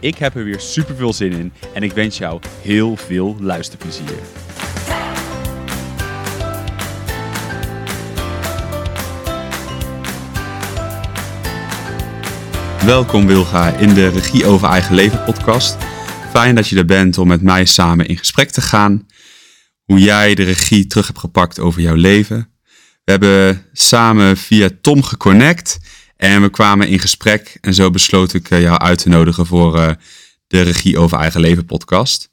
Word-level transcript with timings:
Ik 0.00 0.18
heb 0.18 0.34
er 0.34 0.44
weer 0.44 0.60
super 0.60 0.96
veel 0.96 1.12
zin 1.12 1.32
in 1.32 1.52
en 1.74 1.82
ik 1.82 1.92
wens 1.92 2.18
jou 2.18 2.40
heel 2.62 2.96
veel 2.96 3.36
luisterplezier. 3.40 4.18
Welkom 12.84 13.26
Wilga 13.26 13.76
in 13.76 13.94
de 13.94 14.08
Regie 14.08 14.46
over 14.46 14.68
Eigen 14.68 14.94
Leven 14.94 15.24
podcast. 15.24 15.76
Fijn 16.30 16.54
dat 16.54 16.68
je 16.68 16.76
er 16.76 16.84
bent 16.84 17.18
om 17.18 17.28
met 17.28 17.42
mij 17.42 17.64
samen 17.64 18.06
in 18.06 18.16
gesprek 18.16 18.50
te 18.50 18.60
gaan. 18.60 19.06
Hoe 19.84 19.98
jij 19.98 20.34
de 20.34 20.42
regie 20.42 20.86
terug 20.86 21.06
hebt 21.06 21.18
gepakt 21.18 21.58
over 21.58 21.80
jouw 21.80 21.94
leven. 21.94 22.54
We 23.04 23.10
hebben 23.10 23.66
samen 23.72 24.36
via 24.36 24.68
Tom 24.80 25.02
geconnect 25.02 25.78
en 26.20 26.42
we 26.42 26.50
kwamen 26.50 26.88
in 26.88 26.98
gesprek 26.98 27.58
en 27.60 27.74
zo 27.74 27.90
besloot 27.90 28.34
ik 28.34 28.50
eh, 28.50 28.60
jou 28.60 28.78
uit 28.78 28.98
te 28.98 29.08
nodigen 29.08 29.46
voor 29.46 29.78
eh, 29.78 29.90
de 30.46 30.60
Regie 30.60 30.98
over 30.98 31.18
Eigen 31.18 31.40
Leven 31.40 31.64
podcast. 31.64 32.30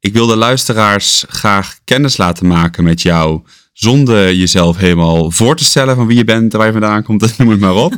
Ik 0.00 0.12
wil 0.12 0.26
de 0.26 0.36
luisteraars 0.36 1.24
graag 1.28 1.78
kennis 1.84 2.16
laten 2.16 2.46
maken 2.46 2.84
met 2.84 3.02
jou 3.02 3.42
zonder 3.72 4.34
jezelf 4.34 4.76
helemaal 4.76 5.30
voor 5.30 5.56
te 5.56 5.64
stellen 5.64 5.96
van 5.96 6.06
wie 6.06 6.16
je 6.16 6.24
bent, 6.24 6.52
waar 6.52 6.66
je 6.66 6.72
vandaan 6.72 7.02
komt, 7.02 7.38
noem 7.38 7.48
het 7.48 7.60
maar 7.60 7.74
op. 7.74 7.94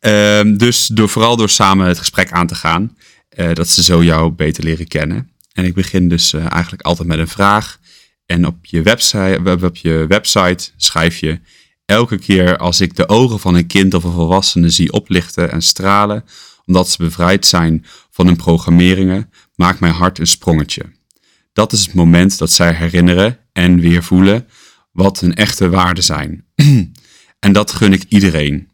Ehm, 0.00 0.56
dus 0.56 0.86
door, 0.86 1.08
vooral 1.08 1.36
door 1.36 1.50
samen 1.50 1.86
het 1.86 1.98
gesprek 1.98 2.32
aan 2.32 2.46
te 2.46 2.54
gaan, 2.54 2.96
eh, 3.28 3.52
dat 3.52 3.68
ze 3.68 3.82
zo 3.82 4.04
jou 4.04 4.30
beter 4.30 4.64
leren 4.64 4.88
kennen. 4.88 5.30
En 5.52 5.64
ik 5.64 5.74
begin 5.74 6.08
dus 6.08 6.32
eigenlijk 6.32 6.82
altijd 6.82 7.08
met 7.08 7.18
een 7.18 7.28
vraag. 7.28 7.78
En 8.26 8.46
op 8.46 8.56
je, 8.62 8.82
website, 8.82 9.58
op 9.62 9.76
je 9.76 10.04
website 10.08 10.70
schrijf 10.76 11.18
je 11.18 11.40
elke 11.88 12.18
keer 12.18 12.56
als 12.58 12.80
ik 12.80 12.96
de 12.96 13.08
ogen 13.08 13.40
van 13.40 13.54
een 13.54 13.66
kind 13.66 13.94
of 13.94 14.04
een 14.04 14.12
volwassene 14.12 14.70
zie 14.70 14.92
oplichten 14.92 15.50
en 15.50 15.62
stralen, 15.62 16.24
omdat 16.66 16.88
ze 16.88 16.96
bevrijd 17.02 17.46
zijn 17.46 17.84
van 18.10 18.26
hun 18.26 18.36
programmeringen, 18.36 19.30
maakt 19.54 19.80
mijn 19.80 19.92
hart 19.92 20.18
een 20.18 20.26
sprongetje. 20.26 20.92
Dat 21.52 21.72
is 21.72 21.80
het 21.86 21.94
moment 21.94 22.38
dat 22.38 22.50
zij 22.50 22.72
herinneren 22.74 23.38
en 23.52 23.80
weer 23.80 24.02
voelen 24.02 24.48
wat 24.92 25.20
hun 25.20 25.34
echte 25.34 25.68
waarden 25.68 26.04
zijn. 26.04 26.44
en 27.46 27.52
dat 27.52 27.72
gun 27.72 27.92
ik 27.92 28.04
iedereen. 28.08 28.68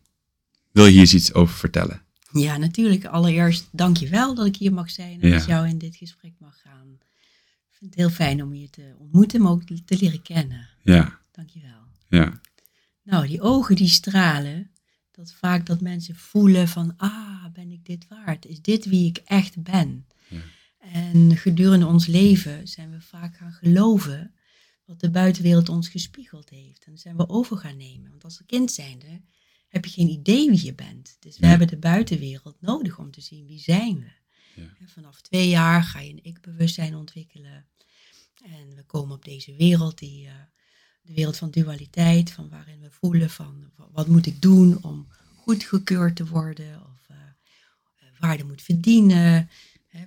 Wil 0.73 0.85
je 0.85 0.91
hier 0.91 1.01
eens 1.01 1.15
iets 1.15 1.33
over 1.35 1.55
vertellen? 1.55 2.03
Ja, 2.33 2.57
natuurlijk. 2.57 3.05
Allereerst 3.05 3.69
dank 3.73 3.97
je 3.97 4.09
wel 4.09 4.35
dat 4.35 4.47
ik 4.47 4.57
hier 4.57 4.73
mag 4.73 4.91
zijn 4.91 5.20
en 5.23 5.29
Ja. 5.29 5.35
met 5.35 5.45
jou 5.47 5.69
in 5.69 5.79
dit 5.79 5.97
gesprek 5.97 6.33
mag 6.39 6.61
gaan. 6.65 6.87
Ik 7.70 7.77
vind 7.79 7.91
het 7.91 7.95
heel 8.01 8.11
fijn 8.11 8.42
om 8.42 8.55
je 8.55 8.70
te 8.70 8.95
ontmoeten, 8.98 9.42
maar 9.42 9.53
ook 9.53 9.62
te 9.85 9.97
leren 10.01 10.23
kennen. 10.23 10.69
Ja, 10.83 11.19
Dank 11.33 11.48
je 11.51 11.61
wel. 11.61 12.20
ja, 12.20 12.41
Nou, 13.05 13.27
die 13.27 13.41
ogen 13.41 13.77
die 13.77 13.89
stralen, 13.89 14.71
dat 15.11 15.33
vaak 15.33 15.67
dat 15.67 15.81
mensen 15.81 16.17
voelen 16.17 16.69
van, 16.69 16.95
ah, 16.97 17.45
ben 17.53 17.70
ik 17.70 17.85
dit 17.85 18.09
waard? 18.09 18.47
Is 18.47 18.63
dit 18.63 18.85
wie 18.85 19.09
ik 19.09 19.17
echt 19.17 19.63
ben? 19.63 20.07
Ja. 20.29 20.41
En 20.79 21.37
gedurende 21.37 21.87
ons 21.87 22.07
leven 22.07 22.69
zijn 22.69 22.91
we 22.91 23.01
vaak 23.01 23.37
gaan 23.37 23.53
geloven 23.53 24.35
wat 24.85 25.01
de 25.01 25.11
buitenwereld 25.11 25.69
ons 25.69 25.89
gespiegeld 25.89 26.51
heeft. 26.51 26.85
En 26.85 26.98
zijn 26.98 27.17
we 27.17 27.29
over 27.29 27.57
gaan 27.57 27.77
nemen. 27.77 28.11
Want 28.11 28.25
als 28.25 28.43
kind 28.47 28.73
zijnde 28.73 29.20
heb 29.69 29.85
je 29.85 29.91
geen 29.91 30.09
idee 30.09 30.51
wie 30.51 30.64
je 30.64 30.75
bent. 30.75 31.17
Dus 31.20 31.39
we 31.39 31.47
hebben 31.47 31.67
de 31.69 31.77
buitenwereld 31.77 32.61
nodig 32.61 32.98
om 32.98 33.11
te 33.11 33.20
zien 33.20 33.47
wie 33.47 33.61
zijn 33.61 33.98
we. 33.98 34.13
Ja. 34.61 34.77
En 34.79 34.89
vanaf 34.89 35.20
twee 35.20 35.48
jaar 35.48 35.83
ga 35.83 36.01
je 36.01 36.11
een 36.11 36.25
ik-bewustzijn 36.25 36.95
ontwikkelen. 36.95 37.67
En 38.43 38.75
we 38.75 38.83
komen 38.83 39.14
op 39.14 39.25
deze 39.25 39.55
wereld 39.57 39.98
die... 39.98 40.27
eh, 40.27 40.33
de 41.05 41.15
wereld 41.15 41.37
van 41.37 41.51
dualiteit, 41.51 42.31
van 42.31 42.48
waarin 42.48 42.81
we 42.81 42.91
voelen 42.91 43.31
van 43.31 43.70
wat 43.92 44.09
moet 44.09 44.27
ik 44.27 44.42
doen 44.42 44.83
om 44.83 45.09
goedgekeurd 45.37 46.17
te 46.17 46.27
worden 46.27 46.83
of 46.83 47.09
eh, 47.09 47.17
waarde 48.19 48.45
moet 48.45 48.63
verdienen, 48.63 49.51
hè, 49.89 50.05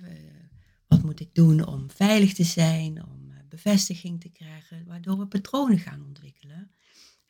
wat 0.86 1.02
moet 1.02 1.20
ik 1.20 1.34
doen 1.34 1.66
om 1.66 1.90
veilig 1.90 2.34
te 2.34 2.44
zijn, 2.44 3.06
om 3.06 3.30
eh, 3.30 3.36
bevestiging 3.48 4.20
te 4.20 4.28
krijgen, 4.28 4.84
waardoor 4.86 5.18
we 5.18 5.26
patronen 5.26 5.78
gaan 5.78 6.04
ontwikkelen 6.04 6.70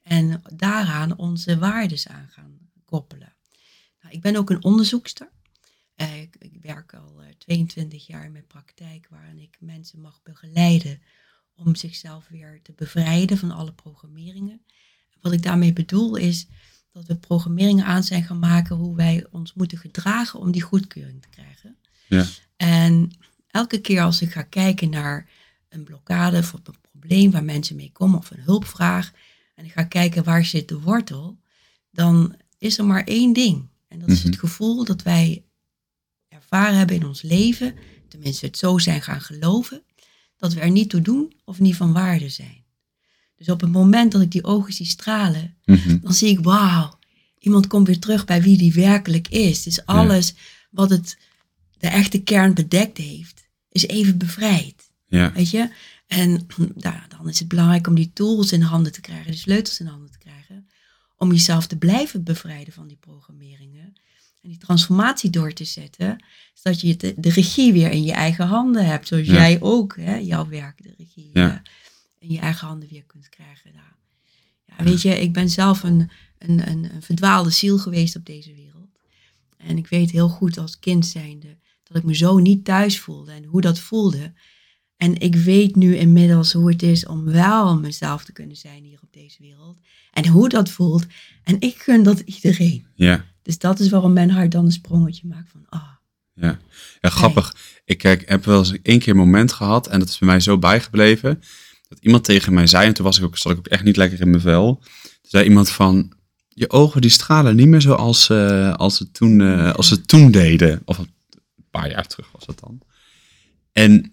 en 0.02 0.42
daaraan 0.56 1.18
onze 1.18 1.58
waardes 1.58 2.08
aan 2.08 2.28
gaan 2.28 2.58
koppelen. 2.84 3.36
Nou, 4.00 4.14
ik 4.14 4.20
ben 4.20 4.36
ook 4.36 4.50
een 4.50 4.64
onderzoekster. 4.64 5.30
Ik, 5.96 6.58
werk 6.62 6.94
al 6.94 7.22
eh, 7.22 7.28
22 7.38 8.06
jaar 8.06 8.24
in 8.24 8.32
mijn 8.32 8.46
praktijk 8.46 9.06
waarin 9.10 9.38
ik 9.38 9.56
mensen 9.60 10.00
mag 10.00 10.22
begeleiden 10.22 11.02
om 11.58 11.74
zichzelf 11.74 12.26
weer 12.28 12.60
te 12.62 12.72
bevrijden 12.76 13.38
van 13.38 13.50
alle 13.50 13.72
programmeringen. 13.72 14.60
Wat 15.20 15.32
ik 15.32 15.42
daarmee 15.42 15.72
bedoel 15.72 16.16
is 16.16 16.46
dat 16.92 17.06
we 17.06 17.16
programmeringen 17.16 17.84
aan 17.84 18.02
zijn 18.04 18.24
gaan 18.24 18.38
maken 18.38 18.76
hoe 18.76 18.96
wij 18.96 19.26
ons 19.30 19.54
moeten 19.54 19.78
gedragen 19.78 20.40
om 20.40 20.50
die 20.50 20.62
goedkeuring 20.62 21.22
te 21.22 21.28
krijgen. 21.28 21.76
ja, 22.08 22.24
En 22.56 23.10
elke 23.50 23.80
keer 23.80 24.02
als 24.02 24.22
ik 24.22 24.32
ga 24.32 24.42
kijken 24.42 24.90
naar 24.90 25.28
een 25.68 25.84
blokkade 25.84 26.38
of 26.38 26.52
een 26.52 26.62
probleem 26.90 27.30
waar 27.30 27.44
mensen 27.44 27.76
mee 27.76 27.90
komen 27.92 28.18
of 28.18 28.30
een 28.30 28.40
hulpvraag 28.42 29.12
en 29.54 29.64
ik 29.64 29.72
ga 29.72 29.82
kijken 29.84 30.24
waar 30.24 30.44
zit 30.44 30.68
de 30.68 30.80
wortel, 30.80 31.38
dan 31.90 32.36
is 32.58 32.78
er 32.78 32.84
maar 32.84 33.04
één 33.04 33.32
ding. 33.32 33.68
En 33.88 33.98
dat 33.98 34.08
is 34.08 34.18
Mhm. 34.18 34.26
het 34.26 34.38
gevoel 34.38 34.84
dat 34.84 35.02
wij 35.02 35.44
ervaren 36.28 36.76
hebben 36.78 36.96
in 36.96 37.06
ons 37.06 37.22
leven, 37.22 37.74
tenminste 38.08 38.46
het 38.46 38.58
zo 38.58 38.78
zijn 38.78 39.02
gaan 39.02 39.20
geloven, 39.20 39.82
dat 40.38 40.52
we 40.52 40.60
er 40.60 40.70
niet 40.70 40.90
toe 40.90 41.00
doen 41.00 41.32
of 41.44 41.60
niet 41.60 41.76
van 41.76 41.92
waarde 41.92 42.28
zijn. 42.28 42.64
Dus 43.36 43.48
op 43.48 43.60
het 43.60 43.70
moment 43.70 44.12
dat 44.12 44.22
ik 44.22 44.30
die 44.30 44.44
ogen 44.44 44.72
zie 44.72 44.86
stralen, 44.86 45.56
mhm, 45.64 45.98
dan 46.00 46.12
zie 46.12 46.28
ik, 46.28 46.40
wauw, 46.40 46.98
iemand 47.38 47.66
komt 47.66 47.86
weer 47.86 47.98
terug 47.98 48.24
bij 48.24 48.42
wie 48.42 48.58
die 48.58 48.72
werkelijk 48.72 49.28
is. 49.28 49.62
Dus 49.62 49.86
alles 49.86 50.34
wat 50.70 50.90
het, 50.90 51.18
de 51.78 51.88
echte 51.88 52.22
kern 52.22 52.54
bedekt 52.54 52.98
heeft, 52.98 53.48
is 53.70 53.86
even 53.86 54.18
bevrijd. 54.18 54.90
ja, 55.08 55.32
Weet 55.32 55.50
je? 55.50 55.70
En 56.06 56.46
nou, 56.74 56.96
dan 57.08 57.28
is 57.28 57.38
het 57.38 57.48
belangrijk 57.48 57.86
om 57.86 57.94
die 57.94 58.10
tools 58.12 58.52
in 58.52 58.62
handen 58.62 58.92
te 58.92 59.00
krijgen, 59.00 59.30
de 59.30 59.36
sleutels 59.36 59.80
in 59.80 59.86
handen 59.86 60.10
te 60.10 60.18
krijgen, 60.18 60.68
om 61.16 61.32
jezelf 61.32 61.66
te 61.66 61.76
blijven 61.76 62.24
bevrijden 62.24 62.72
van 62.72 62.88
die 62.88 62.96
programmeringen. 62.96 63.92
En 64.42 64.48
die 64.48 64.58
transformatie 64.58 65.30
door 65.30 65.52
te 65.52 65.64
zetten, 65.64 66.24
zodat 66.54 66.80
je 66.80 66.96
de, 66.96 67.14
de 67.16 67.30
regie 67.30 67.72
weer 67.72 67.90
in 67.90 68.02
je 68.04 68.12
eigen 68.12 68.46
handen 68.46 68.86
hebt. 68.86 69.08
Zoals 69.08 69.26
Ja. 69.26 69.32
jij 69.32 69.60
ook 69.60 69.96
hè, 69.96 70.16
jouw 70.16 70.48
werk, 70.48 70.82
de 70.82 70.94
regie 70.98 71.30
Ja. 71.32 71.50
eh, 71.54 71.60
in 72.18 72.30
je 72.34 72.38
eigen 72.38 72.66
handen 72.66 72.88
weer 72.88 73.04
kunt 73.06 73.28
krijgen. 73.28 73.70
Nou, 73.74 73.86
ja, 74.64 74.84
weet 74.84 75.02
je, 75.02 75.20
ik 75.20 75.32
ben 75.32 75.48
zelf 75.50 75.82
een, 75.82 76.10
een, 76.38 76.68
een, 76.70 76.94
een 76.94 77.02
verdwaalde 77.02 77.50
ziel 77.50 77.78
geweest 77.78 78.16
op 78.16 78.26
deze 78.26 78.54
wereld. 78.54 78.88
En 79.56 79.76
ik 79.76 79.86
weet 79.86 80.10
heel 80.10 80.28
goed 80.28 80.58
als 80.58 80.78
kind 80.78 81.06
zijnde 81.06 81.56
dat 81.82 81.96
ik 81.96 82.02
me 82.04 82.14
zo 82.16 82.38
niet 82.38 82.64
thuis 82.64 82.98
voelde 83.00 83.32
en 83.32 83.44
hoe 83.44 83.60
dat 83.60 83.78
voelde. 83.78 84.32
En 84.96 85.20
ik 85.20 85.34
weet 85.34 85.76
nu 85.76 85.96
inmiddels 85.96 86.52
hoe 86.52 86.70
het 86.70 86.82
is 86.82 87.06
om 87.06 87.24
wel 87.24 87.78
mezelf 87.78 88.24
te 88.24 88.32
kunnen 88.32 88.56
zijn 88.56 88.84
hier 88.84 88.98
op 89.02 89.12
deze 89.12 89.42
wereld. 89.42 89.78
En 90.12 90.26
hoe 90.26 90.48
dat 90.48 90.70
voelt. 90.70 91.06
En 91.44 91.60
ik 91.60 91.76
gun 91.76 92.02
dat 92.02 92.20
iedereen. 92.20 92.86
ja. 92.94 93.24
Dus 93.48 93.58
dat 93.58 93.78
is 93.78 93.88
waarom 93.88 94.12
mijn 94.12 94.30
hart 94.30 94.50
dan 94.52 94.64
een 94.64 94.72
sprongetje 94.72 95.26
maakt 95.26 95.48
van, 95.50 95.64
ah, 95.68 95.82
Ja, 96.34 96.58
ja 97.00 97.08
grappig. 97.08 97.56
Ik 97.84 97.98
kijk, 97.98 98.28
heb 98.28 98.44
wel 98.44 98.58
eens 98.58 98.72
één 98.82 98.98
keer 98.98 99.08
een 99.08 99.18
moment 99.18 99.52
gehad 99.52 99.86
en 99.86 99.98
dat 99.98 100.08
is 100.08 100.18
bij 100.18 100.28
mij 100.28 100.40
zo 100.40 100.58
bijgebleven. 100.58 101.42
Dat 101.88 101.98
iemand 102.00 102.24
tegen 102.24 102.52
mij 102.52 102.66
zei, 102.66 102.86
en 102.86 102.94
toen 102.94 103.04
was 103.04 103.18
ik 103.18 103.24
ook, 103.24 103.36
zat 103.36 103.52
ik 103.52 103.58
ook 103.58 103.66
echt 103.66 103.84
niet 103.84 103.96
lekker 103.96 104.20
in 104.20 104.30
mijn 104.30 104.42
vel. 104.42 104.74
Toen 104.74 105.30
zei 105.30 105.44
iemand 105.44 105.70
van, 105.70 106.12
je 106.48 106.70
ogen 106.70 107.00
die 107.00 107.10
stralen 107.10 107.56
niet 107.56 107.66
meer 107.66 107.80
zoals 107.80 108.28
eh, 108.28 108.74
als, 108.74 108.96
ze 108.96 109.10
toen, 109.10 109.40
eh, 109.40 109.72
als 109.72 109.88
ze 109.88 110.00
toen 110.00 110.30
deden. 110.30 110.82
Of 110.84 110.98
een 110.98 111.12
paar 111.70 111.90
jaar 111.90 112.06
terug 112.06 112.32
was 112.32 112.46
dat 112.46 112.60
dan. 112.60 112.80
En 113.72 114.12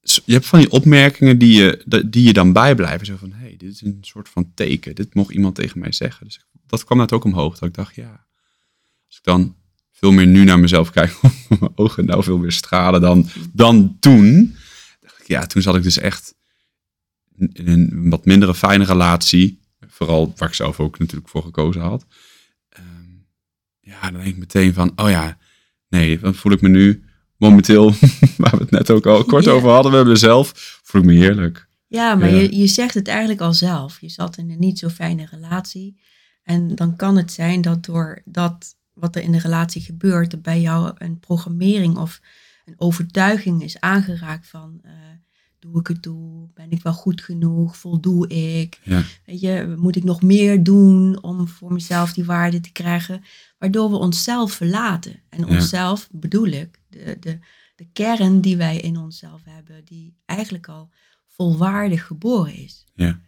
je 0.00 0.32
hebt 0.32 0.46
van 0.46 0.58
die 0.58 0.70
opmerkingen 0.70 1.38
die 1.38 1.52
je, 1.52 2.02
die 2.06 2.22
je 2.22 2.32
dan 2.32 2.52
bijblijven. 2.52 3.06
Zo 3.06 3.16
van, 3.16 3.32
hé, 3.32 3.46
hey, 3.46 3.54
dit 3.56 3.72
is 3.72 3.82
een 3.82 3.98
soort 4.00 4.28
van 4.28 4.50
teken. 4.54 4.94
Dit 4.94 5.14
mocht 5.14 5.32
iemand 5.32 5.54
tegen 5.54 5.80
mij 5.80 5.92
zeggen. 5.92 6.26
Dus 6.26 6.40
dat 6.68 6.84
kwam 6.84 6.98
net 6.98 7.12
ook 7.12 7.24
omhoog. 7.24 7.58
Dat 7.58 7.68
ik 7.68 7.74
dacht, 7.74 7.94
ja, 7.94 8.26
als 9.06 9.16
ik 9.16 9.24
dan 9.24 9.56
veel 9.92 10.10
meer 10.12 10.26
nu 10.26 10.44
naar 10.44 10.58
mezelf 10.58 10.90
kijk, 10.90 11.20
mijn 11.60 11.72
ogen 11.74 12.04
nou 12.04 12.22
veel 12.22 12.38
meer 12.38 12.52
stralen 12.52 13.00
dan, 13.00 13.28
dan 13.52 13.96
toen. 14.00 14.56
Dacht 15.00 15.20
ik, 15.20 15.26
ja, 15.26 15.46
toen 15.46 15.62
zat 15.62 15.76
ik 15.76 15.82
dus 15.82 15.98
echt 15.98 16.34
in 17.36 17.68
een 17.68 18.10
wat 18.10 18.24
mindere 18.24 18.54
fijne 18.54 18.84
relatie. 18.84 19.60
Vooral 19.86 20.32
waar 20.36 20.48
ik 20.48 20.54
zelf 20.54 20.80
ook 20.80 20.98
natuurlijk 20.98 21.28
voor 21.28 21.42
gekozen 21.42 21.80
had. 21.82 22.06
Ehm, 22.68 22.84
ja, 23.80 24.00
dan 24.00 24.12
denk 24.12 24.26
ik 24.26 24.36
meteen 24.36 24.74
van, 24.74 24.92
oh 24.96 25.10
ja, 25.10 25.38
nee, 25.88 26.18
dan 26.18 26.34
voel 26.34 26.52
ik 26.52 26.60
me 26.60 26.68
nu 26.68 27.04
momenteel, 27.36 27.94
waar 28.36 28.50
we 28.50 28.58
het 28.58 28.70
net 28.70 28.90
ook 28.90 29.06
al 29.06 29.24
kort 29.24 29.44
Ja. 29.44 29.50
over 29.50 29.68
hadden, 29.70 29.90
we 29.90 29.96
hebben 29.96 30.14
er 30.14 30.20
zelf, 30.20 30.80
voel 30.82 31.00
ik 31.00 31.06
me 31.06 31.14
heerlijk. 31.14 31.68
Ja, 31.86 32.14
maar 32.14 32.30
Ja. 32.30 32.36
Je, 32.40 32.56
je 32.56 32.66
zegt 32.66 32.94
het 32.94 33.08
eigenlijk 33.08 33.40
al 33.40 33.54
zelf. 33.54 34.00
Je 34.00 34.08
zat 34.08 34.36
in 34.36 34.50
een 34.50 34.58
niet 34.58 34.78
zo 34.78 34.88
fijne 34.88 35.26
relatie. 35.30 36.00
En 36.48 36.74
dan 36.74 36.96
kan 36.96 37.16
het 37.16 37.32
zijn 37.32 37.60
dat 37.60 37.84
door 37.84 38.22
dat 38.24 38.76
wat 38.92 39.16
er 39.16 39.22
in 39.22 39.32
de 39.32 39.38
relatie 39.38 39.80
gebeurt, 39.82 40.32
er 40.32 40.40
bij 40.40 40.60
jou 40.60 40.92
een 40.94 41.18
programmering 41.18 41.96
of 41.96 42.20
een 42.64 42.74
overtuiging 42.76 43.62
is 43.62 43.80
aangeraakt 43.80 44.48
van 44.48 44.80
eh, 44.82 44.92
doe 45.58 45.80
ik 45.80 45.86
het 45.86 46.02
toe? 46.02 46.48
Ben 46.54 46.70
ik 46.70 46.82
wel 46.82 46.92
goed 46.92 47.20
genoeg? 47.20 47.76
Voldoe 47.76 48.28
ik? 48.28 48.80
Ja, 48.82 49.02
Weet 49.24 49.40
je, 49.40 49.74
moet 49.78 49.96
ik 49.96 50.04
nog 50.04 50.22
meer 50.22 50.62
doen 50.62 51.22
om 51.22 51.48
voor 51.48 51.72
mezelf 51.72 52.12
die 52.12 52.24
waarde 52.24 52.60
te 52.60 52.72
krijgen? 52.72 53.22
Waardoor 53.58 53.90
we 53.90 53.96
onszelf 53.96 54.52
verlaten. 54.52 55.20
En 55.28 55.38
Ja. 55.40 55.46
onszelf 55.46 56.08
bedoel 56.12 56.46
ik, 56.46 56.80
de, 56.88 57.16
de, 57.20 57.38
de 57.76 57.86
kern 57.92 58.40
die 58.40 58.56
wij 58.56 58.76
in 58.80 58.96
onszelf 58.96 59.40
hebben, 59.44 59.84
die 59.84 60.14
eigenlijk 60.24 60.68
al 60.68 60.90
volwaardig 61.26 62.06
geboren 62.06 62.54
is. 62.54 62.84
ja, 62.94 63.20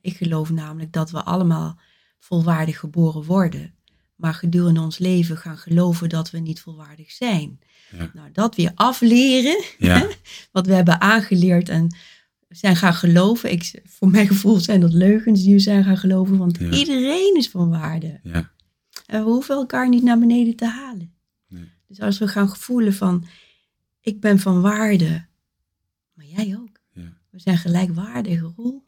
Ik 0.00 0.16
geloof 0.16 0.50
namelijk 0.50 0.92
dat 0.92 1.10
we 1.10 1.22
allemaal 1.22 1.78
volwaardig 2.22 2.78
geboren 2.78 3.24
worden, 3.24 3.74
maar 4.16 4.34
gedurende 4.34 4.80
ons 4.80 4.98
leven 4.98 5.36
gaan 5.36 5.58
geloven 5.58 6.08
dat 6.08 6.30
we 6.30 6.38
niet 6.38 6.60
volwaardig 6.60 7.10
zijn. 7.10 7.58
Ja. 7.96 8.10
Nou, 8.14 8.28
dat 8.32 8.56
weer 8.56 8.72
afleren, 8.74 9.62
ja, 9.78 10.08
wat 10.52 10.66
we 10.66 10.72
hebben 10.74 11.00
aangeleerd 11.00 11.68
en 11.68 11.96
zijn 12.48 12.76
gaan 12.76 12.94
geloven. 12.94 13.52
Ik, 13.52 13.80
voor 13.84 14.08
mijn 14.10 14.26
gevoel 14.26 14.58
zijn 14.58 14.80
dat 14.80 14.92
leugens 14.92 15.42
die 15.42 15.54
we 15.54 15.60
zijn 15.60 15.84
gaan 15.84 15.96
geloven, 15.98 16.38
want 16.38 16.58
Ja. 16.58 16.70
iedereen 16.70 17.34
is 17.36 17.48
van 17.50 17.70
waarde. 17.70 18.20
ja, 18.22 18.50
En 19.06 19.24
we 19.24 19.30
hoeven 19.30 19.54
elkaar 19.54 19.88
niet 19.88 20.02
naar 20.02 20.18
beneden 20.18 20.56
te 20.56 20.66
halen. 20.66 21.14
Nee. 21.48 21.70
Dus 21.88 22.00
als 22.00 22.18
we 22.18 22.28
gaan 22.28 22.56
voelen 22.56 22.94
van, 22.94 23.26
ik 24.00 24.20
ben 24.20 24.38
van 24.38 24.60
waarde, 24.60 25.26
maar 26.12 26.26
jij 26.26 26.56
ook. 26.60 26.80
ja. 26.92 27.12
We 27.30 27.38
zijn 27.38 27.58
gelijkwaardige 27.58 28.52
rol. 28.56 28.81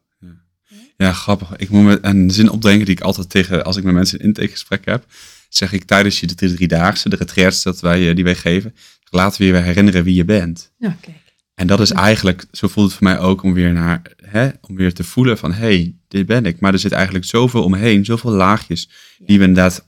Ja, 0.97 1.13
grappig. 1.13 1.55
Ik 1.55 1.69
moet 1.69 1.83
me 1.83 1.97
een 2.01 2.31
zin 2.31 2.49
opdenken 2.49 2.85
die 2.85 2.95
ik 2.95 3.01
altijd 3.01 3.29
tegen, 3.29 3.65
als 3.65 3.77
ik 3.77 3.83
met 3.83 3.93
mensen 3.93 4.19
een 4.19 4.25
intakegesprek 4.25 4.85
heb, 4.85 5.05
zeg 5.49 5.71
ik 5.73 5.83
tijdens 5.83 6.19
je 6.19 6.27
de 6.27 6.35
drie- 6.35 6.53
driedaagse, 6.53 7.09
de 7.09 7.15
retraits 7.15 7.63
dat 7.63 7.79
wij, 7.79 8.09
eh, 8.09 8.15
die 8.15 8.23
wij 8.23 8.35
geven, 8.35 8.75
laten 9.09 9.39
we 9.39 9.45
je 9.45 9.51
weer 9.51 9.63
herinneren 9.63 10.03
wie 10.03 10.15
je 10.15 10.25
bent. 10.25 10.71
Nou, 10.77 10.93
kijk. 11.01 11.23
En 11.55 11.67
dat 11.67 11.79
is 11.79 11.91
eigenlijk, 11.91 12.45
zo 12.51 12.67
voelt 12.67 12.87
het 12.87 12.97
voor 12.97 13.07
mij 13.07 13.19
ook 13.19 13.43
om 13.43 13.53
weer 13.53 13.73
naar, 13.73 14.01
hè, 14.23 14.49
om 14.61 14.75
weer 14.75 14.93
te 14.93 15.03
voelen 15.03 15.37
van, 15.37 15.53
hé, 15.53 15.59
hey, 15.59 15.95
dit 16.07 16.25
ben 16.25 16.45
ik. 16.45 16.59
Maar 16.59 16.73
er 16.73 16.79
zit 16.79 16.91
eigenlijk 16.91 17.25
zoveel 17.25 17.63
omheen, 17.63 18.05
zoveel 18.05 18.31
laagjes, 18.31 18.89
die 19.25 19.37
we 19.37 19.45
inderdaad 19.45 19.85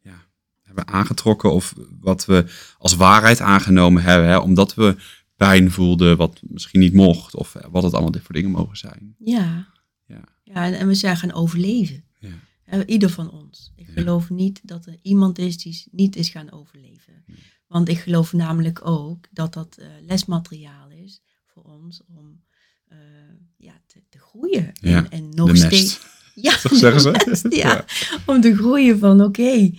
ja, 0.00 0.26
hebben 0.62 0.88
aangetrokken 0.88 1.52
of 1.52 1.74
wat 2.00 2.24
we 2.24 2.44
als 2.78 2.94
waarheid 2.94 3.40
aangenomen 3.40 4.02
hebben, 4.02 4.28
hè, 4.28 4.36
omdat 4.36 4.74
we 4.74 4.96
pijn 5.36 5.70
voelden 5.70 6.16
wat 6.16 6.40
misschien 6.42 6.80
niet 6.80 6.92
mocht 6.94 7.34
of 7.34 7.56
wat 7.70 7.82
het 7.82 7.92
allemaal 7.92 8.20
voor 8.22 8.34
dingen 8.34 8.50
mogen 8.50 8.76
zijn. 8.76 9.14
Ja. 9.18 9.72
Ja. 10.54 10.66
En, 10.66 10.74
en 10.78 10.86
we 10.86 10.94
zijn 10.94 11.16
gaan 11.16 11.32
overleven. 11.32 12.04
Ja. 12.18 12.28
Hè, 12.62 12.86
Ieder 12.86 13.10
van 13.10 13.30
ons. 13.30 13.72
Ik 13.76 13.86
Ja. 13.86 13.92
geloof 13.92 14.30
niet 14.30 14.60
dat 14.62 14.86
er 14.86 14.98
iemand 15.02 15.38
is 15.38 15.56
die 15.56 15.84
niet 15.90 16.16
is 16.16 16.28
gaan 16.28 16.52
overleven. 16.52 17.24
Want 17.66 17.88
ik 17.88 17.98
geloof 17.98 18.32
namelijk 18.32 18.86
ook 18.86 19.26
dat 19.30 19.52
dat 19.54 19.76
eh, 19.76 19.86
lesmateriaal 20.06 20.90
is 20.90 21.20
voor 21.46 21.62
ons 21.62 22.02
om 22.06 22.42
eh, 22.88 22.98
ja, 23.56 23.80
te, 23.86 24.02
te 24.08 24.18
groeien. 24.18 24.72
En, 24.80 25.10
en 25.10 25.28
nog 25.28 25.50
de 25.50 25.56
steeds. 25.56 26.00
Ja, 26.34 26.58
zeggen 26.84 27.00
ze? 27.36 27.46
Ja. 27.56 27.84
Om 28.26 28.40
te 28.40 28.54
groeien 28.56 28.98
van 28.98 29.20
oké. 29.22 29.70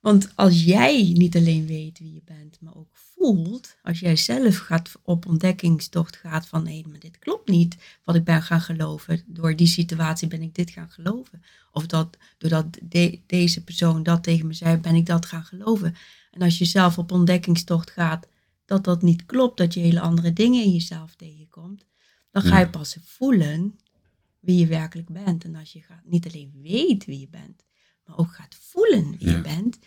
Want 0.00 0.32
als 0.34 0.64
jij 0.64 1.02
niet 1.12 1.36
alleen 1.36 1.66
weet 1.66 1.98
wie 1.98 2.12
je 2.12 2.22
bent, 2.24 2.60
maar 2.60 2.74
ook 2.76 2.93
voelt, 3.32 3.76
als 3.82 4.00
jij 4.00 4.16
zelf 4.16 4.56
gaat 4.56 4.92
op 5.02 5.26
ontdekkingstocht 5.26 6.16
gaat 6.16 6.46
van 6.46 6.66
hé, 6.66 6.82
maar 6.88 6.98
dit 6.98 7.18
klopt 7.18 7.48
niet 7.48 7.76
wat 8.04 8.14
ik 8.14 8.24
ben 8.24 8.42
gaan 8.42 8.60
geloven. 8.60 9.22
Door 9.26 9.56
die 9.56 9.66
situatie 9.66 10.28
ben 10.28 10.42
ik 10.42 10.54
dit 10.54 10.70
gaan 10.70 10.90
geloven. 10.90 11.42
Of 11.72 11.86
dat 11.86 12.16
doordat 12.38 12.78
de- 12.82 13.20
deze 13.26 13.64
persoon 13.64 14.02
dat 14.02 14.22
tegen 14.22 14.46
me 14.46 14.52
zei, 14.52 14.76
ben 14.76 14.94
ik 14.94 15.06
dat 15.06 15.26
gaan 15.26 15.44
geloven. 15.44 15.94
En 16.30 16.42
als 16.42 16.58
je 16.58 16.64
zelf 16.64 16.98
op 16.98 17.12
ontdekkingstocht 17.12 17.90
gaat, 17.90 18.26
dat 18.64 18.84
dat 18.84 19.02
niet 19.02 19.26
klopt, 19.26 19.56
dat 19.58 19.74
je 19.74 19.80
hele 19.80 20.00
andere 20.00 20.32
dingen 20.32 20.64
in 20.64 20.72
jezelf 20.72 21.14
tegenkomt, 21.14 21.86
dan 22.30 22.42
ga 22.42 22.58
je 22.58 22.68
pas 22.70 22.96
voelen 23.04 23.78
wie 24.40 24.58
je 24.58 24.66
werkelijk 24.66 25.08
bent. 25.08 25.44
En 25.44 25.54
als 25.54 25.72
je 25.72 25.80
gaat, 25.80 26.04
niet 26.04 26.26
alleen 26.26 26.52
weet 26.62 27.04
wie 27.04 27.20
je 27.20 27.28
bent, 27.28 27.64
maar 28.06 28.18
ook 28.18 28.34
gaat 28.34 28.54
voelen 28.60 29.10
wie 29.10 29.28
Ja. 29.28 29.36
je 29.36 29.40
bent, 29.40 29.78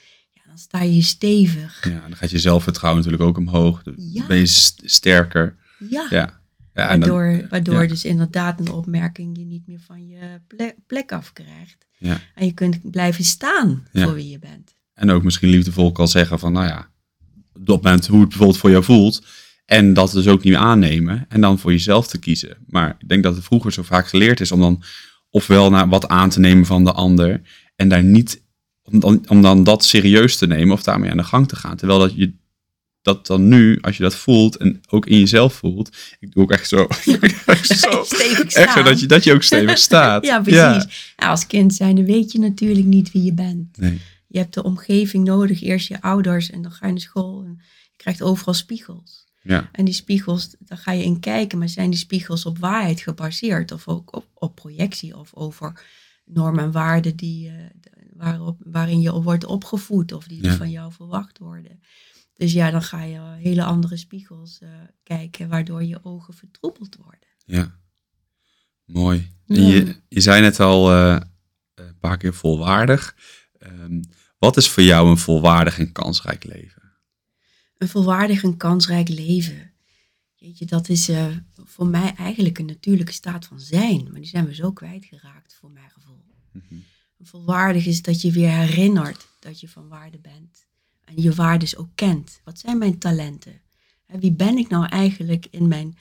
dan 0.57 0.65
sta 0.65 0.81
je 0.81 1.01
stevig. 1.01 1.83
Ja, 1.89 1.99
dan 2.07 2.15
gaat 2.15 2.29
je 2.31 2.39
zelfvertrouwen 2.39 3.03
natuurlijk 3.03 3.29
ook 3.29 3.37
omhoog. 3.37 3.83
Dan 3.83 3.93
Ja. 3.97 4.25
ben 4.27 4.37
je 4.37 4.45
st- 4.45 4.81
sterker. 4.85 5.55
Ja. 5.89 6.07
Ja. 6.09 6.39
ja 6.73 6.89
en 6.89 6.99
dan- 6.99 7.09
Waardoor, 7.09 7.47
waardoor 7.49 7.81
ja. 7.81 7.87
dus 7.87 8.05
inderdaad 8.05 8.59
een 8.59 8.71
opmerking 8.71 9.37
je 9.37 9.45
niet 9.45 9.67
meer 9.67 9.79
van 9.85 10.07
je 10.07 10.41
plek, 10.47 10.75
plek 10.87 11.11
afkrijgt. 11.11 11.85
Ja. 11.97 12.19
En 12.35 12.45
je 12.45 12.51
kunt 12.53 12.91
blijven 12.91 13.23
staan 13.23 13.87
voor 13.93 14.13
wie 14.13 14.29
je 14.29 14.39
bent. 14.39 14.75
En 14.93 15.09
ook 15.09 15.23
misschien 15.23 15.49
liefdevol 15.49 15.91
kan 15.91 16.07
zeggen 16.07 16.39
van, 16.39 16.51
nou 16.53 16.65
ja, 16.67 16.89
op 17.53 17.65
dat 17.65 17.81
moment 17.83 18.07
hoe 18.07 18.19
het 18.19 18.29
bijvoorbeeld 18.29 18.59
voor 18.59 18.69
jou 18.69 18.83
voelt. 18.83 19.25
En 19.65 19.93
dat 19.93 20.11
dus 20.11 20.27
ook 20.27 20.43
niet 20.43 20.55
aannemen. 20.55 21.25
En 21.29 21.41
dan 21.41 21.59
voor 21.59 21.71
jezelf 21.71 22.07
te 22.07 22.17
kiezen. 22.19 22.57
Maar 22.67 22.95
ik 22.99 23.07
denk 23.09 23.23
dat 23.23 23.35
het 23.35 23.43
vroeger 23.43 23.73
zo 23.73 23.83
vaak 23.83 24.07
geleerd 24.07 24.39
is 24.39 24.51
om 24.51 24.59
dan 24.59 24.83
ofwel 25.29 25.69
naar 25.69 25.89
wat 25.89 26.07
aan 26.07 26.29
te 26.29 26.39
nemen 26.39 26.65
van 26.65 26.83
de 26.83 26.91
ander. 26.91 27.41
En 27.75 27.89
daar 27.89 28.03
niet, 28.03 28.41
om 28.91 28.99
dan, 28.99 29.23
om 29.27 29.41
dan 29.41 29.63
dat 29.63 29.85
serieus 29.85 30.37
te 30.37 30.47
nemen 30.47 30.73
of 30.73 30.83
daarmee 30.83 31.11
aan 31.11 31.17
de 31.17 31.23
gang 31.23 31.47
te 31.47 31.55
gaan. 31.55 31.77
Terwijl 31.77 31.99
dat 31.99 32.15
je 32.15 32.33
dat 33.01 33.27
dan 33.27 33.47
nu, 33.47 33.77
als 33.81 33.97
je 33.97 34.03
dat 34.03 34.15
voelt 34.15 34.57
en 34.57 34.81
ook 34.89 35.05
in 35.05 35.19
jezelf 35.19 35.53
voelt. 35.53 35.97
Ik 36.19 36.31
doe 36.31 36.43
ook 36.43 36.51
echt 36.51 36.67
zo. 36.67 36.87
echt 37.45 37.67
zo. 37.67 38.03
Stevig 38.13 38.53
Echt 38.53 38.73
zo 38.73 38.83
dat 38.83 38.99
je, 38.99 39.05
dat 39.05 39.23
je 39.23 39.33
ook 39.33 39.43
stevig 39.43 39.77
staat. 39.77 40.25
Ja, 40.25 40.41
precies. 40.41 41.13
Ja, 41.17 41.29
als 41.29 41.47
kind 41.47 41.73
zijnde 41.73 42.03
weet 42.03 42.31
je 42.31 42.39
natuurlijk 42.39 42.85
niet 42.85 43.11
wie 43.11 43.23
je 43.23 43.33
bent. 43.33 43.77
Nee. 43.77 44.01
Je 44.27 44.37
hebt 44.37 44.53
de 44.53 44.63
omgeving 44.63 45.23
nodig, 45.23 45.61
eerst 45.61 45.87
je 45.87 46.01
ouders 46.01 46.49
en 46.49 46.61
dan 46.61 46.71
ga 46.71 46.85
je 46.85 46.91
naar 46.91 47.01
school. 47.01 47.43
En 47.45 47.61
je 47.91 47.97
krijgt 47.97 48.21
overal 48.21 48.53
spiegels. 48.53 49.25
Ja. 49.41 49.69
En 49.71 49.85
die 49.85 49.93
spiegels, 49.93 50.55
daar 50.59 50.77
ga 50.77 50.91
je 50.91 51.03
in 51.03 51.19
kijken, 51.19 51.57
maar 51.57 51.69
zijn 51.69 51.89
die 51.89 51.99
spiegels 51.99 52.45
op 52.45 52.57
waarheid 52.57 52.99
gebaseerd? 52.99 53.71
Of 53.71 53.87
ook 53.87 54.15
op, 54.15 54.25
op 54.33 54.55
projectie 54.55 55.17
of 55.17 55.29
over 55.33 55.81
normen 56.27 56.63
en 56.63 56.71
waarden 56.71 57.15
die, 57.15 57.49
eh, 57.49 57.55
waarop, 58.13 58.57
waarin 58.63 59.01
je 59.01 59.21
wordt 59.21 59.45
opgevoed 59.45 60.11
of 60.11 60.27
die 60.27 60.43
Ja. 60.43 60.55
van 60.55 60.69
jou 60.71 60.91
verwacht 60.91 61.37
worden? 61.37 61.79
Dus 62.33 62.53
ja, 62.53 62.71
dan 62.71 62.81
ga 62.81 63.03
je 63.03 63.19
hele 63.19 63.63
andere 63.63 63.97
spiegels 63.97 64.59
eh, 64.59 64.69
kijken, 65.03 65.49
waardoor 65.49 65.83
je 65.83 66.03
ogen 66.03 66.33
vertroebeld 66.33 66.95
worden. 66.95 67.27
Ja, 67.45 67.79
mooi. 68.85 69.31
En 69.47 69.61
Ja. 69.61 69.73
je, 69.73 69.95
je 70.07 70.21
zei 70.21 70.41
net 70.41 70.59
al 70.59 70.91
eh, 70.91 71.19
een 71.75 71.97
paar 71.99 72.17
keer 72.17 72.33
volwaardig. 72.33 73.15
Ehm, 73.57 74.01
wat 74.37 74.57
is 74.57 74.69
voor 74.69 74.83
jou 74.83 75.09
een 75.09 75.17
volwaardig 75.17 75.79
en 75.79 75.91
kansrijk 75.91 76.43
leven? 76.43 76.81
Een 77.77 77.87
volwaardig 77.87 78.43
en 78.43 78.57
kansrijk 78.57 79.09
leven. 79.09 79.71
Weet 80.39 80.57
je, 80.57 80.65
dat 80.65 80.89
is 80.89 81.09
eh, 81.09 81.35
voor 81.53 81.87
mij 81.87 82.13
eigenlijk 82.15 82.57
een 82.57 82.65
natuurlijke 82.65 83.11
staat 83.11 83.45
van 83.45 83.59
zijn. 83.59 84.03
Maar 84.03 84.21
die 84.21 84.29
zijn 84.29 84.45
we 84.45 84.55
zo 84.55 84.71
kwijtgeraakt, 84.71 85.55
voor 85.55 85.71
mijn 85.71 85.89
gevoel. 85.89 86.25
Volwaardig 87.19 87.85
is 87.85 88.01
dat 88.01 88.21
je 88.21 88.31
weer 88.31 88.51
herinnert 88.51 89.27
dat 89.39 89.59
je 89.59 89.69
van 89.69 89.87
waarde 89.87 90.19
bent. 90.19 90.67
En 91.03 91.21
je 91.21 91.33
waardes 91.33 91.75
ook 91.75 91.89
kent. 91.95 92.41
Wat 92.43 92.59
zijn 92.59 92.77
mijn 92.77 92.97
talenten? 92.97 93.61
Hè, 94.05 94.19
Wie 94.19 94.33
ben 94.33 94.57
ik 94.57 94.69
nou 94.69 94.85
eigenlijk 94.85 95.47
in 95.51 95.67
mijn, 95.67 95.97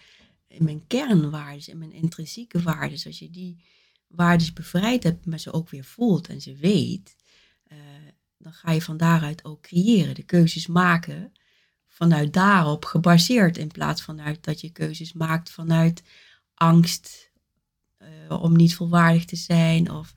in 0.48 0.64
mijn 0.64 0.86
kernwaardes, 0.86 1.68
in 1.68 1.78
mijn 1.78 1.92
intrinsieke 1.92 2.62
waardes? 2.62 3.06
Als 3.06 3.18
je 3.18 3.30
die 3.30 3.64
waardes 4.06 4.52
bevrijd 4.52 5.02
hebt, 5.02 5.26
maar 5.26 5.40
ze 5.40 5.52
ook 5.52 5.70
weer 5.70 5.84
voelt 5.84 6.28
en 6.28 6.40
ze 6.40 6.56
weet, 6.56 7.16
eh, 7.64 7.78
dan 8.38 8.52
ga 8.52 8.70
je 8.70 8.82
van 8.82 8.96
daaruit 8.96 9.44
ook 9.44 9.62
creëren, 9.62 10.14
de 10.14 10.22
keuzes 10.22 10.66
maken 10.66 11.32
vanuit 11.96 12.32
daarop 12.32 12.84
gebaseerd, 12.84 13.58
in 13.58 13.68
plaats 13.68 14.02
vanuit 14.02 14.44
dat 14.44 14.60
je 14.60 14.70
keuzes 14.70 15.12
maakt 15.12 15.50
vanuit 15.50 16.02
angst 16.54 17.30
eh, 17.96 18.42
om 18.42 18.56
niet 18.56 18.74
volwaardig 18.74 19.24
te 19.24 19.36
zijn 19.36 19.90
of 19.90 20.12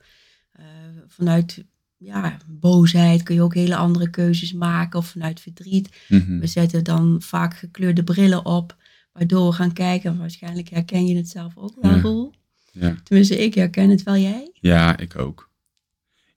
eh, 0.52 0.64
vanuit 1.06 1.64
ja, 1.96 2.36
boosheid 2.46 3.22
kun 3.22 3.34
je 3.34 3.42
ook 3.42 3.54
hele 3.54 3.76
andere 3.76 4.10
keuzes 4.10 4.52
maken 4.52 4.98
of 4.98 5.06
vanuit 5.06 5.40
verdriet. 5.40 5.88
Mhm. 6.08 6.38
We 6.38 6.46
zetten 6.46 6.84
dan 6.84 7.22
vaak 7.22 7.56
gekleurde 7.56 8.04
brillen 8.04 8.44
op, 8.44 8.76
waardoor 9.12 9.48
we 9.48 9.54
gaan 9.54 9.72
kijken. 9.72 10.18
Waarschijnlijk 10.18 10.68
herken 10.68 11.06
je 11.06 11.16
het 11.16 11.28
zelf 11.28 11.56
ook 11.56 11.74
wel, 11.80 11.90
Ja. 11.90 12.00
Roel. 12.00 12.32
Ja. 12.72 12.96
Tenminste, 13.04 13.38
ik 13.44 13.54
herken 13.54 13.90
het 13.90 14.02
wel, 14.02 14.16
jij? 14.16 14.50
ja, 14.52 14.98
ik 14.98 15.18
ook. 15.18 15.50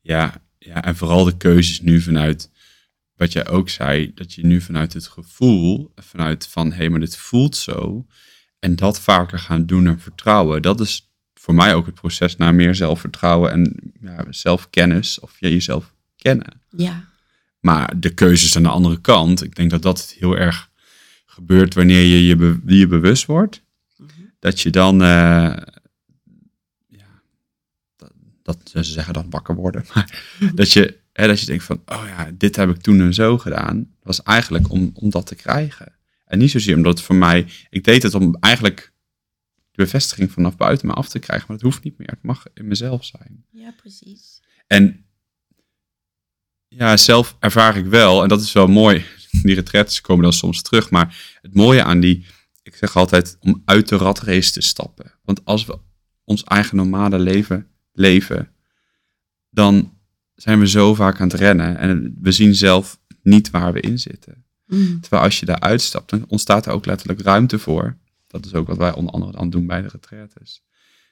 Ja, 0.02 0.42
ja, 0.58 0.84
en 0.84 0.96
vooral 0.96 1.24
de 1.24 1.38
keuzes 1.38 1.82
nu 1.82 2.02
vanuit 2.02 2.50
wat 3.24 3.34
jij 3.34 3.48
ook 3.48 3.70
zei, 3.70 4.12
dat 4.16 4.34
je 4.34 4.46
nu 4.46 4.62
vanuit 4.62 4.94
het 4.94 5.08
gevoel, 5.08 5.92
vanuit 5.96 6.48
van 6.48 6.72
hé, 6.72 6.90
maar 6.90 7.00
dit 7.00 7.18
voelt 7.18 7.56
zo, 7.56 8.06
en 8.60 8.76
dat 8.76 9.00
vaker 9.00 9.40
gaan 9.40 9.66
doen 9.66 9.88
en 9.88 10.00
vertrouwen, 10.00 10.62
dat 10.62 10.80
is 10.80 11.12
voor 11.34 11.54
mij 11.56 11.74
ook 11.76 11.86
het 11.86 11.96
proces 11.96 12.36
naar 12.38 12.56
meer 12.56 12.76
zelfvertrouwen 12.76 13.52
en 13.52 13.94
ja, 14.02 14.26
zelfkennis, 14.30 15.20
of 15.20 15.36
ja, 15.40 15.48
jezelf 15.50 15.94
kennen. 16.16 16.62
Ja, 16.70 17.10
Maar 17.60 18.00
de 18.00 18.14
keuzes 18.14 18.56
aan 18.56 18.64
de 18.64 18.70
andere 18.70 19.02
kant, 19.02 19.44
ik 19.44 19.56
denk 19.56 19.70
dat 19.70 19.82
dat 19.82 20.16
heel 20.20 20.38
erg 20.38 20.70
gebeurt 21.26 21.74
wanneer 21.74 22.06
je 22.06 22.26
je, 22.26 22.36
be- 22.36 22.62
je 22.66 22.88
bewust 22.88 23.26
wordt. 23.26 23.62
Mhm. 23.98 24.10
Dat 24.40 24.62
je 24.62 24.70
dan, 24.70 25.02
eh, 25.02 25.56
ja, 26.88 27.22
dat, 27.96 28.12
dat 28.44 28.60
ze 28.64 28.84
zeggen 28.84 29.14
dan 29.14 29.30
wakker 29.30 29.56
worden. 29.56 29.86
Maar 29.94 30.24
dat 30.56 30.72
je, 30.72 31.02
hè, 31.14 31.28
dat 31.28 31.40
je 31.40 31.46
denkt 31.46 31.64
van, 31.64 31.82
oh 31.86 32.04
ja, 32.08 32.32
dit 32.34 32.56
heb 32.56 32.70
ik 32.70 32.82
toen 32.82 33.02
en 33.02 33.14
zo 33.14 33.38
gedaan. 33.38 33.78
Dat 33.78 33.86
was 34.04 34.24
eigenlijk 34.24 34.70
om, 34.70 34.92
om 34.94 35.10
dat 35.10 35.26
te 35.26 35.36
krijgen. 35.36 35.96
En 36.26 36.40
niet 36.40 36.52
zozeer 36.52 36.76
omdat 36.76 36.98
het 36.98 37.06
voor 37.06 37.16
mij, 37.16 37.48
ik 37.70 37.84
deed 37.84 38.04
het 38.04 38.14
om 38.14 38.38
eigenlijk 38.40 38.94
de 39.72 39.84
bevestiging 39.84 40.32
vanaf 40.32 40.58
buiten 40.58 40.88
me 40.88 40.94
af 40.94 41.10
te 41.10 41.20
krijgen. 41.20 41.46
Maar 41.48 41.58
het 41.58 41.66
hoeft 41.66 41.84
niet 41.84 41.98
meer. 41.98 42.08
Het 42.08 42.24
mag 42.24 42.46
in 42.54 42.68
mezelf 42.68 43.06
zijn. 43.06 43.46
Ja, 43.50 43.74
precies. 43.78 44.42
En 44.68 45.06
ja, 46.68 46.98
zelf 46.98 47.36
ervaar 47.40 47.78
ik 47.78 47.86
wel, 47.86 48.24
en 48.24 48.30
dat 48.30 48.42
is 48.42 48.52
wel 48.52 48.68
mooi. 48.68 49.06
Die 49.44 49.56
retreats 49.56 50.02
komen 50.02 50.24
dan 50.24 50.34
soms 50.34 50.62
terug. 50.62 50.90
Maar 50.90 51.38
het 51.42 51.54
mooie 51.54 51.84
aan 51.84 52.00
die, 52.00 52.26
ik 52.64 52.76
zeg 52.76 52.96
altijd, 52.96 53.38
om 53.40 53.62
uit 53.66 53.88
de 53.90 53.98
ratrace 53.98 54.52
te 54.52 54.62
stappen. 54.62 55.12
Want 55.24 55.46
als 55.46 55.66
we 55.66 55.80
ons 56.24 56.44
eigen 56.44 56.76
normale 56.78 57.20
leven 57.20 57.68
leven, 57.92 58.52
dan 59.50 59.98
zijn 60.36 60.60
we 60.60 60.68
zo 60.68 60.94
vaak 60.94 61.20
aan 61.20 61.28
het 61.28 61.40
rennen. 61.40 61.78
En 61.78 62.18
we 62.22 62.32
zien 62.32 62.56
zelf 62.56 63.00
niet 63.22 63.50
waar 63.50 63.74
we 63.74 63.80
in 63.80 64.00
zitten. 64.00 64.46
Mhm. 64.66 65.00
Terwijl 65.00 65.24
als 65.24 65.40
je 65.40 65.46
daar 65.46 65.60
uitstapt, 65.60 66.10
dan 66.10 66.26
ontstaat 66.28 66.66
er 66.66 66.72
ook 66.72 66.86
letterlijk 66.86 67.22
ruimte 67.22 67.60
voor. 67.60 67.98
Dat 68.28 68.46
is 68.46 68.54
ook 68.54 68.68
wat 68.68 68.78
wij 68.78 68.94
onder 68.94 69.14
andere 69.14 69.32
dan 69.32 69.50
doen 69.50 69.68
bij 69.68 69.82
de 69.82 69.88
retraites. 69.88 70.64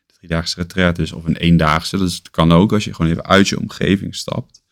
De 0.06 0.14
driedaagse 0.14 0.62
retraites 0.62 1.12
of 1.12 1.26
een 1.26 1.36
eendaagse. 1.36 1.98
Dus 1.98 2.16
het 2.16 2.30
kan 2.30 2.52
ook 2.52 2.74
als 2.74 2.84
je 2.84 2.94
gewoon 2.94 3.12
even 3.12 3.26
uit 3.26 3.48
je 3.48 3.60
omgeving 3.60 4.16
stapt. 4.16 4.64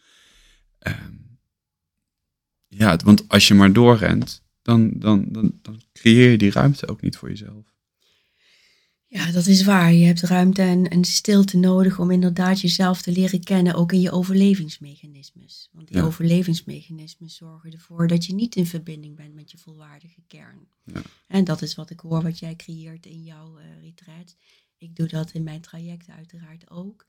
Ehm, 0.79 1.13
ja, 2.67 2.97
want 3.03 3.27
als 3.27 3.47
je 3.47 3.53
maar 3.53 3.73
doorrent, 3.73 4.43
dan, 4.61 4.91
dan, 4.93 5.25
dan, 5.29 5.59
dan 5.61 5.81
creëer 5.93 6.31
je 6.31 6.37
die 6.37 6.51
ruimte 6.51 6.87
ook 6.87 7.01
niet 7.01 7.17
voor 7.17 7.29
jezelf. 7.29 7.65
Ja, 9.11 9.31
dat 9.31 9.45
is 9.45 9.63
waar. 9.63 9.93
Je 9.93 10.05
hebt 10.05 10.21
ruimte 10.21 10.61
en, 10.61 10.87
en 10.89 11.03
stilte 11.03 11.57
nodig 11.57 11.99
om 11.99 12.11
inderdaad 12.11 12.61
jezelf 12.61 13.01
te 13.01 13.11
leren 13.11 13.43
kennen, 13.43 13.73
ook 13.73 13.91
in 13.91 14.01
je 14.01 14.11
overlevingsmechanismes. 14.11 15.69
Want 15.71 15.87
die 15.87 15.97
Ja. 15.97 16.03
overlevingsmechanismes 16.03 17.35
zorgen 17.35 17.71
ervoor 17.71 18.07
dat 18.07 18.25
je 18.25 18.33
niet 18.33 18.55
in 18.55 18.65
verbinding 18.65 19.15
bent 19.15 19.33
met 19.33 19.51
je 19.51 19.57
volwaardige 19.57 20.21
kern. 20.27 20.67
Ja. 20.85 21.01
En 21.27 21.43
dat 21.43 21.61
is 21.61 21.75
wat 21.75 21.89
ik 21.89 21.99
hoor, 21.99 22.21
wat 22.23 22.39
jij 22.39 22.55
creëert 22.55 23.05
in 23.05 23.23
jouw 23.23 23.57
eh 23.57 23.65
retreat. 23.81 24.35
Ik 24.77 24.95
doe 24.95 25.07
dat 25.07 25.31
in 25.31 25.43
mijn 25.43 25.61
trajecten 25.61 26.13
uiteraard 26.13 26.69
ook. 26.69 27.05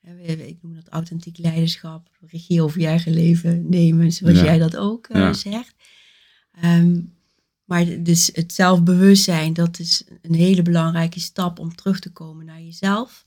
We- 0.00 0.46
Ik 0.48 0.58
noem 0.62 0.74
dat 0.74 0.88
authentiek 0.88 1.38
leiderschap, 1.38 2.10
regie 2.20 2.62
over 2.62 2.80
je 2.80 2.86
eigen 2.86 3.12
leven 3.12 3.68
nemen, 3.68 4.12
zoals 4.12 4.38
Ja. 4.38 4.44
jij 4.44 4.58
dat 4.58 4.76
ook 4.76 5.06
eh, 5.06 5.20
Ja. 5.20 5.32
zegt. 5.32 5.74
Ehm, 6.52 7.00
maar 7.70 8.02
dus 8.02 8.30
het 8.32 8.52
zelfbewustzijn, 8.52 9.52
dat 9.52 9.78
is 9.78 10.04
een 10.22 10.34
hele 10.34 10.62
belangrijke 10.62 11.20
stap 11.20 11.58
om 11.58 11.74
terug 11.74 12.00
te 12.00 12.12
komen 12.12 12.46
naar 12.46 12.62
jezelf. 12.62 13.24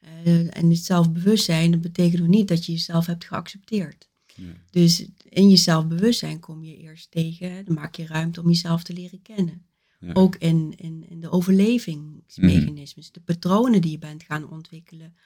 Eh, 0.00 0.56
en 0.56 0.70
het 0.70 0.84
zelfbewustzijn, 0.84 1.70
dat 1.70 1.80
betekent 1.80 2.20
nog 2.20 2.28
niet 2.30 2.48
dat 2.48 2.66
je 2.66 2.72
jezelf 2.72 3.06
hebt 3.06 3.24
geaccepteerd. 3.24 4.08
Ja. 4.34 4.44
Dus 4.70 5.06
in 5.28 5.50
je 5.50 5.56
zelfbewustzijn 5.56 6.40
kom 6.40 6.64
je 6.64 6.76
eerst 6.76 7.10
tegen, 7.10 7.64
dan 7.64 7.74
maak 7.74 7.94
je 7.94 8.06
ruimte 8.06 8.40
om 8.40 8.48
jezelf 8.48 8.82
te 8.82 8.92
leren 8.92 9.22
kennen. 9.22 9.66
Ja. 10.00 10.12
Ook 10.12 10.36
in, 10.36 10.74
in, 10.76 11.04
in 11.08 11.20
de 11.20 11.30
overlevingsmechanismes, 11.30 13.12
de 13.12 13.20
patronen 13.20 13.80
die 13.80 13.90
je 13.90 13.98
bent 13.98 14.22
gaan 14.22 14.50
ontwikkelen. 14.50 15.16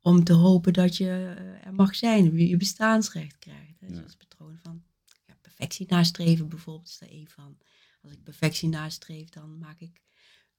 Om 0.00 0.24
te 0.24 0.32
hopen 0.32 0.72
dat 0.72 0.96
je 0.96 1.34
eh, 1.36 1.66
er 1.66 1.74
mag 1.74 1.94
zijn, 1.94 2.38
je 2.48 2.56
bestaansrecht 2.56 3.38
krijgt. 3.38 3.80
Hè. 3.80 3.86
Ja. 3.86 3.94
Zoals 3.94 4.16
patroon 4.16 4.58
van 4.62 4.82
ja, 5.26 5.36
perfectie 5.40 5.86
nastreven 5.88 6.48
bijvoorbeeld, 6.48 6.88
is 6.88 7.00
er 7.00 7.10
één 7.10 7.28
van. 7.28 7.56
Als 8.02 8.12
ik 8.12 8.22
perfectie 8.22 8.68
nastreef, 8.68 9.28
dan 9.28 9.58
maak 9.58 9.80
ik 9.80 10.00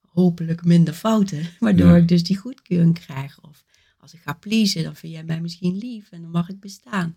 hopelijk 0.01 0.63
minder 0.65 0.93
fouten. 0.93 1.49
Waardoor 1.59 1.87
Ja. 1.89 1.95
ik 1.95 2.07
dus 2.07 2.23
die 2.23 2.37
goedkeuring 2.37 2.99
krijg. 2.99 3.41
Of 3.41 3.63
als 3.97 4.13
ik 4.13 4.19
ga 4.21 4.33
pleasen, 4.33 4.83
dan 4.83 4.95
vind 4.95 5.13
jij 5.13 5.23
mij 5.23 5.41
misschien 5.41 5.77
lief 5.77 6.11
en 6.11 6.21
dan 6.21 6.31
mag 6.31 6.49
ik 6.49 6.59
bestaan. 6.59 7.15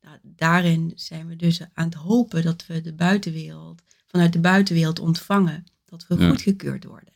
Nou, 0.00 0.18
daarin 0.22 0.92
zijn 0.94 1.26
we 1.28 1.36
dus 1.36 1.60
aan 1.72 1.84
het 1.84 1.94
hopen 1.94 2.42
dat 2.42 2.66
we 2.66 2.80
de 2.80 2.92
buitenwereld, 2.94 3.82
vanuit 4.06 4.32
de 4.32 4.40
buitenwereld 4.40 4.98
ontvangen. 4.98 5.64
Dat 5.84 6.06
we 6.06 6.16
Ja. 6.18 6.28
goedgekeurd 6.28 6.84
worden. 6.84 7.14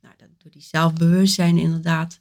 Nou, 0.00 0.14
dat, 0.16 0.28
door 0.38 0.50
die 0.50 0.62
zelfbewustzijn 0.62 1.58
inderdaad 1.58 2.18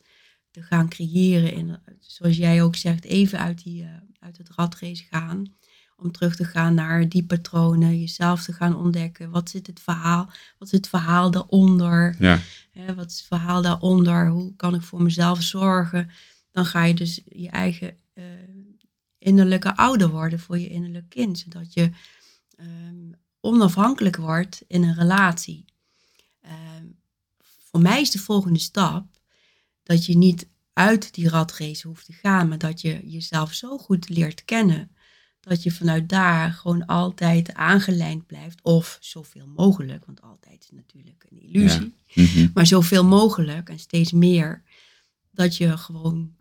te 0.52 0.62
gaan 0.64 0.90
creëren. 0.90 1.54
In, 1.54 1.78
zoals 2.00 2.38
jij 2.38 2.62
ook 2.64 2.76
zegt, 2.76 3.04
even 3.04 3.40
uit, 3.40 3.64
die, 3.64 3.84
eh, 3.84 3.90
uit 4.20 4.38
het 4.38 4.50
ratrace 4.50 5.04
gaan. 5.04 5.56
Om 6.02 6.12
terug 6.12 6.36
te 6.36 6.44
gaan 6.44 6.74
naar 6.74 7.10
die 7.10 7.26
patronen, 7.26 8.00
jezelf 8.00 8.44
te 8.44 8.54
gaan 8.54 8.76
ontdekken. 8.76 9.30
Wat 9.30 9.50
zit 9.50 9.68
het 9.68 9.80
verhaal? 9.80 10.26
Wat 10.58 10.68
is 10.68 10.72
het 10.72 10.88
verhaal 10.88 11.32
daaronder? 11.32 12.16
Ja, 12.20 12.40
Hè, 12.72 12.96
wat 12.96 13.12
is 13.12 13.18
het 13.18 13.28
verhaal 13.28 13.62
daaronder? 13.62 14.30
Hoe 14.30 14.56
kan 14.56 14.76
ik 14.76 14.82
voor 14.82 15.02
mezelf 15.02 15.42
zorgen? 15.42 16.10
Dan 16.52 16.66
ga 16.66 16.84
je 16.84 16.94
dus 16.94 17.22
je 17.26 17.50
eigen 17.50 17.98
eh, 18.14 18.24
innerlijke 19.18 19.76
ouder 19.76 20.10
worden 20.10 20.40
voor 20.40 20.60
je 20.60 20.70
innerlijk 20.70 21.10
kind. 21.10 21.40
Zodat 21.40 21.74
je 21.74 21.92
ehm, 22.56 23.12
onafhankelijk 23.42 24.16
wordt 24.16 24.64
in 24.68 24.84
een 24.84 24.96
relatie. 24.96 25.66
Ehm, 26.42 26.86
voor 27.70 27.82
mij 27.82 28.02
is 28.02 28.12
de 28.12 28.20
volgende 28.20 28.60
stap 28.60 29.06
dat 29.84 30.06
je 30.06 30.18
niet 30.18 30.48
uit 30.74 31.14
die 31.14 31.30
ratrace 31.30 31.88
hoeft 31.88 32.06
te 32.06 32.14
gaan, 32.14 32.48
maar 32.48 32.58
dat 32.58 32.82
je 32.82 33.10
jezelf 33.10 33.54
zo 33.54 33.78
goed 33.78 34.10
leert 34.10 34.46
kennen 34.46 34.92
dat 35.48 35.64
je 35.64 35.72
vanuit 35.72 36.10
daar 36.10 36.52
gewoon 36.52 36.86
altijd 36.86 37.54
aangelijnd 37.54 38.26
blijft, 38.26 38.62
of 38.62 38.98
zoveel 39.02 39.48
mogelijk, 39.48 40.06
want 40.06 40.22
altijd 40.22 40.64
is 40.64 40.70
natuurlijk 40.72 41.26
een 41.30 41.42
illusie, 41.42 41.94
Mhm. 42.16 42.48
maar 42.54 42.66
zoveel 42.68 43.04
mogelijk 43.06 43.70
en 43.70 43.80
steeds 43.80 44.12
meer, 44.12 44.64
dat 45.32 45.58
je 45.58 45.78
gewoon 45.78 46.36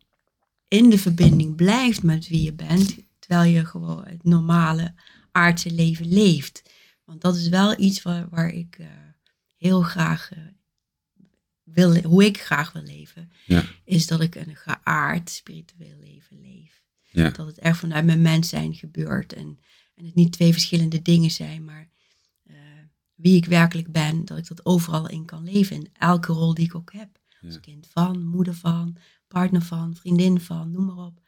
in 0.69 0.91
de 0.91 0.99
verbinding 0.99 1.57
blijft 1.57 2.03
met 2.03 2.29
wie 2.29 2.43
je 2.43 2.53
bent, 2.53 2.97
terwijl 3.19 3.51
je 3.53 3.65
gewoon 3.65 4.05
het 4.07 4.25
normale 4.25 4.95
aardse 5.33 5.71
leven 5.71 6.09
leeft. 6.09 6.63
Want 7.05 7.21
dat 7.21 7.37
is 7.37 7.49
wel 7.49 7.81
iets 7.81 8.03
waar, 8.03 8.29
waar 8.29 8.49
ik 8.51 8.77
eh, 8.79 8.87
heel 9.57 9.83
graag 9.83 10.33
eh, 10.33 10.39
wil, 11.63 11.97
hoe 11.97 12.25
ik 12.25 12.41
graag 12.41 12.73
wil 12.73 12.83
leven, 12.83 13.31
Ja. 13.47 13.65
is 13.85 14.07
dat 14.07 14.21
ik 14.21 14.35
een 14.35 14.57
geaard 14.57 15.31
spiritueel 15.31 15.99
leven 16.01 16.41
leef. 16.41 16.85
Ja. 17.17 17.31
Dat 17.31 17.47
het 17.47 17.59
echt 17.59 17.79
vanuit 17.79 18.05
mijn 18.05 18.23
mens 18.23 18.49
zijn 18.49 18.75
gebeurt 18.75 19.33
en, 19.33 19.59
en 19.95 20.05
het 20.05 20.15
niet 20.15 20.33
twee 20.33 20.53
verschillende 20.53 21.03
dingen 21.03 21.31
zijn, 21.31 21.65
maar 21.65 21.89
eh, 22.43 22.57
wie 23.15 23.37
ik 23.37 23.45
werkelijk 23.45 23.93
ben, 23.93 24.25
dat 24.25 24.39
ik 24.39 24.47
dat 24.47 24.67
overal 24.67 25.09
in 25.09 25.25
kan 25.25 25.45
leven, 25.45 25.77
in 25.77 25.89
elke 25.93 26.33
rol 26.33 26.55
die 26.55 26.65
ik 26.65 26.75
ook 26.75 26.93
heb. 26.93 27.19
Als 27.43 27.61
kind 27.61 27.87
van, 27.87 28.27
moeder 28.27 28.55
van, 28.55 28.97
partner 29.29 29.63
van, 29.63 29.97
vriendin 29.97 30.41
van, 30.41 30.71
noem 30.71 30.85
maar 30.85 31.07
op. 31.07 31.23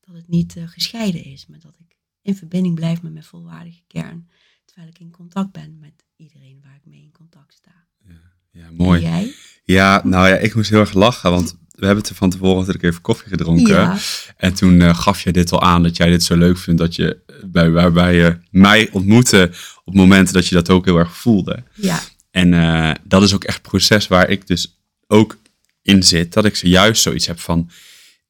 Dat 0.00 0.14
het 0.14 0.28
niet 0.28 0.56
eh, 0.56 0.68
gescheiden 0.68 1.24
is, 1.24 1.46
maar 1.46 1.60
dat 1.60 1.78
ik 1.78 1.98
in 2.22 2.36
verbinding 2.36 2.74
blijf 2.74 3.02
met 3.02 3.12
mijn 3.12 3.24
volwaardige 3.24 3.82
kern, 3.86 4.28
terwijl 4.64 4.88
ik 4.88 4.98
in 4.98 5.10
contact 5.10 5.52
ben 5.52 5.78
met 5.78 6.04
iedereen 6.16 6.60
waar 6.62 6.76
ik 6.76 6.84
mee 6.84 7.02
in 7.02 7.12
contact 7.12 7.54
sta. 7.54 7.86
ja, 8.06 8.32
mooi. 8.76 9.04
En 9.04 9.10
jij? 9.10 9.34
Ja, 9.64 10.00
nou 10.04 10.28
ja, 10.28 10.36
ik 10.36 10.54
moest 10.54 10.70
heel 10.70 10.80
erg 10.80 10.92
lachen, 10.92 11.30
want 11.30 11.56
we 11.74 11.86
hebben 11.86 12.04
het 12.04 12.16
van 12.16 12.30
tevoren 12.30 12.56
natuurlijk 12.56 12.84
even 12.84 13.00
koffie 13.00 13.28
gedronken. 13.28 13.74
Ja. 13.74 13.96
En 14.36 14.54
toen 14.54 14.80
eh, 14.80 14.98
gaf 14.98 15.20
je 15.20 15.32
dit 15.32 15.52
al 15.52 15.62
aan, 15.62 15.82
dat 15.82 15.96
jij 15.96 16.10
dit 16.10 16.22
zo 16.22 16.36
leuk 16.36 16.58
vindt, 16.58 16.80
dat 16.80 16.94
je, 16.94 17.18
eh, 17.26 17.34
bij, 17.44 17.70
waarbij 17.70 18.14
je 18.14 18.36
mij 18.50 18.88
ontmoette 18.92 19.50
op 19.84 19.94
momenten 19.94 20.34
dat 20.34 20.46
je 20.46 20.54
dat 20.54 20.70
ook 20.70 20.84
heel 20.84 20.98
erg 20.98 21.16
voelde. 21.16 21.62
Ja. 21.74 22.00
En 22.30 22.54
eh, 22.54 22.90
dat 23.04 23.22
is 23.22 23.34
ook 23.34 23.44
echt 23.44 23.56
een 23.56 23.70
proces 23.70 24.08
waar 24.08 24.30
ik 24.30 24.46
dus 24.46 24.78
ook 25.06 25.36
in 25.82 26.02
zit, 26.02 26.32
dat 26.32 26.44
ik 26.44 26.56
zojuist 26.56 27.02
zoiets 27.02 27.26
heb 27.26 27.40
van, 27.40 27.70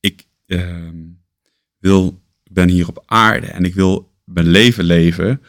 ik 0.01 0.25
ehm, 0.47 0.97
wil, 1.79 2.23
ik 2.45 2.53
ben 2.53 2.69
hier 2.69 2.89
op 2.89 3.03
aarde 3.07 3.47
en 3.47 3.65
ik 3.65 3.75
wil 3.75 4.13
mijn 4.25 4.49
leven 4.49 4.85
leven, 4.85 5.43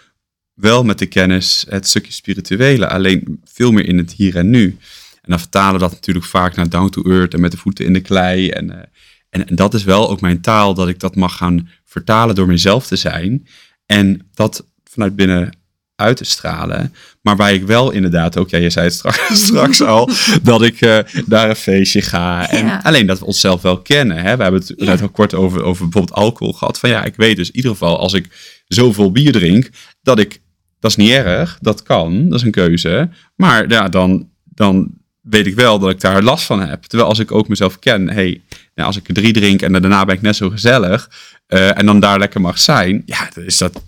wel 0.56 0.84
met 0.84 1.00
de 1.00 1.06
kennis, 1.06 1.66
het 1.70 1.88
stukje 1.88 2.12
spirituele, 2.12 2.88
alleen 2.88 3.42
veel 3.44 3.72
meer 3.72 3.86
in 3.88 3.98
het 3.98 4.12
hier 4.12 4.36
en 4.36 4.50
nu. 4.50 4.78
En 5.22 5.32
dan 5.32 5.40
vertalen 5.40 5.74
we 5.74 5.80
dat 5.80 5.92
natuurlijk 5.92 6.26
vaak 6.26 6.56
naar 6.56 6.70
down 6.70 6.90
to 6.90 7.02
earth 7.02 7.34
en 7.34 7.40
met 7.42 7.52
de 7.52 7.58
voeten 7.58 7.86
in 7.86 7.94
de 7.94 8.00
klei. 8.02 8.50
En, 8.50 8.72
eh, 8.72 8.84
en, 9.30 9.48
en 9.48 9.56
dat 9.56 9.74
is 9.74 9.84
wel 9.84 10.10
ook 10.10 10.22
mijn 10.22 10.42
taal, 10.42 10.74
dat 10.74 10.88
ik 10.88 11.00
dat 11.00 11.16
mag 11.16 11.38
gaan 11.38 11.70
vertalen 11.86 12.36
door 12.36 12.48
mezelf 12.48 12.88
te 12.88 12.96
zijn. 12.96 13.48
En 13.86 14.28
dat 14.34 14.66
vanuit 14.84 15.16
binnen 15.16 15.58
uit 15.96 16.18
te 16.18 16.24
stralen. 16.24 16.94
Maar 17.22 17.36
waar 17.36 17.54
ik 17.54 17.64
wel 17.64 17.92
inderdaad 17.92 18.38
ook, 18.38 18.50
ja, 18.50 18.58
je 18.58 18.70
zei 18.70 18.86
het 18.86 18.94
straks, 18.96 19.20
straks 19.46 19.82
al, 19.82 20.10
dat 20.42 20.62
ik 20.62 20.82
eh, 20.82 21.00
naar 21.26 21.50
een 21.50 21.56
feestje 21.56 22.02
ga. 22.02 22.50
En 22.50 22.66
Ja. 22.66 22.80
alleen 22.84 23.06
dat 23.06 23.20
we 23.20 23.26
onszelf 23.26 23.62
wel 23.62 23.82
kennen. 23.82 24.18
Hè? 24.18 24.38
We 24.38 24.44
hebben 24.44 24.62
het 24.62 24.74
Ja. 24.78 24.86
net 24.86 25.02
al 25.02 25.10
kort 25.10 25.34
over, 25.34 25.64
over 25.64 25.84
bijvoorbeeld 25.84 26.18
alcohol 26.20 26.54
gehad. 26.54 26.80
Van 26.80 26.90
ja, 26.90 27.04
ik 27.04 27.16
weet 27.16 27.36
dus 27.36 27.48
in 27.50 27.56
ieder 27.56 27.72
geval 27.72 28.00
als 28.00 28.14
ik 28.14 28.28
zoveel 28.68 29.12
bier 29.12 29.32
drink, 29.32 29.70
dat 30.02 30.20
ik, 30.20 30.42
dat 30.86 30.98
is 30.98 31.06
niet 31.06 31.15
erg, 31.15 31.58
dat 31.62 31.84
kan, 31.84 32.30
dat 32.30 32.39
is 32.39 32.46
een 32.46 32.51
keuze. 32.51 33.10
Maar 33.36 33.70
ja, 33.70 33.89
dan, 33.89 34.30
dan 34.44 34.92
weet 35.22 35.46
ik 35.46 35.56
wel 35.56 35.80
dat 35.80 35.89
ik 35.89 36.00
daar 36.00 36.24
last 36.24 36.46
van 36.46 36.62
heb. 36.62 36.84
Terwijl 36.84 37.10
als 37.10 37.20
ik 37.20 37.32
ook 37.32 37.48
mezelf 37.48 37.80
ken, 37.80 38.10
hey, 38.10 38.42
nou, 38.75 38.88
als 38.88 38.98
ik 38.98 39.08
er 39.08 39.13
drie 39.13 39.34
drink 39.34 39.62
en 39.62 39.72
daarna 39.72 40.06
ben 40.06 40.15
ik 40.15 40.22
net 40.22 40.36
zo 40.36 40.50
gezellig 40.50 41.10
eh, 41.48 41.77
en 41.77 41.86
dan 41.86 42.00
daar 42.00 42.20
lekker 42.20 42.42
mag 42.42 42.60
zijn, 42.60 43.04
ja, 43.06 43.30
is 43.36 43.58
dat. 43.58 43.84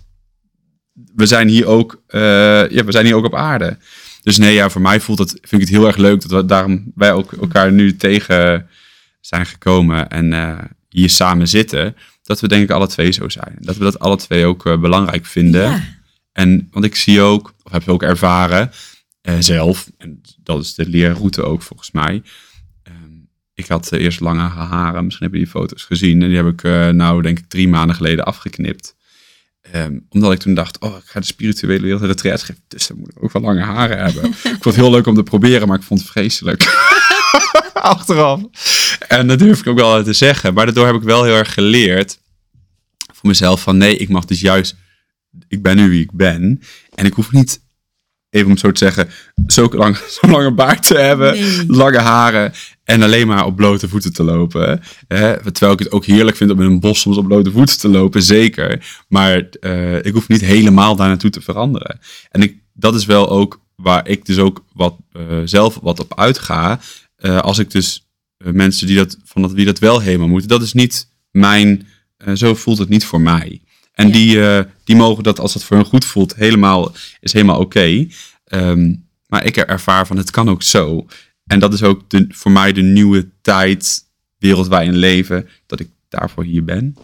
We 1.14 1.26
zijn 1.26 1.48
hier 1.48 1.66
ook, 1.66 2.02
eh, 2.06 2.20
ja, 2.70 2.84
we 2.84 2.92
zijn 2.92 3.04
hier 3.04 3.14
ook 3.14 3.24
op 3.24 3.34
aarde. 3.34 3.76
Dus 4.22 4.38
nee, 4.38 4.54
ja, 4.54 4.70
voor 4.70 4.80
mij 4.80 5.00
voelt 5.00 5.18
het, 5.18 5.30
vind 5.30 5.52
ik 5.52 5.60
het 5.60 5.68
heel 5.68 5.86
erg 5.86 5.96
leuk 5.96 6.20
dat 6.20 6.30
we 6.30 6.44
daarom 6.44 6.92
wij 6.94 7.12
ook 7.12 7.32
elkaar 7.32 7.72
nu 7.72 7.96
tegen 7.96 8.68
zijn 9.20 9.46
gekomen 9.46 10.08
en 10.08 10.32
eh, 10.32 10.58
hier 10.88 11.10
samen 11.10 11.48
zitten. 11.48 11.96
Dat 12.22 12.40
we 12.40 12.48
denk 12.48 12.62
ik 12.62 12.70
alle 12.70 12.86
twee 12.86 13.10
zo 13.10 13.28
zijn. 13.28 13.56
Dat 13.58 13.76
we 13.76 13.84
dat 13.84 13.98
alle 13.98 14.16
twee 14.16 14.46
ook 14.46 14.80
belangrijk 14.80 15.26
vinden. 15.26 15.97
En 16.38 16.68
want 16.70 16.84
ik 16.84 16.96
zie 16.96 17.20
ook, 17.20 17.54
of 17.62 17.72
heb 17.72 17.82
je 17.82 17.90
ook 17.90 18.02
ervaren 18.02 18.70
eh, 19.20 19.34
zelf, 19.38 19.90
en 19.96 20.20
dat 20.42 20.62
is 20.62 20.74
de 20.74 20.88
leerroute 20.88 21.42
ook 21.42 21.62
volgens 21.62 21.90
mij. 21.90 22.22
Ehm, 22.82 22.94
ik 23.54 23.66
had 23.66 23.92
eh, 23.92 24.00
eerst 24.00 24.20
lange 24.20 24.48
haren, 24.48 25.04
misschien 25.04 25.26
heb 25.26 25.34
je 25.34 25.42
die 25.42 25.50
foto's 25.50 25.84
gezien. 25.84 26.22
En 26.22 26.28
die 26.28 26.36
heb 26.36 26.46
ik 26.46 26.62
eh, 26.62 26.88
nou 26.88 27.22
denk 27.22 27.38
ik 27.38 27.48
drie 27.48 27.68
maanden 27.68 27.96
geleden 27.96 28.24
afgeknipt. 28.24 28.96
Ehm, 29.60 29.98
omdat 30.08 30.32
ik 30.32 30.38
toen 30.38 30.54
dacht, 30.54 30.78
oh, 30.80 30.96
ik 30.96 31.04
ga 31.04 31.20
de 31.20 31.26
spirituele 31.26 31.80
wereld 31.80 32.22
de 32.22 32.30
geven. 32.30 32.56
Dus 32.68 32.86
dan 32.86 32.98
moet 32.98 33.08
ik 33.08 33.22
ook 33.24 33.32
wel 33.32 33.42
lange 33.42 33.62
haren 33.62 33.98
hebben. 34.04 34.24
ik 34.30 34.34
vond 34.42 34.64
het 34.64 34.74
heel 34.74 34.90
leuk 34.90 35.06
om 35.06 35.14
te 35.14 35.22
proberen, 35.22 35.68
maar 35.68 35.78
ik 35.78 35.84
vond 35.84 36.00
het 36.00 36.10
vreselijk. 36.10 36.62
Achteraf. 37.74 38.40
En 39.08 39.26
dat 39.26 39.38
durf 39.38 39.60
ik 39.60 39.66
ook 39.66 39.78
wel 39.78 40.02
te 40.02 40.12
zeggen. 40.12 40.54
Maar 40.54 40.64
daardoor 40.64 40.86
heb 40.86 40.94
ik 40.94 41.02
wel 41.02 41.24
heel 41.24 41.36
erg 41.36 41.54
geleerd 41.54 42.18
voor 43.12 43.28
mezelf 43.28 43.62
van 43.62 43.76
nee, 43.76 43.96
ik 43.96 44.08
mag 44.08 44.24
dus 44.24 44.40
juist, 44.40 44.76
ik 45.48 45.62
ben 45.62 45.76
nu 45.76 45.88
wie 45.88 46.02
ik 46.02 46.12
ben. 46.12 46.60
En 46.94 47.06
ik 47.06 47.12
hoef 47.12 47.32
niet, 47.32 47.60
even 48.30 48.46
om 48.46 48.52
het 48.52 48.60
zo 48.60 48.72
te 48.72 48.78
zeggen, 48.78 49.08
zo 49.46 49.68
lang, 49.70 49.96
zo'n 50.20 50.30
lange 50.30 50.52
baard 50.52 50.86
te 50.86 50.98
hebben, 50.98 51.32
Nee. 51.32 51.66
lange 51.66 51.98
haren 51.98 52.52
en 52.84 53.02
alleen 53.02 53.26
maar 53.26 53.46
op 53.46 53.56
blote 53.56 53.88
voeten 53.88 54.12
te 54.12 54.22
lopen. 54.22 54.80
Hè? 55.08 55.42
Terwijl 55.52 55.72
ik 55.72 55.78
het 55.78 55.92
ook 55.92 56.04
heerlijk 56.04 56.36
vind 56.36 56.50
om 56.50 56.60
in 56.60 56.66
een 56.66 56.80
bos 56.80 57.00
soms 57.00 57.16
op 57.16 57.26
blote 57.26 57.50
voeten 57.50 57.78
te 57.78 57.88
lopen, 57.88 58.22
zeker. 58.22 59.02
Maar 59.08 59.48
eh, 59.60 60.04
ik 60.04 60.12
hoef 60.12 60.28
niet 60.28 60.40
helemaal 60.40 60.96
daar 60.96 61.08
naartoe 61.08 61.30
te 61.30 61.40
veranderen. 61.40 61.98
En 62.30 62.42
ik, 62.42 62.56
dat 62.72 62.94
is 62.94 63.04
wel 63.04 63.28
ook 63.28 63.60
waar 63.76 64.08
ik 64.08 64.24
dus 64.24 64.38
ook 64.38 64.64
wat, 64.72 64.96
eh, 65.12 65.22
zelf 65.44 65.78
wat 65.82 66.00
op 66.00 66.18
uitga. 66.18 66.80
Eh, 67.16 67.38
als 67.38 67.58
ik 67.58 67.70
dus 67.70 68.06
mensen 68.38 68.86
die 68.86 68.96
dat, 68.96 69.16
van 69.24 69.42
dat, 69.42 69.52
wie 69.52 69.64
dat 69.64 69.78
wel 69.78 70.00
helemaal 70.00 70.28
moeten, 70.28 70.48
dat 70.48 70.62
is 70.62 70.72
niet 70.72 71.08
mijn, 71.30 71.86
zo 72.34 72.54
voelt 72.54 72.78
het 72.78 72.88
niet 72.88 73.04
voor 73.04 73.20
mij. 73.20 73.62
En 73.98 74.06
Ja. 74.06 74.12
die, 74.12 74.42
eh, 74.42 74.64
die 74.84 74.96
mogen 74.96 75.22
dat, 75.22 75.40
als 75.40 75.54
het 75.54 75.64
voor 75.64 75.76
hen 75.76 75.86
goed 75.86 76.04
voelt, 76.04 76.34
helemaal, 76.34 76.94
is 77.20 77.32
helemaal 77.32 77.60
oké. 77.60 78.06
Ehm, 78.44 78.94
maar 79.26 79.44
ik 79.44 79.56
ervaar 79.56 80.06
van, 80.06 80.16
het 80.16 80.30
kan 80.30 80.48
ook 80.48 80.62
zo. 80.62 81.06
En 81.46 81.58
dat 81.58 81.72
is 81.72 81.82
ook 81.82 82.10
de, 82.10 82.24
voor 82.28 82.50
mij 82.50 82.72
de 82.72 82.82
nieuwe 82.82 83.28
tijd, 83.40 84.04
wereld 84.38 84.66
waarin 84.66 84.96
leven, 84.96 85.48
dat 85.66 85.80
ik 85.80 85.88
daarvoor 86.08 86.44
hier 86.44 86.64
ben. 86.64 86.96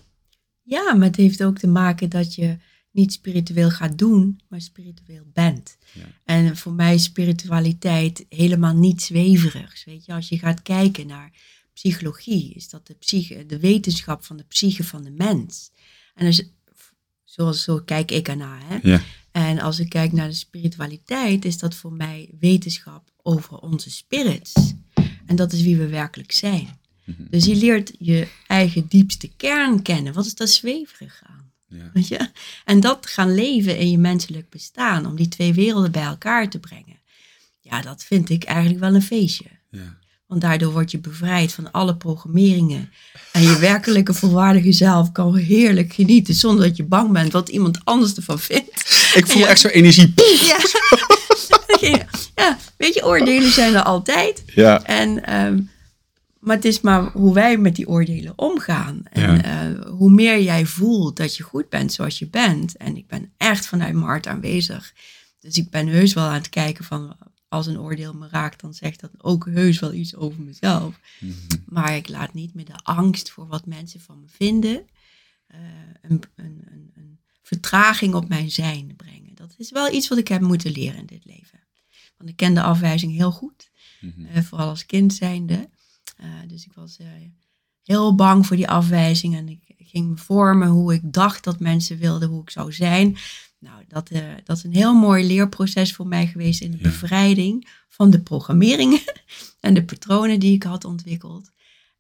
Ja, 0.63 0.95
maar 0.95 1.07
het 1.07 1.17
heeft 1.17 1.45
ook 1.45 1.59
te 1.59 1.67
maken 1.67 2.09
dat 2.09 2.35
je 2.35 2.57
niet 2.91 3.13
spiritueel 3.13 3.71
gaat 3.71 3.99
doen, 3.99 4.41
maar 4.49 4.61
spiritueel 4.61 5.25
bent. 5.33 5.77
Ja. 5.93 6.03
En 6.25 6.57
voor 6.57 6.73
mij 6.73 6.95
is 6.95 7.05
spiritualiteit 7.05 8.27
helemaal 8.29 8.75
niet 8.75 9.03
zweverigs. 9.03 9.85
Weet 9.85 10.05
je, 10.05 10.13
als 10.13 10.29
je 10.29 10.39
gaat 10.39 10.63
kijken 10.63 11.07
naar 11.07 11.33
psychologie, 11.73 12.53
is 12.55 12.69
dat 12.69 12.87
de, 12.87 12.95
psyche, 12.95 13.47
de 13.47 13.59
wetenschap 13.59 14.25
van 14.25 14.37
de 14.37 14.45
psyche 14.49 14.85
van 14.85 15.03
de 15.03 15.11
mens. 15.11 15.71
En 16.15 16.27
als, 16.27 16.43
zoals 17.35 17.63
zo 17.63 17.81
kijk 17.85 18.11
ik 18.11 18.29
ernaar. 18.29 18.61
Hè? 18.65 18.79
Ja, 18.83 19.01
En 19.33 19.59
als 19.59 19.79
ik 19.79 19.89
kijk 19.89 20.13
naar 20.13 20.29
de 20.29 20.35
spiritualiteit, 20.35 21.45
is 21.45 21.59
dat 21.59 21.75
voor 21.75 21.93
mij 21.93 22.29
wetenschap 22.41 23.11
over 23.23 23.59
onze 23.59 23.91
spirits. 23.91 24.53
En 25.27 25.37
dat 25.37 25.53
is 25.53 25.63
wie 25.63 25.77
we 25.77 25.87
werkelijk 25.89 26.33
zijn. 26.33 26.79
Mhm. 27.05 27.23
Dus 27.31 27.45
je 27.45 27.55
leert 27.57 27.93
je 27.99 28.29
eigen 28.47 28.87
diepste 28.89 29.29
kern 29.37 29.83
kennen. 29.83 30.13
Wat 30.13 30.27
is 30.27 30.35
daar 30.35 30.49
zweverig 30.49 31.23
aan? 31.27 31.53
ja, 31.69 31.91
Weet 31.93 32.09
je? 32.09 32.29
En 32.65 32.81
dat 32.81 33.07
gaan 33.07 33.35
leven 33.35 33.79
in 33.79 33.91
je 33.91 33.99
menselijk 33.99 34.49
bestaan, 34.51 35.07
om 35.07 35.17
die 35.17 35.29
twee 35.29 35.55
werelden 35.55 35.93
bij 35.93 36.03
elkaar 36.03 36.49
te 36.51 36.59
brengen. 36.59 37.01
Ja, 37.61 37.81
dat 37.81 38.05
vind 38.05 38.31
ik 38.31 38.45
eigenlijk 38.45 38.81
wel 38.81 38.95
een 38.95 39.03
feestje. 39.03 39.45
ja. 39.71 40.03
Want 40.27 40.41
daardoor 40.41 40.73
word 40.73 40.91
je 40.91 40.99
bevrijd 40.99 41.53
van 41.53 41.71
alle 41.73 41.97
programmeringen. 41.97 42.93
En 43.33 43.43
je 43.43 43.59
werkelijke 43.59 44.15
volwaardige 44.15 44.73
zelf 44.73 45.13
kan 45.13 45.37
heerlijk 45.37 45.93
genieten 45.93 46.35
zonder 46.35 46.67
dat 46.69 46.77
je 46.77 46.85
bang 46.85 47.13
bent 47.13 47.33
wat 47.33 47.49
iemand 47.49 47.79
anders 47.85 48.15
ervan 48.15 48.39
vindt. 48.39 48.71
Ik 49.15 49.27
voel 49.27 49.43
Ja. 49.43 49.49
echt 49.49 49.61
zo'n 49.61 49.71
energie. 49.71 50.13
Ja. 51.81 52.07
ja, 52.35 52.59
weet 52.77 52.95
je, 52.95 53.05
oordelen 53.05 53.51
zijn 53.53 53.75
er 53.75 53.83
altijd. 53.83 54.43
Ja, 54.55 54.83
En, 54.83 55.25
ehm, 55.25 55.61
maar 56.41 56.57
het 56.57 56.65
is 56.65 56.81
maar 56.81 57.11
hoe 57.13 57.35
wij 57.35 57.57
met 57.57 57.77
die 57.77 57.89
oordelen 57.89 58.33
omgaan. 58.37 59.01
En 59.05 59.37
Ja. 59.37 59.43
eh, 59.43 59.87
hoe 59.91 60.11
meer 60.11 60.43
jij 60.43 60.67
voelt 60.67 61.17
dat 61.17 61.37
je 61.37 61.43
goed 61.43 61.69
bent 61.69 61.93
zoals 61.93 62.19
je 62.19 62.29
bent. 62.29 62.77
En 62.77 62.97
ik 62.97 63.07
ben 63.07 63.33
echt 63.37 63.67
vanuit 63.67 63.93
mijn 63.93 64.07
hart 64.07 64.27
aanwezig. 64.27 64.93
Dus 65.41 65.57
ik 65.57 65.71
ben 65.71 65.87
heus 65.87 66.13
wel 66.13 66.25
aan 66.25 66.33
het 66.35 66.49
kijken 66.49 66.85
van 66.85 67.17
als 67.55 67.67
een 67.67 67.81
oordeel 67.81 68.13
me 68.15 68.29
raakt, 68.29 68.61
dan 68.61 68.75
zegt 68.75 69.01
dat 69.01 69.11
ook 69.19 69.47
heus 69.47 69.79
wel 69.79 69.93
iets 69.93 70.15
over 70.17 70.43
mezelf. 70.43 71.01
Mhm. 71.21 71.33
Maar 71.67 71.97
ik 71.97 72.09
laat 72.09 72.35
niet 72.35 72.55
met 72.55 72.67
de 72.67 72.77
angst 72.83 73.31
voor 73.31 73.47
wat 73.47 73.67
mensen 73.67 74.01
van 74.01 74.21
me 74.21 74.27
vinden 74.29 74.87
eh, 75.47 75.59
een, 76.03 76.23
een, 76.35 76.63
een, 76.71 76.91
een 76.95 77.19
vertraging 77.43 78.15
op 78.15 78.29
mijn 78.29 78.51
zijn 78.51 78.97
brengen. 78.97 79.35
Dat 79.35 79.55
is 79.59 79.71
wel 79.71 79.93
iets 79.93 80.09
wat 80.09 80.19
ik 80.19 80.29
heb 80.29 80.41
moeten 80.41 80.71
leren 80.73 80.99
in 80.99 81.07
dit 81.07 81.25
leven. 81.25 81.61
Want 82.17 82.31
ik 82.31 82.37
ken 82.37 82.55
de 82.55 82.63
afwijzing 82.63 83.13
heel 83.13 83.33
goed, 83.33 83.71
Mhm. 84.01 84.25
eh, 84.27 84.43
vooral 84.43 84.69
als 84.69 84.87
kind 84.87 85.15
zijnde. 85.15 85.69
Eh, 86.17 86.27
dus 86.47 86.65
ik 86.65 86.73
was 86.73 86.97
heel 87.83 88.15
bang 88.15 88.47
voor 88.47 88.57
die 88.57 88.69
afwijzing 88.69 89.35
en 89.37 89.49
ik 89.49 89.61
ging 89.79 90.09
me 90.09 90.17
vormen 90.17 90.69
hoe 90.69 90.95
ik 90.95 91.13
dacht 91.13 91.45
dat 91.45 91.61
mensen 91.61 91.99
wilden, 91.99 92.29
hoe 92.29 92.43
ik 92.43 92.51
zou 92.51 92.73
zijn. 92.73 93.17
Nou, 93.65 93.85
dat, 93.89 94.11
eh, 94.11 94.23
dat 94.45 94.57
is 94.57 94.63
een 94.65 94.75
heel 94.75 94.95
mooi 94.95 95.27
leerproces 95.27 95.93
voor 95.95 96.07
mij 96.07 96.27
geweest 96.27 96.61
in 96.61 96.71
de 96.71 96.77
Ja. 96.77 96.83
bevrijding 96.83 97.69
van 97.89 98.11
de 98.11 98.21
programmeringen 98.21 99.01
en 99.61 99.75
de 99.75 99.85
patronen 99.85 100.41
die 100.41 100.55
ik 100.55 100.63
had 100.63 100.85
ontwikkeld. 100.85 101.51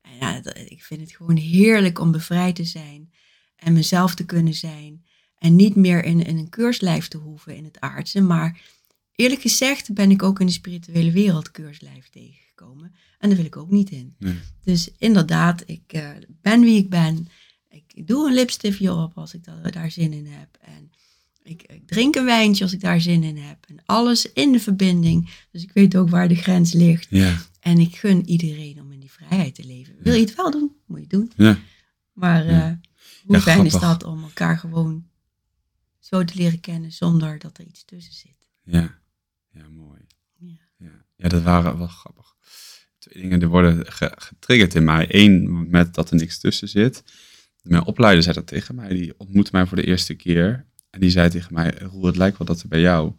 En 0.02 0.10
ja, 0.20 0.40
dat- 0.40 0.56
ik 0.56 0.82
vind 0.84 1.00
het 1.00 1.12
gewoon 1.12 1.36
heerlijk 1.36 1.98
om 1.98 2.10
bevrijd 2.12 2.54
te 2.56 2.64
zijn 2.64 3.10
en 3.56 3.72
mezelf 3.72 4.14
te 4.14 4.24
kunnen 4.24 4.54
zijn. 4.54 5.04
En 5.38 5.56
niet 5.56 5.74
meer 5.76 6.04
in, 6.04 6.24
in 6.26 6.38
een 6.38 6.48
keurslijf 6.48 7.08
te 7.08 7.16
hoeven 7.18 7.56
in 7.56 7.64
het 7.64 7.80
aardse. 7.80 8.20
Maar 8.20 8.60
eerlijk 9.14 9.40
gezegd 9.40 9.92
ben 9.94 10.10
ik 10.10 10.22
ook 10.22 10.40
in 10.40 10.46
de 10.46 10.52
spirituele 10.52 11.10
wereld 11.10 11.50
keurslijf 11.50 12.08
tegengekomen. 12.08 12.94
En 13.18 13.28
daar 13.28 13.36
wil 13.36 13.46
ik 13.46 13.56
ook 13.56 13.70
niet 13.70 13.90
in. 13.90 14.14
Nee. 14.18 14.38
Dus 14.64 14.90
inderdaad, 14.98 15.62
ik 15.66 15.92
eh, 15.92 16.10
ben 16.26 16.60
wie 16.60 16.76
ik 16.78 16.90
ben. 16.90 17.28
Ik 17.68 18.06
doe 18.06 18.28
een 18.28 18.34
lipstiftje 18.34 18.92
op 18.94 19.18
als 19.18 19.34
ik 19.34 19.44
da- 19.44 19.70
daar 19.70 19.90
zin 19.90 20.12
in 20.12 20.26
heb. 20.26 20.56
En 20.60 20.90
ik, 21.44 21.62
ik 21.62 21.86
drink 21.86 22.14
een 22.14 22.24
wijntje 22.24 22.64
als 22.64 22.72
ik 22.72 22.80
daar 22.80 23.00
zin 23.00 23.22
in 23.22 23.36
heb. 23.36 23.64
En 23.68 23.82
alles 23.84 24.32
in 24.32 24.52
de 24.52 24.60
verbinding. 24.60 25.30
Dus 25.50 25.62
ik 25.62 25.70
weet 25.72 25.96
ook 25.96 26.08
waar 26.10 26.28
de 26.28 26.34
grens 26.34 26.72
ligt. 26.72 27.06
ja, 27.10 27.36
En 27.60 27.78
ik 27.78 27.96
gun 27.96 28.28
iedereen 28.28 28.80
om 28.80 28.92
in 28.92 29.00
die 29.00 29.10
vrijheid 29.12 29.54
te 29.54 29.64
leven. 29.66 29.94
Wil 30.00 30.14
je 30.14 30.20
het 30.20 30.34
wel 30.34 30.50
doen, 30.50 30.72
moet 30.86 30.96
je 30.96 31.02
het 31.02 31.10
doen. 31.10 31.32
ja. 31.36 31.58
Maar 32.12 32.46
Ja. 32.46 32.68
eh, 32.70 32.88
hoe 33.26 33.40
fijn 33.40 33.66
is 33.66 33.72
dat 33.72 34.04
om 34.04 34.22
elkaar 34.22 34.58
gewoon 34.58 35.08
zo 35.98 36.24
te 36.24 36.34
leren 36.36 36.60
kennen 36.60 36.92
zonder 36.92 37.38
dat 37.38 37.58
er 37.58 37.64
iets 37.66 37.84
tussen 37.84 38.14
zit. 38.14 38.50
Ja, 38.62 38.98
ja 39.52 39.68
mooi. 39.68 40.00
Ja. 40.38 41.04
Ja. 41.16 41.28
dat 41.28 41.42
waren 41.42 41.78
wel 41.78 41.86
grappig. 41.86 42.34
Twee 42.98 43.22
dingen 43.22 43.38
die 43.38 43.48
worden 43.48 43.92
ge- 43.92 44.12
getriggerd 44.16 44.74
in 44.74 44.84
mij. 44.84 45.06
Eén, 45.08 45.70
met 45.70 45.94
dat 45.94 46.10
er 46.10 46.16
niks 46.16 46.38
tussen 46.38 46.68
zit. 46.68 47.02
Mijn 47.62 47.84
opleider 47.84 48.22
zei 48.22 48.34
dat 48.34 48.46
tegen 48.46 48.74
mij. 48.74 48.88
Die 48.88 49.18
ontmoette 49.18 49.50
mij 49.52 49.66
voor 49.66 49.76
de 49.76 49.86
eerste 49.86 50.14
keer. 50.14 50.66
En 50.94 51.00
die 51.00 51.10
zei 51.10 51.30
tegen 51.30 51.54
mij, 51.54 51.74
Roel, 51.78 52.04
het 52.04 52.16
lijkt 52.16 52.38
wel 52.38 52.46
dat 52.46 52.62
er 52.62 52.68
bij 52.68 52.80
jou 52.80 53.12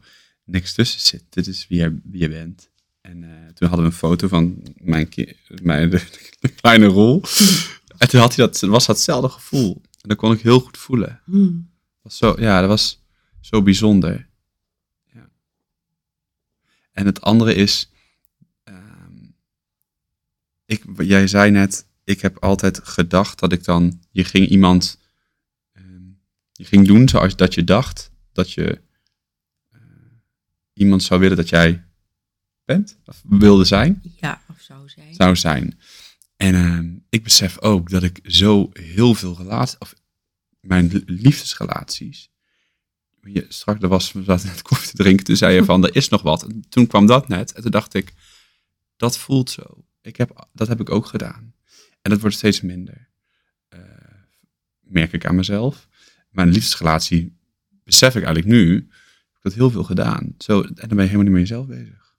niks 0.43 0.73
tussen 0.73 0.99
zit. 0.99 1.23
Dit 1.29 1.47
is 1.47 1.67
wie 1.67 1.79
je, 1.79 1.99
wie 2.03 2.21
je 2.21 2.29
bent. 2.29 2.69
En 3.01 3.23
eh, 3.23 3.53
toen 3.53 3.67
hadden 3.67 3.85
we 3.85 3.91
een 3.91 3.97
foto 3.97 4.27
van 4.27 4.63
mijn, 4.75 5.09
mijn 5.61 5.89
de, 5.89 6.01
de 6.39 6.47
kleine 6.47 6.85
Roel. 6.85 7.23
En 7.97 8.09
toen 8.09 8.19
had 8.19 8.35
hij 8.35 8.45
dat, 8.45 8.59
was 8.59 8.85
datzelfde 8.85 9.29
gevoel. 9.29 9.81
En 10.01 10.09
dat 10.09 10.17
kon 10.17 10.31
ik 10.31 10.41
heel 10.41 10.59
goed 10.59 10.77
voelen. 10.77 11.21
Hmm. 11.25 11.69
Dat 11.91 12.01
was 12.01 12.17
zo, 12.17 12.35
ja, 12.39 12.59
dat 12.59 12.69
was 12.69 13.03
zo 13.41 13.61
bijzonder. 13.61 14.27
Ja. 15.13 15.29
En 16.91 17.05
het 17.05 17.21
andere 17.21 17.53
is, 17.53 17.91
ehm, 18.63 19.13
ik, 20.65 20.83
jij 20.97 21.27
zei 21.27 21.51
net, 21.51 21.87
ik 22.03 22.21
heb 22.21 22.37
altijd 22.37 22.79
gedacht 22.83 23.39
dat 23.39 23.51
ik 23.51 23.63
dan, 23.63 24.01
je 24.11 24.23
ging 24.23 24.47
iemand, 24.47 24.99
je 26.57 26.65
ging 26.65 26.87
doen 26.87 27.09
zoals 27.09 27.35
dat 27.35 27.53
je 27.53 27.63
dacht 27.63 28.11
dat 28.31 28.51
je 28.51 28.81
eh, 29.71 29.79
iemand 30.73 31.03
zou 31.03 31.19
willen 31.19 31.37
dat 31.37 31.49
jij 31.49 31.85
bent, 32.65 32.97
of 33.05 33.21
wilde 33.27 33.65
zijn 33.65 34.01
Ja, 34.15 34.41
of 34.49 34.59
zou 34.61 34.89
zijn. 34.89 35.13
zou 35.13 35.35
zijn. 35.35 35.79
En 36.35 36.55
ehm, 36.55 36.93
ik 37.09 37.23
besef 37.23 37.59
ook 37.59 37.89
dat 37.89 38.03
ik 38.03 38.19
zo 38.23 38.69
heel 38.73 39.13
veel 39.13 39.37
relaties, 39.37 39.77
of 39.77 39.93
mijn 40.59 40.87
li- 40.87 41.03
liefdesrelaties. 41.05 42.29
Je, 43.21 43.45
straks 43.49 43.81
er 43.81 43.87
was, 43.87 44.11
we 44.11 44.23
zaten 44.23 44.47
net 44.47 44.61
koffie 44.61 44.89
te 44.89 44.95
drinken, 44.97 45.25
toen 45.25 45.35
zei 45.35 45.55
je 45.55 45.63
van, 45.63 45.83
er 45.85 45.95
is 45.95 46.09
nog 46.09 46.21
wat. 46.21 46.43
En 46.43 46.65
toen 46.69 46.87
kwam 46.87 47.05
dat 47.05 47.27
net 47.27 47.51
en 47.53 47.61
toen 47.61 47.71
dacht 47.71 47.93
ik, 47.93 48.13
dat 48.95 49.17
voelt 49.17 49.49
zo. 49.49 49.85
Ik 50.01 50.15
heb, 50.15 50.47
dat 50.53 50.67
heb 50.67 50.79
ik 50.79 50.89
ook 50.89 51.05
gedaan. 51.05 51.53
En 52.01 52.11
dat 52.11 52.19
wordt 52.21 52.35
steeds 52.35 52.61
minder. 52.61 53.09
Eh, 53.67 53.79
merk 54.79 55.13
ik 55.13 55.25
aan 55.25 55.35
mezelf. 55.35 55.87
Mijn 56.35 56.49
liefdesrelatie 56.49 57.37
besef 57.83 58.15
ik 58.15 58.23
eigenlijk 58.23 58.55
nu, 58.55 58.89
dat 59.39 59.53
heel 59.53 59.69
veel 59.69 59.83
gedaan. 59.83 60.35
Zo, 60.37 60.61
en 60.61 60.73
dan 60.73 60.87
ben 60.87 60.97
je 60.97 61.03
helemaal 61.03 61.23
niet 61.23 61.31
met 61.31 61.41
jezelf 61.41 61.67
bezig. 61.67 62.15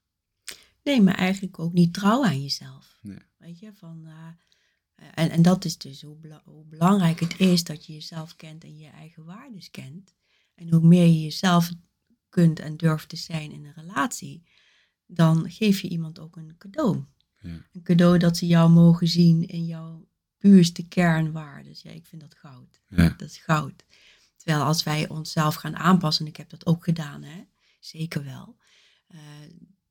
Nee, 0.83 1.01
maar 1.01 1.15
eigenlijk 1.15 1.59
ook 1.59 1.73
niet 1.73 1.93
trouw 1.93 2.25
aan 2.25 2.41
jezelf. 2.41 2.97
Nee. 3.01 3.17
Weet 3.37 3.59
je, 3.59 3.71
van, 3.73 4.05
eh, 4.05 5.05
en, 5.13 5.29
en 5.29 5.41
dat 5.41 5.65
is 5.65 5.77
dus 5.77 6.01
hoe, 6.01 6.17
bela- 6.17 6.41
hoe 6.45 6.65
belangrijk 6.65 7.19
het 7.19 7.39
is 7.39 7.63
dat 7.63 7.85
je 7.85 7.93
jezelf 7.93 8.35
kent 8.35 8.63
en 8.63 8.77
je 8.77 8.87
eigen 8.87 9.25
waardes 9.25 9.71
kent. 9.71 10.15
En 10.55 10.71
hoe 10.71 10.87
meer 10.87 11.05
je 11.05 11.21
jezelf 11.21 11.71
kunt 12.29 12.59
en 12.59 12.77
durft 12.77 13.09
te 13.09 13.15
zijn 13.15 13.51
in 13.51 13.65
een 13.65 13.73
relatie, 13.75 14.43
dan 15.05 15.51
geef 15.51 15.79
je 15.79 15.89
iemand 15.89 16.19
ook 16.19 16.35
een 16.35 16.55
cadeau. 16.57 17.03
Ja. 17.41 17.65
Een 17.73 17.83
cadeau 17.83 18.17
dat 18.17 18.37
ze 18.37 18.47
jou 18.47 18.69
mogen 18.69 19.07
zien 19.07 19.47
in 19.47 19.65
jouw 19.65 20.07
puurste 20.37 20.87
kernwaardes. 20.87 21.81
Ja, 21.81 21.91
ik 21.91 22.05
vind 22.05 22.21
dat 22.21 22.35
goud. 22.37 22.79
Ja. 22.89 23.13
Dat 23.17 23.29
is 23.29 23.37
goud. 23.37 23.83
Terwijl 24.37 24.63
als 24.65 24.83
wij 24.83 25.07
onszelf 25.09 25.55
gaan 25.55 25.75
aanpassen, 25.75 26.25
en 26.25 26.31
ik 26.31 26.37
heb 26.37 26.49
dat 26.49 26.65
ook 26.65 26.83
gedaan, 26.83 27.23
hè, 27.23 27.43
zeker 27.79 28.23
wel, 28.23 28.55
eh, 29.07 29.19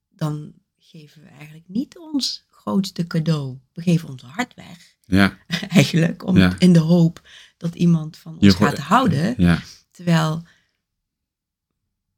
dan 0.08 0.52
geven 0.78 1.22
we 1.22 1.28
eigenlijk 1.28 1.68
niet 1.68 1.98
ons 1.98 2.44
grootste 2.50 3.06
cadeau. 3.06 3.58
We 3.72 3.82
geven 3.82 4.08
ons 4.08 4.22
hart 4.22 4.54
weg, 4.54 4.94
Ja, 5.04 5.38
eigenlijk, 5.68 6.24
om, 6.26 6.36
Ja. 6.36 6.54
in 6.58 6.72
de 6.72 6.78
hoop 6.78 7.28
dat 7.56 7.74
iemand 7.74 8.16
van 8.16 8.38
ons 8.38 8.54
gaat 8.54 8.78
houden. 8.78 9.34
ja, 9.38 9.62
Terwijl 9.90 10.42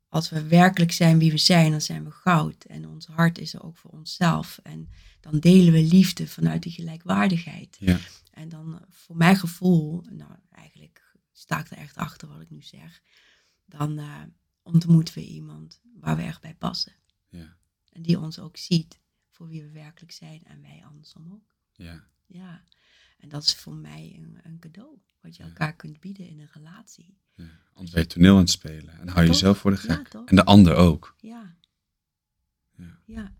als 0.09 0.31
we 0.31 0.47
werkelijk 0.49 0.93
zijn 0.93 1.19
wie 1.19 1.31
we 1.31 1.39
zijn, 1.39 1.71
dan 1.71 1.81
zijn 1.81 2.05
we 2.05 2.11
goud. 2.11 2.65
En 2.65 2.89
ons 2.89 3.07
hart 3.07 3.39
is 3.39 3.55
er 3.55 3.63
ook 3.63 3.77
voor 3.77 3.91
onszelf. 3.91 4.59
En 4.63 4.89
dan 5.21 5.39
delen 5.41 5.73
we 5.73 5.83
liefde 5.83 6.27
vanuit 6.27 6.63
die 6.63 6.73
gelijkwaardigheid. 6.73 7.77
ja, 7.81 7.99
En 8.31 8.49
dan 8.49 8.85
voor 8.89 9.17
mijn 9.17 9.37
gevoel, 9.37 10.03
nou 10.11 10.31
eigenlijk 10.51 11.17
sta 11.33 11.59
ik 11.61 11.71
er 11.71 11.77
echt 11.77 11.97
achter 11.97 12.29
wat 12.29 12.41
ik 12.41 12.51
nu 12.51 12.63
zeg, 12.63 13.03
dan 13.65 13.99
eh, 13.99 14.23
ontmoeten 14.63 15.15
we 15.15 15.27
iemand 15.27 15.81
waar 16.01 16.17
we 16.17 16.23
echt 16.23 16.41
bij 16.41 16.55
passen. 16.55 16.93
ja, 17.29 17.57
En 17.93 18.03
die 18.03 18.19
ons 18.21 18.39
ook 18.39 18.57
ziet 18.57 19.01
voor 19.31 19.49
wie 19.49 19.63
we 19.63 19.71
werkelijk 19.71 20.13
zijn 20.13 20.43
en 20.45 20.61
wij 20.63 20.85
andersom 20.85 21.33
ook. 21.33 21.55
ja. 21.73 22.07
Ja, 22.31 22.65
en 23.19 23.29
dat 23.29 23.43
is 23.45 23.55
voor 23.55 23.75
mij 23.75 24.15
een, 24.17 24.39
een 24.43 24.59
cadeau 24.59 24.99
wat 25.21 25.37
je 25.37 25.43
elkaar 25.43 25.77
kunt 25.77 26.01
bieden 26.01 26.29
in 26.29 26.41
een 26.41 26.51
relatie. 26.53 27.19
Ja. 27.39 27.45
Anders 27.75 27.93
ben 27.95 28.03
je 28.03 28.09
toneel 28.09 28.35
aan 28.35 28.41
het 28.41 28.51
spelen 28.51 29.01
en 29.01 29.09
hou 29.09 29.21
je 29.21 29.27
jezelf 29.31 29.59
voor 29.59 29.71
de 29.71 29.77
gek. 29.77 30.09
En 30.25 30.37
de 30.37 30.45
ander 30.45 30.75
ook. 30.75 31.15
Ja, 31.21 31.55
Ja, 32.77 32.99
ja. 33.05 33.33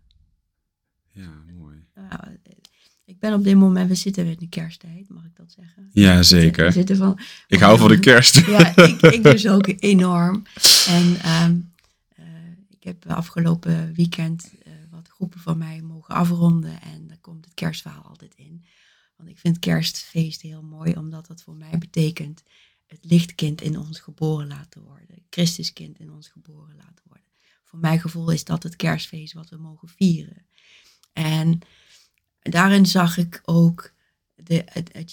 ja 1.11 1.43
mooi. 1.57 1.85
Nou, 1.95 2.09
eh, 2.43 2.53
ik 3.05 3.19
ben 3.19 3.33
op 3.33 3.43
dit 3.43 3.55
moment, 3.55 3.89
we 3.89 3.95
zitten 3.95 4.23
weer 4.23 4.31
in 4.33 4.39
de 4.39 4.49
kersttijd, 4.49 5.09
mag 5.09 5.25
ik 5.25 5.35
dat 5.35 5.51
zeggen? 5.51 5.89
Ja, 5.91 6.17
We 6.17 6.23
zeker. 6.23 6.71
zitten 6.71 6.97
van, 6.97 7.19
Ik 7.47 7.59
hou 7.59 7.77
van 7.77 7.87
de 7.89 7.99
kerst. 7.99 8.35
Ja, 8.45 8.75
ik, 8.75 9.01
ik 9.01 9.23
dus 9.23 9.47
ook 9.47 9.73
enorm. 9.79 10.43
En 10.87 11.15
ehm, 11.21 11.55
eh, 12.15 12.25
ik 12.69 12.83
heb 12.83 13.05
afgelopen 13.07 13.93
weekend 13.93 14.51
eh, 14.63 14.73
wat 14.89 15.07
groepen 15.07 15.39
van 15.39 15.57
mij 15.57 15.81
mogen 15.81 16.15
afronden. 16.15 16.81
En 16.81 17.07
daar 17.07 17.17
komt 17.21 17.45
het 17.45 17.53
kerstverhaal 17.53 18.03
altijd 18.03 18.33
in. 18.35 18.63
Want 19.17 19.29
ik 19.29 19.37
vind 19.37 19.59
kerstfeest 19.59 20.41
heel 20.41 20.61
mooi, 20.63 20.93
omdat 20.93 21.27
dat 21.27 21.41
voor 21.41 21.55
mij 21.55 21.77
betekent 21.77 22.43
het 22.89 23.05
lichtkind 23.05 23.61
in 23.61 23.79
ons 23.79 23.99
geboren 23.99 24.47
laten 24.47 24.83
worden. 24.83 25.25
Christuskind 25.29 25.99
in 25.99 26.11
ons 26.11 26.27
geboren 26.27 26.75
laten 26.75 27.03
worden. 27.07 27.27
Voor 27.63 27.79
mijn 27.79 27.99
gevoel 27.99 28.29
is 28.29 28.43
dat 28.43 28.63
het 28.63 28.75
kerstfeest 28.75 29.33
wat 29.33 29.49
we 29.49 29.57
mogen 29.57 29.87
vieren. 29.87 30.45
En 31.13 31.59
daarin 32.39 32.85
zag 32.85 33.17
ik 33.17 33.41
ook 33.45 33.93
de, 34.35 34.63
het, 34.65 34.89
het 34.93 35.11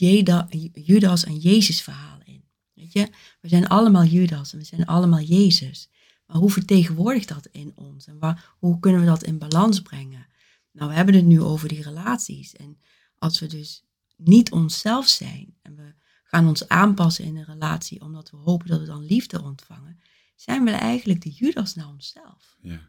Judas 0.72 1.24
en 1.24 1.38
Jezus 1.38 1.82
verhaal 1.82 2.18
in. 2.24 2.44
Weet 2.72 2.92
je, 2.92 3.08
we 3.40 3.48
zijn 3.48 3.68
allemaal 3.68 4.04
Judas 4.04 4.52
en 4.52 4.58
we 4.58 4.64
zijn 4.64 4.86
allemaal 4.86 5.20
Jezus. 5.20 5.88
Maar 6.26 6.36
hoe 6.36 6.50
vertegenwoordigt 6.50 7.28
dat 7.28 7.48
in 7.52 7.72
ons? 7.74 8.06
En 8.06 8.18
waar, 8.18 8.54
hoe 8.58 8.78
kunnen 8.78 9.00
we 9.00 9.06
dat 9.06 9.24
in 9.24 9.38
balans 9.38 9.80
brengen? 9.80 10.26
Nou, 10.72 10.88
we 10.90 10.96
hebben 10.96 11.14
het 11.14 11.24
nu 11.24 11.42
over 11.42 11.68
die 11.68 11.82
relaties. 11.82 12.54
En 12.54 12.78
als 13.18 13.38
we 13.38 13.46
dus 13.46 13.84
niet 14.16 14.50
onszelf 14.50 15.08
zijn 15.08 15.56
en 15.62 15.76
we 15.76 15.94
gaan 16.26 16.46
ons 16.48 16.68
aanpassen 16.68 17.24
in 17.24 17.36
een 17.36 17.44
relatie 17.44 18.00
omdat 18.00 18.30
we 18.30 18.36
hopen 18.36 18.68
dat 18.68 18.80
we 18.80 18.86
dan 18.86 19.04
liefde 19.04 19.42
ontvangen, 19.42 20.00
zijn 20.34 20.64
we 20.64 20.70
eigenlijk 20.70 21.20
de 21.22 21.30
Judas 21.30 21.74
naar 21.74 21.88
onszelf. 21.88 22.56
Ja, 22.62 22.80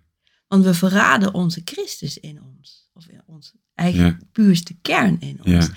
Want 0.47 0.63
we 0.63 0.73
verraden 0.73 1.33
onze 1.33 1.61
Christus 1.65 2.17
in 2.17 2.41
ons. 2.43 2.89
Of 2.93 3.07
in 3.07 3.21
ons 3.25 3.53
eigen 3.73 4.05
Ja. 4.05 4.17
puurste 4.31 4.73
kern 4.81 5.19
in 5.19 5.37
ons. 5.43 5.65
Ja. 5.67 5.73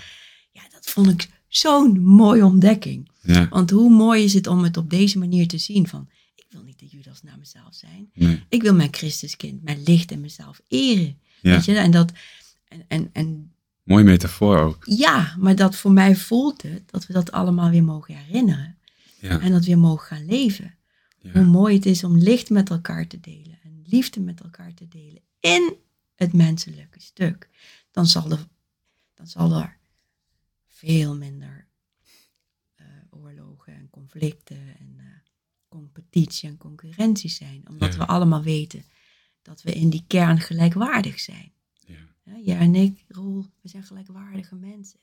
ja, 0.50 0.62
dat 0.70 0.86
vond 0.86 1.08
ik 1.08 1.28
zo'n 1.48 2.00
mooie 2.00 2.44
ontdekking. 2.44 3.10
ja, 3.22 3.48
Want 3.48 3.70
hoe 3.70 3.90
mooi 3.90 4.24
is 4.24 4.34
het 4.34 4.46
om 4.46 4.62
het 4.62 4.76
op 4.76 4.90
deze 4.90 5.18
manier 5.18 5.48
te 5.48 5.58
zien 5.58 5.86
van, 5.88 6.08
ik 6.34 6.46
wil 6.48 6.62
niet 6.62 6.78
de 6.78 6.86
Judas 6.86 7.22
naar 7.22 7.38
mezelf 7.38 7.74
zijn. 7.74 8.10
nee, 8.14 8.42
Ik 8.48 8.62
wil 8.62 8.74
mijn 8.74 8.94
Christuskind, 8.94 9.62
mijn 9.62 9.82
licht 9.82 10.10
en 10.12 10.20
mezelf 10.20 10.60
eren. 10.68 11.18
Weet 11.42 11.64
je, 11.64 11.76
en 11.76 11.90
dat, 11.90 12.12
en, 12.68 12.84
en, 12.88 13.10
en 13.12 13.52
Mooie 13.90 14.04
metafoor 14.04 14.58
ook. 14.58 14.82
ja, 14.84 15.34
maar 15.38 15.56
dat 15.56 15.76
voor 15.76 15.92
mij 15.92 16.16
voelt 16.16 16.62
het 16.62 16.90
dat 16.90 17.06
we 17.06 17.12
dat 17.12 17.32
allemaal 17.32 17.70
weer 17.70 17.84
mogen 17.84 18.16
herinneren. 18.16 18.78
Ja, 19.20 19.40
En 19.40 19.52
dat 19.52 19.64
weer 19.64 19.78
mogen 19.78 20.06
gaan 20.06 20.24
leven. 20.26 20.74
Hoe 21.32 21.44
mooi 21.44 21.74
het 21.74 21.86
is 21.86 22.04
om 22.04 22.16
licht 22.18 22.50
met 22.50 22.70
elkaar 22.70 23.06
te 23.06 23.20
delen 23.20 23.58
en 23.62 23.82
liefde 23.86 24.20
met 24.20 24.40
elkaar 24.40 24.74
te 24.74 24.88
delen 24.88 25.22
in 25.40 25.74
het 26.14 26.32
menselijke 26.32 27.00
stuk. 27.00 27.48
Dan 27.90 28.06
zal 28.06 28.30
er, 28.30 28.46
dan 29.14 29.26
zal 29.26 29.52
er 29.52 29.78
veel 30.66 31.16
minder 31.16 31.66
eh, 32.74 32.86
oorlogen 33.10 33.74
en 33.74 33.90
conflicten 33.90 34.76
en 34.78 34.94
eh, 34.98 35.04
competitie 35.68 36.48
en 36.48 36.56
concurrentie 36.56 37.30
zijn. 37.30 37.62
Omdat 37.68 37.92
Ja. 37.92 37.98
we 37.98 38.06
allemaal 38.06 38.42
weten 38.42 38.84
dat 39.42 39.62
we 39.62 39.72
in 39.72 39.90
die 39.90 40.04
kern 40.06 40.40
gelijkwaardig 40.40 41.20
zijn. 41.20 41.52
Ja, 41.90 42.32
Ja, 42.32 42.38
jij 42.44 42.58
en 42.58 42.74
ik, 42.74 43.04
Roel, 43.08 43.46
we 43.60 43.68
zijn 43.68 43.82
gelijkwaardige 43.82 44.54
mensen. 44.54 44.98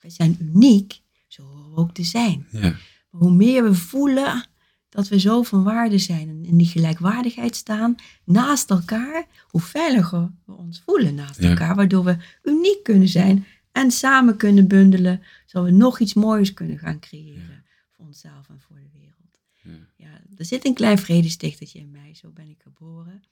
Wij 0.00 0.10
zijn 0.10 0.36
uniek, 0.40 1.00
zo 1.26 1.42
horen 1.42 1.70
we 1.70 1.76
ook 1.76 1.92
te 1.94 2.04
zijn. 2.04 2.46
ja, 2.50 2.60
Maar 2.60 2.80
hoe 3.10 3.32
meer 3.32 3.62
we 3.62 3.74
voelen 3.74 4.46
dat 4.88 5.08
we 5.08 5.18
zo 5.20 5.42
van 5.42 5.62
waarde 5.64 5.98
zijn 5.98 6.28
en 6.28 6.44
in 6.44 6.56
die 6.56 6.66
gelijkwaardigheid 6.66 7.56
staan 7.56 7.94
naast 8.24 8.70
elkaar, 8.70 9.26
hoe 9.48 9.60
veiliger 9.60 10.30
we 10.44 10.52
ons 10.52 10.80
voelen 10.80 11.14
naast 11.14 11.40
Ja. 11.40 11.48
elkaar, 11.48 11.74
waardoor 11.74 12.04
we 12.04 12.16
uniek 12.42 12.82
kunnen 12.82 13.08
zijn 13.08 13.46
en 13.72 13.90
samen 13.90 14.36
kunnen 14.36 14.68
bundelen, 14.68 15.22
zodat 15.46 15.68
we 15.70 15.76
nog 15.76 15.98
iets 16.00 16.14
moois 16.14 16.52
kunnen 16.54 16.78
gaan 16.78 16.98
creëren 17.00 17.64
voor 17.90 18.06
onszelf 18.06 18.48
en 18.48 18.60
voor 18.60 18.76
de 18.76 18.88
wereld. 18.92 19.40
ja. 19.62 19.86
Ja, 19.96 20.20
er 20.36 20.44
zit 20.44 20.64
een 20.66 20.74
klein 20.74 20.98
vredestichtertje 20.98 21.78
in 21.78 21.90
mij, 21.90 22.14
zo 22.14 22.30
ben 22.30 22.48
ik 22.48 22.62
geboren. 22.62 23.22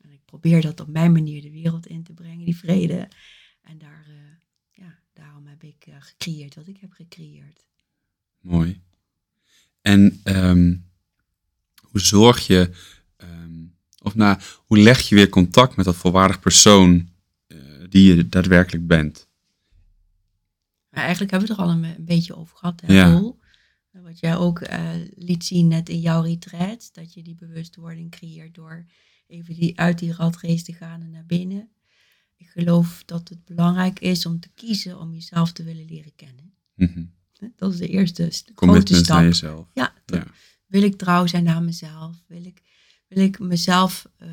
En 0.00 0.10
ik 0.10 0.24
probeer 0.24 0.60
dat 0.60 0.80
op 0.80 0.88
mijn 0.88 1.12
manier 1.12 1.42
de 1.42 1.50
wereld 1.50 1.86
in 1.86 2.02
te 2.02 2.12
brengen, 2.12 2.44
die 2.44 2.56
vrede. 2.56 3.08
En 3.62 3.78
daar, 3.78 4.06
eh, 4.08 4.84
ja, 4.84 4.98
daarom 5.12 5.46
heb 5.46 5.62
ik 5.62 5.86
eh, 5.86 5.94
gecreëerd 5.98 6.54
wat 6.54 6.66
ik 6.66 6.78
heb 6.80 6.92
gecreëerd. 6.92 7.66
Mooi. 8.40 8.80
En 9.80 10.20
ehm, 10.24 10.76
hoe 11.80 12.00
zorg 12.00 12.46
je, 12.46 12.70
ehm, 13.16 13.64
of 14.02 14.14
nou, 14.14 14.40
hoe 14.56 14.78
leg 14.78 15.00
je 15.00 15.14
weer 15.14 15.28
contact 15.28 15.76
met 15.76 15.84
dat 15.84 15.96
volwaardig 15.96 16.40
persoon 16.40 17.08
eh, 17.46 17.58
die 17.88 18.14
je 18.14 18.28
daadwerkelijk 18.28 18.86
bent? 18.86 19.28
Maar 20.88 21.02
eigenlijk 21.02 21.30
hebben 21.30 21.48
we 21.48 21.54
het 21.54 21.62
er 21.62 21.68
al 21.68 21.78
een, 21.78 21.96
een 21.96 22.04
beetje 22.04 22.36
over 22.36 22.56
gehad, 22.56 22.80
hè, 22.80 22.92
Ja. 22.92 23.12
Roel? 23.12 23.38
Wat 23.90 24.18
jij 24.18 24.36
ook 24.36 24.60
liet 25.14 25.44
zien 25.44 25.68
net 25.68 25.88
in 25.88 26.00
jouw 26.00 26.22
retreat, 26.22 26.88
dat 26.92 27.14
je 27.14 27.22
die 27.22 27.34
bewustwording 27.34 28.10
creëert 28.10 28.54
door 28.54 28.86
even 29.28 29.54
die, 29.54 29.78
uit 29.80 29.98
die 29.98 30.12
ratrace 30.12 30.62
te 30.64 30.72
gaan 30.72 31.00
en 31.02 31.10
naar 31.10 31.26
binnen. 31.26 31.68
Ik 32.36 32.48
geloof 32.48 33.02
dat 33.06 33.28
het 33.28 33.44
belangrijk 33.44 34.00
is 34.00 34.26
om 34.26 34.40
te 34.40 34.48
kiezen 34.54 34.98
om 34.98 35.12
jezelf 35.14 35.52
te 35.52 35.62
willen 35.62 35.84
leren 35.84 36.14
kennen. 36.16 36.52
Mhm. 36.74 37.04
Dat 37.56 37.72
is 37.72 37.78
de 37.78 37.88
eerste 37.88 38.26
st- 38.30 38.50
grote 38.54 38.94
stap. 38.94 39.16
naar 39.16 39.24
jezelf. 39.24 39.68
Ja, 39.74 39.94
Ja. 40.06 40.26
wil 40.66 40.82
ik 40.82 40.96
trouw 40.96 41.26
zijn 41.26 41.44
naar 41.44 41.62
mezelf? 41.62 42.16
Wil 42.26 42.44
ik, 42.44 42.62
wil 43.08 43.22
ik 43.24 43.38
mezelf 43.38 44.08
eh, 44.16 44.28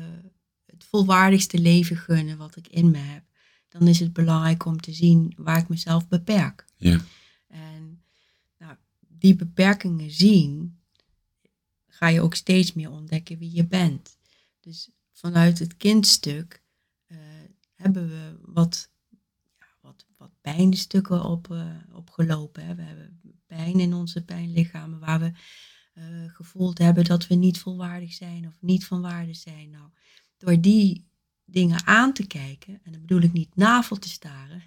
het 0.66 0.84
volwaardigste 0.84 1.58
leven 1.58 1.96
gunnen 1.96 2.36
wat 2.36 2.56
ik 2.56 2.68
in 2.68 2.90
me 2.90 2.98
heb? 2.98 3.24
Dan 3.68 3.88
is 3.88 3.98
het 4.00 4.12
belangrijk 4.12 4.64
om 4.64 4.80
te 4.80 4.92
zien 4.92 5.32
waar 5.36 5.58
ik 5.58 5.68
mezelf 5.68 6.08
beperk. 6.08 6.64
Ja. 6.76 7.00
En 7.46 8.02
nou, 8.58 8.76
die 9.08 9.34
beperkingen 9.36 10.10
zien, 10.10 10.78
ga 11.86 12.08
je 12.08 12.20
ook 12.20 12.34
steeds 12.34 12.72
meer 12.72 12.90
ontdekken 12.90 13.38
wie 13.38 13.54
je 13.54 13.66
bent. 13.66 14.15
Dus 14.66 14.90
vanuit 15.12 15.58
het 15.58 15.76
kindstuk 15.76 16.62
eh, 17.06 17.18
hebben 17.74 18.08
we 18.08 18.38
wat, 18.42 18.90
ja, 19.58 19.66
wat, 19.80 20.06
wat 20.16 20.30
pijnstukken 20.40 21.24
op, 21.24 21.50
eh, 21.50 21.76
opgelopen. 21.92 22.76
We 22.76 22.82
hebben 22.82 23.20
pijn 23.46 23.80
in 23.80 23.94
onze 23.94 24.24
pijnlichamen 24.24 24.98
waar 24.98 25.20
we 25.20 25.32
eh, 25.92 26.34
gevoeld 26.34 26.78
hebben 26.78 27.04
dat 27.04 27.26
we 27.26 27.34
niet 27.34 27.58
volwaardig 27.58 28.12
zijn 28.12 28.46
of 28.46 28.56
niet 28.60 28.86
van 28.86 29.00
waarde 29.00 29.34
zijn. 29.34 29.70
Nou, 29.70 29.90
door 30.36 30.60
die 30.60 31.08
dingen 31.44 31.86
aan 31.86 32.12
te 32.12 32.26
kijken, 32.26 32.80
en 32.82 32.92
dan 32.92 33.00
bedoel 33.00 33.22
ik 33.22 33.32
niet 33.32 33.56
navel 33.56 33.96
te 33.96 34.08
staren, 34.08 34.62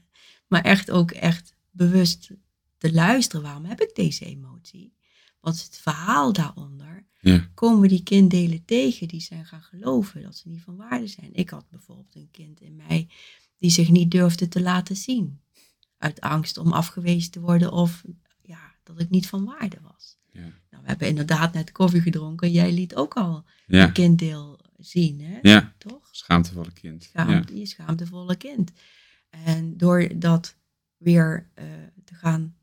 maar 0.47 0.63
echt 0.63 0.91
ook 0.91 1.11
echt 1.11 1.55
bewust 1.71 2.31
te 2.77 2.93
luisteren. 2.93 3.45
Waarom 3.45 3.65
heb 3.65 3.81
ik 3.81 3.95
deze 3.95 4.25
emotie? 4.25 4.93
Wat 5.39 5.53
is 5.55 5.63
het 5.63 5.77
verhaal 5.77 6.33
daaronder, 6.33 7.05
Ja. 7.21 7.49
komen 7.53 7.89
die 7.89 8.03
kinddelen 8.03 8.65
tegen 8.65 9.07
die 9.07 9.21
zijn 9.21 9.45
gaan 9.45 9.61
geloven 9.61 10.21
dat 10.21 10.35
ze 10.35 10.49
niet 10.49 10.61
van 10.61 10.75
waarde 10.75 11.07
zijn. 11.07 11.29
Ik 11.33 11.49
had 11.49 11.69
bijvoorbeeld 11.69 12.15
een 12.15 12.31
kind 12.31 12.61
in 12.61 12.75
mij 12.75 13.07
die 13.57 13.69
zich 13.71 13.89
niet 13.89 14.11
durfde 14.11 14.47
te 14.47 14.61
laten 14.61 14.95
zien. 14.95 15.39
Uit 15.97 16.21
angst 16.21 16.57
om 16.57 16.71
afgewezen 16.73 17.31
te 17.31 17.39
worden 17.39 17.71
of 17.71 18.03
ja, 18.41 18.75
dat 18.83 18.99
ik 18.99 19.09
niet 19.09 19.27
van 19.27 19.45
waarde 19.45 19.77
was. 19.81 20.17
Ja. 20.31 20.39
Nou, 20.41 20.83
we 20.83 20.89
hebben 20.89 21.07
inderdaad 21.07 21.53
net 21.53 21.71
koffie 21.71 22.01
gedronken. 22.01 22.51
Jij 22.51 22.71
liet 22.73 22.95
ook 22.95 23.13
al 23.13 23.45
Ja. 23.67 23.83
een 23.83 23.91
kinddeel 23.93 24.59
zien, 24.77 25.21
hè? 25.21 25.39
ja, 25.41 25.73
toch? 25.77 26.07
schaamtevolle 26.11 26.71
kind. 26.71 27.09
Ja. 27.13 27.43
Je 27.53 27.65
schaamtevolle 27.65 28.35
kind. 28.35 28.71
En 29.29 29.77
door 29.77 30.19
dat 30.19 30.55
weer 30.97 31.49
eh, 31.53 31.65
te 32.05 32.13
gaan, 32.15 32.55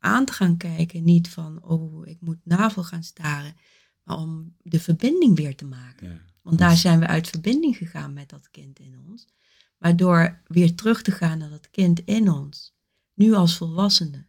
aan 0.00 0.24
te 0.24 0.32
gaan 0.32 0.56
kijken, 0.56 1.04
niet 1.04 1.28
van, 1.28 1.62
oh, 1.62 2.06
ik 2.06 2.20
moet 2.20 2.38
navel 2.44 2.84
gaan 2.84 3.02
staren, 3.02 3.54
maar 4.02 4.16
om 4.16 4.56
de 4.62 4.80
verbinding 4.80 5.36
weer 5.36 5.56
te 5.56 5.64
maken. 5.64 6.08
Ja. 6.10 6.20
Want 6.42 6.58
daar 6.58 6.76
zijn 6.76 6.98
we 6.98 7.06
uit 7.06 7.28
verbinding 7.28 7.76
gegaan 7.76 8.12
met 8.12 8.28
dat 8.28 8.50
kind 8.50 8.78
in 8.78 8.98
ons. 9.08 9.26
Maar 9.78 9.96
door 9.96 10.42
weer 10.46 10.74
terug 10.74 11.02
te 11.02 11.10
gaan 11.10 11.38
naar 11.38 11.50
dat 11.50 11.70
kind 11.70 12.00
in 12.04 12.30
ons, 12.30 12.74
nu 13.14 13.32
als 13.32 13.56
volwassene. 13.56 14.26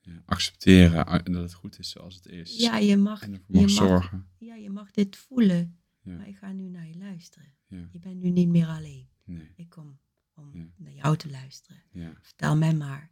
Ja. 0.00 0.22
Accepteren 0.26 1.24
dat 1.32 1.42
het 1.42 1.54
goed 1.54 1.78
is 1.78 1.90
zoals 1.90 2.14
het 2.14 2.26
is. 2.26 2.56
Ja, 2.56 2.76
je 2.76 2.96
mag, 2.96 3.22
en 3.22 3.32
ervoor 3.32 3.60
mag, 3.60 3.70
zorgen. 3.70 4.26
ja, 4.38 4.54
je 4.54 4.70
mag 4.70 4.90
dit 4.90 5.16
voelen, 5.16 5.78
Ja. 6.02 6.16
maar 6.16 6.28
ik 6.28 6.36
ga 6.36 6.52
nu 6.52 6.68
naar 6.68 6.86
je 6.88 6.96
luisteren. 6.98 7.54
Ja. 7.66 7.88
Je 7.92 7.98
bent 7.98 8.20
nu 8.20 8.30
niet 8.30 8.48
meer 8.48 8.66
alleen. 8.66 9.08
Nee. 9.24 9.52
Ik 9.56 9.68
kom 9.68 9.98
om 10.34 10.72
naar 10.76 10.92
jou 10.92 11.16
te 11.16 11.30
luisteren. 11.30 11.82
Vertel 12.22 12.56
mij 12.56 12.74
maar 12.74 13.10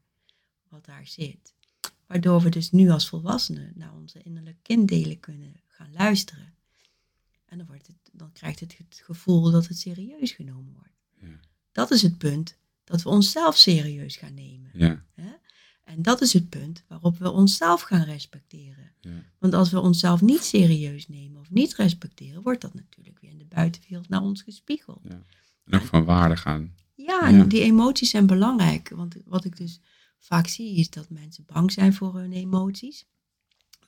wat 0.69 0.85
daar 0.85 1.07
zit. 1.07 1.55
Waardoor 2.13 2.41
we 2.41 2.49
dus 2.49 2.71
nu 2.71 2.91
als 2.91 3.09
volwassenen 3.09 3.73
naar 3.75 3.95
onze 3.95 4.23
innerlijke 4.23 4.61
kinddelen 4.63 5.21
kunnen 5.21 5.55
gaan 5.67 5.93
luisteren. 5.93 6.55
En 7.45 7.59
dan, 7.59 7.67
wordt 7.67 7.87
het, 7.87 7.97
dan 8.13 8.33
krijgt 8.33 8.61
het 8.61 8.79
het 8.79 9.01
gevoel 9.05 9.51
dat 9.51 9.67
het 9.67 9.79
serieus 9.79 10.31
genomen 10.31 10.73
wordt. 10.73 11.01
Ja. 11.21 11.41
Dat 11.73 11.91
is 11.91 12.03
het 12.03 12.19
punt 12.19 12.59
dat 12.85 13.03
we 13.03 13.09
onszelf 13.09 13.57
serieus 13.57 14.17
gaan 14.17 14.35
nemen. 14.35 14.71
Ja. 14.75 15.05
Hè? 15.15 15.33
En 15.85 16.03
dat 16.03 16.21
is 16.21 16.33
het 16.33 16.49
punt 16.49 16.85
waarop 16.89 17.19
we 17.19 17.31
onszelf 17.31 17.81
gaan 17.81 18.05
respecteren. 18.05 18.93
Ja. 19.01 19.25
Want 19.39 19.55
als 19.55 19.71
we 19.71 19.81
onszelf 19.81 20.21
niet 20.21 20.43
serieus 20.43 21.09
nemen 21.09 21.41
of 21.41 21.51
niet 21.51 21.75
respecteren, 21.75 22.43
wordt 22.43 22.61
dat 22.61 22.75
natuurlijk 22.75 23.19
weer 23.21 23.31
in 23.31 23.39
de 23.39 23.47
buitenwereld 23.49 24.09
naar 24.09 24.23
ons 24.23 24.43
gespiegeld. 24.43 25.01
Ja. 25.03 25.23
En 25.65 25.81
ook 25.81 25.87
van 25.87 26.05
waarde 26.05 26.37
gaan. 26.37 26.75
Ja, 26.95 27.23
en 27.23 27.49
die 27.49 27.63
emoties 27.63 28.11
zijn 28.11 28.27
belangrijk. 28.27 28.89
Want 28.89 29.17
wat 29.25 29.45
ik 29.45 29.57
dus 29.57 29.81
zie, 30.49 30.77
is 30.79 30.91
dat 30.91 31.11
mensen 31.11 31.45
bang 31.47 31.73
zijn 31.73 31.95
voor 31.95 32.15
hun 32.15 32.33
emoties. 32.33 33.07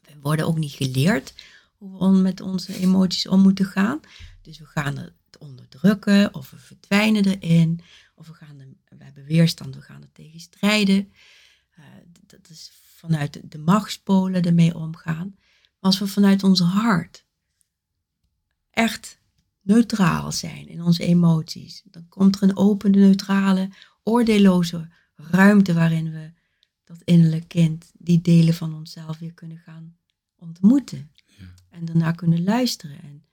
We 0.03 0.13
worden 0.21 0.47
ook 0.47 0.59
niet 0.59 0.73
geleerd 0.73 1.35
hoe 1.77 1.99
we 2.13 2.19
met 2.19 2.41
onze 2.41 2.77
emoties 2.79 3.27
om 3.27 3.41
moeten 3.41 3.65
gaan. 3.67 4.01
Dus 4.43 4.59
we 4.59 4.65
gaan 4.67 4.97
het 4.97 5.13
onderdrukken, 5.39 6.35
of 6.35 6.51
we 6.51 6.59
verdwijnen 6.59 7.25
erin, 7.25 7.81
of 8.15 8.27
we, 8.27 8.35
gaan 8.35 8.59
er, 8.61 8.69
we 8.99 9.05
hebben 9.05 9.25
weerstand, 9.25 9.75
we 9.75 9.81
gaan 9.83 10.03
er 10.03 10.13
tegen 10.13 10.41
strijden. 10.41 11.13
Eh, 11.71 11.85
dat 12.27 12.49
is 12.51 12.71
vanuit 12.97 13.33
de- 13.33 13.49
de 13.49 13.59
machtspolen 13.59 14.43
ermee 14.43 14.75
omgaan. 14.75 15.35
Maar 15.37 15.91
als 15.93 15.99
we 15.99 16.07
vanuit 16.07 16.43
ons 16.43 16.61
hart 16.61 17.25
echt 18.71 19.19
neutraal 19.61 20.33
zijn 20.33 20.69
in 20.69 20.83
onze 20.83 21.03
emoties. 21.05 21.83
Dan 21.85 22.09
komt 22.09 22.37
er 22.37 22.43
een 22.43 22.57
open, 22.57 22.91
neutrale, 22.91 23.71
oordeelloze 24.03 24.89
ruimte 25.15 25.73
waarin 25.73 26.13
we 26.13 26.31
dat 26.85 27.03
innerlijk 27.05 27.49
kind, 27.49 27.93
die 27.99 28.21
delen 28.21 28.55
van 28.55 28.75
onszelf 28.75 29.19
weer 29.19 29.33
kunnen 29.33 29.59
gaan 29.59 29.97
ontmoeten. 30.37 31.11
Ja. 31.39 31.55
En 31.71 31.85
daarna 31.85 32.13
kunnen 32.13 32.45
luisteren. 32.45 33.03
En 33.03 33.25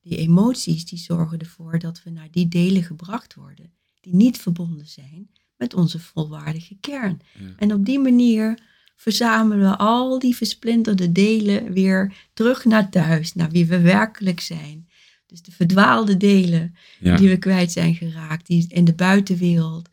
die 0.00 0.16
emoties 0.16 0.84
die 0.84 0.98
zorgen 0.98 1.38
ervoor 1.38 1.78
dat 1.78 2.02
we 2.02 2.10
naar 2.10 2.28
die 2.30 2.48
delen 2.48 2.82
gebracht 2.82 3.34
worden 3.34 3.72
die 4.00 4.14
niet 4.14 4.38
verbonden 4.38 4.86
zijn 4.86 5.30
met 5.56 5.74
onze 5.74 5.98
volwaardige 5.98 6.76
kern. 6.80 7.20
Ja. 7.38 7.52
En 7.56 7.72
op 7.72 7.84
die 7.84 7.98
manier 7.98 8.58
verzamelen 8.96 9.70
we 9.70 9.76
al 9.76 10.18
die 10.18 10.36
versplinterde 10.36 11.12
delen 11.12 11.72
weer 11.72 12.28
terug 12.32 12.64
naar 12.64 12.90
thuis, 12.90 13.34
naar 13.34 13.50
wie 13.50 13.66
we 13.66 13.80
werkelijk 13.80 14.40
zijn. 14.40 14.88
Dus 15.26 15.42
de 15.42 15.52
verdwaalde 15.52 16.16
delen 16.16 16.74
Ja. 17.00 17.16
die 17.16 17.28
we 17.28 17.36
kwijt 17.38 17.72
zijn 17.72 17.94
geraakt, 17.94 18.46
die 18.46 18.64
in 18.68 18.84
de 18.84 18.94
buitenwereld 18.94 19.88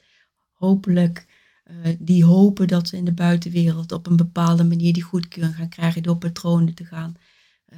hopelijk, 0.51 1.25
eh, 1.81 1.95
die 1.99 2.25
hopen 2.25 2.67
dat 2.67 2.87
ze 2.87 2.97
in 2.97 3.05
de 3.05 3.13
buitenwereld 3.13 3.91
op 3.91 4.07
een 4.07 4.15
bepaalde 4.15 4.63
manier 4.63 4.93
die 4.93 5.03
goedkeuring 5.03 5.55
gaan 5.55 5.69
krijgen 5.69 6.03
door 6.03 6.17
patronen 6.17 6.73
te 6.73 6.85
gaan 6.85 7.15
eh, 7.65 7.77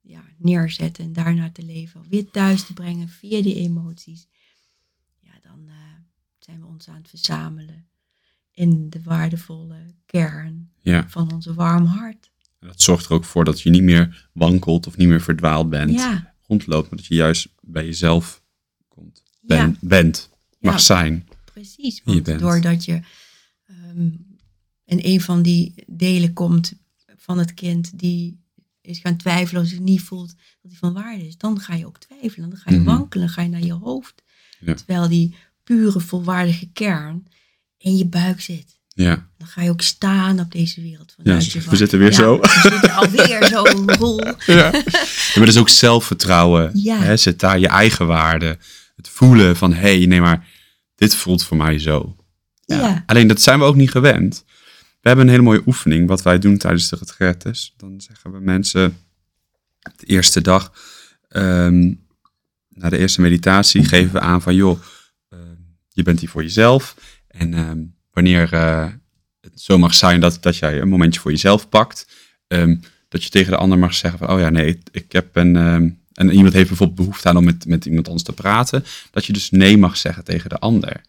ja, 0.00 0.24
neerzetten 0.36 1.04
en 1.04 1.12
daarna 1.12 1.50
te 1.50 1.62
leven, 1.62 2.04
weer 2.08 2.30
thuis 2.30 2.66
te 2.66 2.72
brengen 2.72 3.08
via 3.08 3.42
die 3.42 3.54
emoties. 3.54 4.28
Ja, 5.20 5.30
dan 5.42 5.68
eh, 5.68 5.74
zijn 6.38 6.60
we 6.60 6.66
ons 6.66 6.88
aan 6.88 6.96
het 6.96 7.08
verzamelen 7.08 7.88
in 8.50 8.90
de 8.90 9.02
waardevolle 9.02 9.94
kern 10.06 10.70
ja. 10.80 11.08
van 11.08 11.32
onze 11.32 11.54
warm 11.54 11.84
hart. 11.84 12.30
En 12.58 12.66
dat 12.66 12.82
zorgt 12.82 13.04
er 13.04 13.12
ook 13.12 13.24
voor 13.24 13.44
dat 13.44 13.60
je 13.60 13.70
niet 13.70 13.82
meer 13.82 14.28
wankelt 14.32 14.86
of 14.86 14.96
niet 14.96 15.08
meer 15.08 15.20
verdwaald 15.20 15.70
bent. 15.70 15.90
Ja, 15.90 16.34
Rondloopt, 16.46 16.90
maar 16.90 16.98
dat 16.98 17.06
je 17.06 17.14
juist 17.14 17.48
bij 17.60 17.84
jezelf 17.84 18.42
komt. 18.88 19.22
ja, 19.40 19.72
bent. 19.80 20.30
Mag 20.58 20.80
zijn. 20.80 21.25
Precies. 21.60 21.96
je 21.96 22.02
Want 22.04 22.22
bent. 22.22 22.40
doordat 22.40 22.84
je 22.84 23.00
ehm, 23.66 24.08
in 24.84 24.98
een 25.02 25.20
van 25.20 25.42
die 25.42 25.74
delen 25.86 26.32
komt 26.32 26.72
van 27.16 27.38
het 27.38 27.54
kind 27.54 27.98
die 27.98 28.40
is 28.80 28.98
gaan 28.98 29.16
twijfelen 29.16 29.60
als 29.62 29.70
hij 29.70 29.80
niet 29.80 30.00
voelt 30.02 30.28
dat 30.62 30.70
hij 30.70 30.76
van 30.78 30.92
waarde 30.92 31.26
is, 31.26 31.36
dan 31.36 31.60
ga 31.60 31.74
je 31.74 31.86
ook 31.86 31.98
twijfelen. 31.98 32.50
Dan 32.50 32.58
ga 32.58 32.70
je 32.70 32.76
Mhm. 32.76 32.86
wankelen, 32.86 33.26
dan 33.26 33.34
ga 33.34 33.42
je 33.42 33.48
naar 33.48 33.64
je 33.64 33.72
hoofd. 33.72 34.22
Ja. 34.60 34.74
Terwijl 34.74 35.08
die 35.08 35.34
pure, 35.64 36.00
volwaardige 36.00 36.68
kern 36.72 37.26
in 37.78 37.96
je 37.96 38.06
buik 38.06 38.40
zit. 38.40 38.78
Ja. 38.88 39.28
Dan 39.38 39.46
ga 39.48 39.62
je 39.62 39.70
ook 39.70 39.80
staan 39.82 40.40
op 40.40 40.52
deze 40.52 40.80
wereld. 40.82 41.14
Ja, 41.22 41.34
je 41.38 41.60
we 41.60 41.76
zitten 41.76 41.98
weer 41.98 42.10
Ja, 42.10 42.14
zo. 42.16 42.38
We 42.40 42.68
zitten 42.70 42.90
alweer 42.92 43.46
zo, 43.48 43.62
Roel. 43.86 44.20
Ja. 44.56 44.70
maar 44.70 45.32
dat 45.34 45.48
is 45.48 45.56
ook 45.56 45.68
zelfvertrouwen. 45.68 46.70
Ja. 46.74 46.98
Hè? 46.98 47.16
Zet 47.16 47.40
daar 47.40 47.58
je 47.58 47.68
eigen 47.68 48.06
waarde. 48.06 48.58
Het 48.96 49.08
voelen 49.08 49.56
van, 49.56 49.72
hé, 49.72 49.96
hey, 49.96 50.06
nee, 50.06 50.20
maar 50.20 50.48
dit 50.96 51.14
voelt 51.14 51.42
voor 51.42 51.56
mij 51.56 51.78
zo. 51.78 52.16
Ja. 52.64 52.76
Ja. 52.78 53.02
Alleen 53.06 53.26
dat 53.26 53.40
zijn 53.40 53.58
we 53.58 53.64
ook 53.64 53.76
niet 53.76 53.90
gewend. 53.90 54.44
We 55.00 55.08
hebben 55.08 55.24
een 55.24 55.30
hele 55.32 55.42
mooie 55.42 55.66
oefening, 55.66 56.08
wat 56.08 56.22
wij 56.22 56.38
doen 56.38 56.58
tijdens 56.58 56.88
de 56.88 56.96
retretes. 56.96 57.74
Dan 57.76 58.00
zeggen 58.00 58.32
we 58.32 58.40
mensen 58.40 58.98
de 59.96 60.06
eerste 60.06 60.40
dag, 60.40 60.72
ehm, 61.28 61.92
na 62.68 62.88
de 62.88 62.98
eerste 62.98 63.20
meditatie, 63.20 63.84
geven 63.84 64.12
we 64.12 64.20
aan 64.20 64.42
van, 64.42 64.54
joh, 64.54 64.80
ehm, 65.28 65.40
je 65.88 66.02
bent 66.02 66.20
hier 66.20 66.28
voor 66.28 66.42
jezelf. 66.42 66.96
En 67.28 67.54
ehm, 67.54 67.82
wanneer 68.10 68.52
eh, 68.52 68.92
het 69.40 69.60
zo 69.60 69.78
mag 69.78 69.94
zijn 69.94 70.20
dat, 70.20 70.38
dat 70.40 70.56
jij 70.56 70.80
een 70.80 70.88
momentje 70.88 71.20
voor 71.20 71.30
jezelf 71.30 71.68
pakt, 71.68 72.06
ehm, 72.46 72.76
dat 73.08 73.24
je 73.24 73.30
tegen 73.30 73.50
de 73.50 73.58
ander 73.58 73.78
mag 73.78 73.94
zeggen 73.94 74.18
van, 74.18 74.30
oh 74.30 74.40
ja, 74.40 74.50
nee, 74.50 74.80
ik 74.90 75.12
heb 75.12 75.36
een... 75.36 76.04
en 76.16 76.30
iemand 76.30 76.52
heeft 76.52 76.68
bijvoorbeeld 76.68 76.98
behoefte 76.98 77.28
aan 77.28 77.36
om 77.36 77.44
met, 77.44 77.66
met 77.66 77.84
iemand 77.84 78.06
anders 78.06 78.24
te 78.24 78.32
praten, 78.32 78.84
dat 79.10 79.24
je 79.24 79.32
dus 79.32 79.50
nee 79.50 79.78
mag 79.78 79.96
zeggen 79.96 80.24
tegen 80.24 80.50
de 80.50 80.58
ander. 80.58 81.00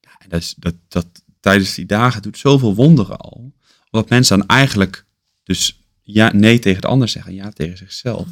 Ja, 0.00 0.10
en 0.18 0.28
dat, 0.28 0.40
is, 0.40 0.54
dat, 0.56 0.74
dat 0.88 1.06
tijdens 1.40 1.74
die 1.74 1.86
dagen 1.86 2.22
doet 2.22 2.38
zoveel 2.38 2.74
wonderen 2.74 3.16
al. 3.16 3.52
Omdat 3.90 4.10
mensen 4.10 4.38
dan 4.38 4.46
eigenlijk 4.46 5.04
dus 5.44 5.80
ja, 6.02 6.32
nee 6.32 6.58
tegen 6.58 6.80
de 6.80 6.86
ander 6.86 7.08
zeggen, 7.08 7.34
ja 7.34 7.50
tegen 7.50 7.76
zichzelf. 7.76 8.26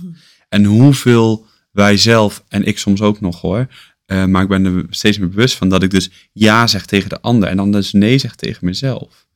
En 0.49 0.65
hoeveel 0.65 1.47
wij 1.71 1.97
zelf, 1.97 2.45
en 2.49 2.65
ik 2.65 2.79
soms 2.79 3.01
ook 3.01 3.21
nog 3.21 3.41
hoor, 3.41 3.67
eh, 4.07 4.25
maar 4.25 4.43
ik 4.43 4.49
ben 4.49 4.65
er 4.65 4.87
steeds 4.91 5.19
meer 5.19 5.29
bewust 5.29 5.57
van 5.57 5.69
dat 5.69 5.83
ik 5.83 5.91
dus 5.91 6.11
ja 6.33 6.67
zeg 6.67 6.87
tegen 6.87 7.09
de 7.09 7.21
ander 7.21 7.49
en 7.49 7.57
dan 7.57 7.73
dus 7.73 7.93
nee 7.93 8.19
zeg 8.19 8.35
tegen 8.35 8.67
mezelf. 8.67 9.27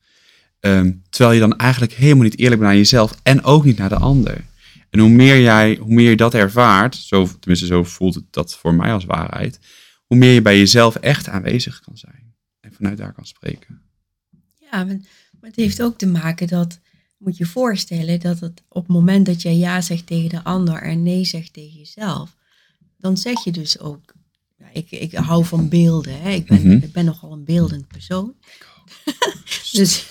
Ehm, 0.59 0.91
terwijl 1.09 1.33
je 1.33 1.39
dan 1.39 1.57
eigenlijk 1.57 1.93
helemaal 1.93 2.23
niet 2.23 2.39
eerlijk 2.39 2.59
bent 2.59 2.71
naar 2.71 2.79
jezelf 2.79 3.15
en 3.23 3.43
ook 3.43 3.63
niet 3.65 3.77
naar 3.77 3.89
de 3.89 3.95
ander. 3.95 4.45
En 4.93 4.99
hoe 4.99 5.09
meer, 5.09 5.41
jij, 5.41 5.75
hoe 5.75 5.93
meer 5.93 6.09
je 6.09 6.15
dat 6.15 6.33
ervaart, 6.33 6.95
zo, 6.95 7.29
tenminste 7.39 7.65
zo 7.65 7.83
voelt 7.83 8.15
het 8.15 8.23
dat 8.29 8.55
voor 8.57 8.73
mij 8.73 8.93
als 8.93 9.05
waarheid, 9.05 9.59
hoe 10.05 10.17
meer 10.17 10.33
je 10.33 10.41
bij 10.41 10.57
jezelf 10.57 10.95
echt 10.95 11.27
aanwezig 11.27 11.79
kan 11.79 11.97
zijn. 11.97 12.35
En 12.59 12.73
vanuit 12.73 12.97
daar 12.97 13.13
kan 13.13 13.25
spreken. 13.25 13.81
Ja, 14.71 14.83
maar 14.83 14.99
het 15.41 15.55
heeft 15.55 15.81
ook 15.81 15.97
te 15.97 16.07
maken 16.07 16.47
dat, 16.47 16.79
moet 17.17 17.37
je 17.37 17.45
voorstellen, 17.45 18.19
dat 18.19 18.39
het 18.39 18.63
op 18.67 18.81
het 18.81 18.91
moment 18.91 19.25
dat 19.25 19.41
jij 19.41 19.55
ja 19.55 19.81
zegt 19.81 20.05
tegen 20.05 20.29
de 20.29 20.43
ander 20.43 20.81
en 20.81 21.03
nee 21.03 21.25
zegt 21.25 21.53
tegen 21.53 21.77
jezelf, 21.77 22.35
dan 22.97 23.17
zeg 23.17 23.43
je 23.43 23.51
dus 23.51 23.79
ook, 23.79 24.13
ja, 24.57 24.65
ik, 24.73 24.91
ik 24.91 25.13
hou 25.13 25.45
van 25.45 25.69
beelden, 25.69 26.21
hè? 26.21 26.29
Ik, 26.29 26.45
ben, 26.45 26.61
Mhm. 26.61 26.71
ik 26.83 26.91
ben 26.91 27.05
nogal 27.05 27.31
een 27.31 27.43
beeldend 27.43 27.87
persoon. 27.87 28.33
Dus, 29.71 30.07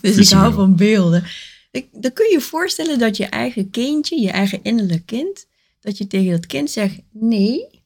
dus 0.00 0.16
ik 0.16 0.28
hou 0.38 0.54
van 0.54 0.76
beelden. 0.76 1.24
Ik, 1.70 1.88
dan 1.92 2.12
kun 2.12 2.26
je 2.26 2.32
je 2.32 2.40
voorstellen 2.40 2.98
dat 2.98 3.16
je 3.16 3.26
eigen 3.26 3.70
kindje, 3.70 4.20
je 4.20 4.30
eigen 4.30 4.62
innerlijk 4.62 5.06
kind, 5.06 5.46
dat 5.80 5.98
je 5.98 6.06
tegen 6.06 6.30
dat 6.30 6.46
kind 6.46 6.70
zegt 6.70 7.00
nee 7.10 7.80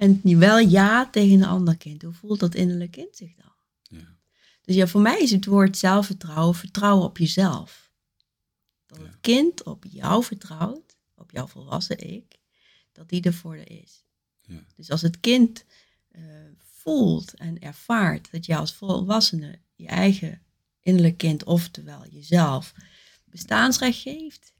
en 0.00 0.20
niet 0.22 0.38
wel 0.38 0.58
ja 0.58 1.10
tegen 1.10 1.34
een 1.34 1.48
ander 1.48 1.76
kind. 1.76 2.02
Hoe 2.02 2.12
voelt 2.12 2.40
dat 2.40 2.54
innerlijk 2.54 2.90
kind 2.90 3.16
zich 3.16 3.34
dan? 3.34 3.52
Ja. 3.98 4.16
Dus 4.62 4.74
ja, 4.74 4.86
voor 4.86 5.00
mij 5.00 5.20
is 5.20 5.30
het 5.30 5.44
woord 5.44 5.76
zelfvertrouwen, 5.76 6.54
vertrouwen 6.54 7.06
op 7.06 7.18
jezelf. 7.18 7.90
Dat 8.86 8.98
het 8.98 9.16
kind 9.20 9.62
op 9.62 9.84
jou 9.88 10.24
vertrouwt, 10.24 10.96
op 11.14 11.30
jouw 11.30 11.46
volwassen 11.46 11.98
ik, 11.98 12.38
dat 12.92 13.08
die 13.08 13.22
er 13.22 13.34
voor 13.34 13.54
er 13.54 13.70
is. 13.70 14.04
Ja. 14.42 14.64
Dus 14.76 14.90
als 14.90 15.02
het 15.02 15.20
kind 15.20 15.64
eh, 16.08 16.22
voelt 16.58 17.34
en 17.34 17.58
ervaart 17.58 18.30
dat 18.30 18.46
je 18.46 18.56
als 18.56 18.74
volwassene 18.74 19.58
je 19.74 19.86
eigen 19.86 20.42
innerlijk 20.82 21.16
kind, 21.16 21.44
oftewel 21.44 22.06
jezelf, 22.10 22.74
bestaansrecht 23.24 23.98
geeft. 23.98 24.52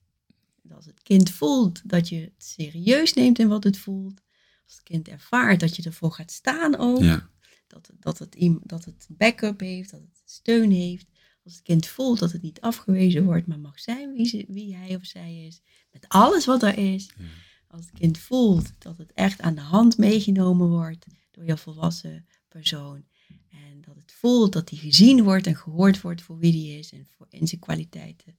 Als 0.75 0.87
het 0.87 1.03
kind 1.03 1.31
voelt 1.31 1.89
dat 1.89 2.09
je 2.09 2.21
het 2.21 2.45
serieus 2.45 3.15
neemt 3.15 3.39
in 3.39 3.49
wat 3.49 3.65
het 3.65 3.79
voelt. 3.79 4.21
Als 4.65 4.75
het 4.75 4.83
kind 4.83 5.09
ervaart 5.09 5.61
dat 5.61 5.77
je 5.77 5.83
ervoor 5.83 6.13
gaat 6.13 6.31
staan 6.31 6.77
ook. 6.77 7.03
Ja. 7.03 7.31
Dat, 7.67 7.91
dat, 7.99 8.19
het, 8.19 8.37
dat 8.63 8.85
het 8.85 9.07
backup 9.09 9.61
heeft, 9.61 9.91
dat 9.91 10.01
het 10.01 10.23
steun 10.25 10.71
heeft. 10.71 11.07
Als 11.45 11.55
het 11.55 11.63
kind 11.63 11.87
voelt 11.87 12.19
dat 12.19 12.33
het 12.33 12.43
niet 12.43 12.61
afgewezen 12.61 13.25
wordt, 13.25 13.47
maar 13.47 13.59
mag 13.59 13.81
zijn 13.81 14.13
wie, 14.13 14.27
ze, 14.27 14.45
wie 14.49 14.77
hij 14.77 14.97
of 14.97 15.05
zij 15.05 15.47
is. 15.47 15.61
Met 15.93 16.09
alles 16.09 16.47
wat 16.47 16.63
er 16.63 16.79
is. 16.79 17.11
Ja. 17.19 17.25
Als 17.69 17.81
het 17.87 17.99
kind 17.99 18.19
voelt 18.19 18.73
dat 18.79 18.99
het 18.99 19.13
echt 19.13 19.41
aan 19.41 19.55
de 19.55 19.61
hand 19.61 19.99
meegenomen 19.99 20.69
wordt 20.69 21.07
door 21.31 21.45
je 21.45 21.57
volwassen 21.57 22.27
persoon. 22.49 23.05
En 23.51 23.81
dat 23.87 23.95
het 23.97 24.13
voelt 24.13 24.53
dat 24.53 24.71
hij 24.71 24.79
gezien 24.79 25.23
wordt 25.23 25.47
en 25.47 25.57
gehoord 25.57 26.01
wordt 26.01 26.23
voor 26.23 26.39
wie 26.39 26.69
hij 26.71 26.79
is 26.79 26.93
en 26.93 27.07
voor, 27.17 27.27
in 27.31 27.47
zijn 27.49 27.61
kwaliteiten. 27.61 28.37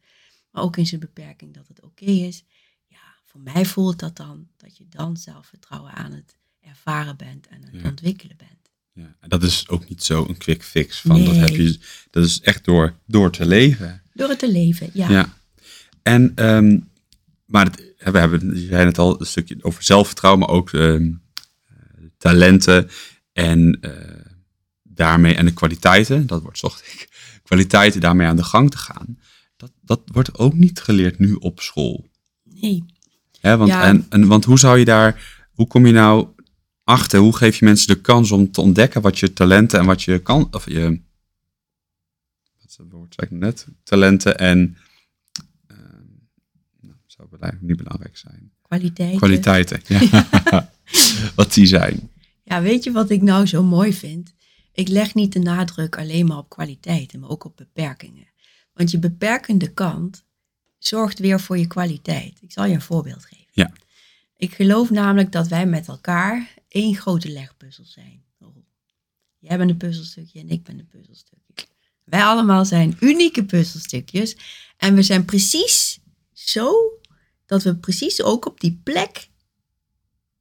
Maar 0.52 0.64
ook 0.64 0.78
in 0.78 0.88
zijn 0.88 1.00
beperking 1.02 1.54
dat 1.54 1.68
het 1.68 1.82
oké 1.82 2.06
is. 2.06 2.44
Ja, 2.88 3.16
voor 3.26 3.42
mij 3.42 3.66
voelt 3.66 4.00
dat 4.00 4.16
dan 4.18 4.48
dat 4.58 4.78
je 4.78 4.86
dan 4.90 5.18
zelfvertrouwen 5.18 5.92
aan 5.92 6.12
het 6.12 6.38
ervaren 6.62 7.18
bent 7.18 7.48
en 7.48 7.56
aan 7.64 7.70
het 7.72 7.82
Ja. 7.82 7.90
ontwikkelen 7.90 8.38
bent. 8.38 8.50
Ja. 8.94 9.16
En 9.20 9.30
dat 9.30 9.44
is 9.44 9.68
ook 9.70 9.90
niet 9.90 10.04
zo 10.04 10.26
een 10.28 10.38
quick 10.38 10.64
fix. 10.64 11.02
Van, 11.02 11.24
dat, 11.26 11.34
Nee. 11.36 11.40
heb 11.40 11.56
je, 11.56 11.80
dat 12.10 12.26
is 12.26 12.42
echt 12.42 12.66
door, 12.66 12.96
door 13.06 13.32
te 13.32 13.46
leven. 13.46 14.02
Door 14.14 14.30
het 14.30 14.40
te 14.40 14.52
leven, 14.52 14.90
ja. 14.94 15.10
Ja. 15.10 15.38
En, 16.04 16.32
ehm, 16.36 16.80
maar 17.46 17.66
het, 17.66 17.94
we 17.98 18.18
hebben, 18.20 18.60
je 18.60 18.68
zei 18.68 18.86
het 18.86 18.98
al, 18.98 19.20
een 19.20 19.26
stukje 19.26 19.58
over 19.62 19.84
zelfvertrouwen, 19.84 20.40
maar 20.46 20.56
ook 20.56 20.72
ehm, 20.74 21.12
eh, 21.68 21.76
talenten 22.18 22.90
en 23.34 23.78
eh, 23.82 24.21
daarmee, 24.94 25.36
en 25.36 25.46
de 25.46 25.54
kwaliteiten, 25.54 26.28
dat 26.28 26.42
wordt, 26.42 26.58
zocht 26.58 26.82
ik, 26.86 27.10
kwaliteiten 27.44 28.02
daarmee 28.02 28.28
aan 28.28 28.36
de 28.36 28.44
gang 28.44 28.72
te 28.72 28.78
gaan. 28.78 29.20
Dat, 29.58 29.72
dat 29.82 30.02
wordt 30.06 30.38
ook 30.38 30.54
niet 30.54 30.80
geleerd 30.82 31.20
nu 31.20 31.34
op 31.34 31.60
school. 31.60 32.08
Nee. 32.44 32.86
Hè? 33.40 33.58
Want, 33.58 33.70
Ja. 33.70 33.84
en, 33.84 34.06
en, 34.10 34.28
want 34.28 34.46
hoe 34.46 34.60
zou 34.60 34.80
je 34.80 34.86
daar, 34.86 35.40
hoe 35.54 35.68
kom 35.68 35.86
je 35.86 35.94
nou 35.94 36.28
achter, 36.84 37.20
hoe 37.20 37.36
geef 37.38 37.60
je 37.60 37.66
mensen 37.66 37.88
de 37.88 38.02
kans 38.02 38.32
om 38.32 38.52
te 38.52 38.62
ontdekken 38.62 39.02
wat 39.02 39.20
je 39.20 39.34
talenten 39.34 39.80
en 39.80 39.86
wat 39.86 40.04
je 40.04 40.20
kan, 40.20 40.48
of 40.52 40.66
je, 40.70 40.84
wat 42.58 42.70
is 42.70 42.76
dat 42.76 42.86
woord, 42.90 43.16
zei 43.20 43.28
ik 43.32 43.38
net, 43.40 43.68
talenten 43.84 44.38
en, 44.38 44.78
nou, 46.82 46.96
zou 47.06 47.28
belangrijk- 47.30 47.62
niet 47.64 47.78
belangrijk 47.78 48.18
zijn. 48.18 48.52
Kwaliteiten. 48.62 49.18
Kwaliteiten, 49.18 49.82
ja. 49.88 50.00
wat 51.36 51.54
die 51.54 51.66
zijn. 51.66 52.10
Ja, 52.44 52.62
weet 52.62 52.84
je 52.84 52.92
wat 52.92 53.10
ik 53.10 53.22
nou 53.22 53.46
zo 53.46 53.64
mooi 53.64 53.94
vind? 53.94 54.34
Ik 54.74 54.88
leg 54.88 55.14
niet 55.14 55.34
de 55.34 55.40
nadruk 55.40 55.98
alleen 55.98 56.26
maar 56.26 56.38
op 56.38 56.50
kwaliteiten, 56.50 57.20
maar 57.20 57.30
ook 57.30 57.44
op 57.44 57.58
beperkingen. 57.58 58.28
Want 58.74 58.92
je 58.92 59.00
beperkende 59.00 59.74
kant 59.74 60.24
zorgt 60.78 61.20
weer 61.20 61.40
voor 61.40 61.58
je 61.58 61.68
kwaliteit. 61.68 62.42
Ik 62.42 62.52
zal 62.52 62.66
je 62.66 62.74
een 62.74 62.82
voorbeeld 62.82 63.26
geven. 63.26 63.46
Ja. 63.52 63.72
Ik 64.38 64.54
geloof 64.54 64.90
namelijk 64.90 65.32
dat 65.32 65.48
wij 65.48 65.66
met 65.66 65.88
elkaar 65.88 66.54
één 66.68 66.96
grote 66.96 67.30
legpuzzel 67.30 67.86
zijn. 67.86 68.24
Jij 69.42 69.58
bent 69.58 69.70
een 69.70 69.78
puzzelstukje 69.78 70.40
en 70.40 70.50
ik 70.50 70.64
ben 70.64 70.80
een 70.80 70.88
puzzelstukje. 70.88 71.68
Wij 72.04 72.24
allemaal 72.24 72.66
zijn 72.66 72.98
unieke 73.00 73.46
puzzelstukjes. 73.46 74.36
En 74.78 74.96
we 74.96 75.04
zijn 75.04 75.26
precies 75.26 76.00
zo 76.34 76.74
dat 77.46 77.64
we 77.64 77.76
precies 77.76 78.22
ook 78.22 78.46
op 78.46 78.60
die 78.60 78.80
plek 78.84 79.30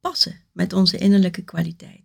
passen 0.01 0.41
met 0.53 0.73
onze 0.73 0.99
innerlijke 0.99 1.43
kwaliteiten. 1.43 2.00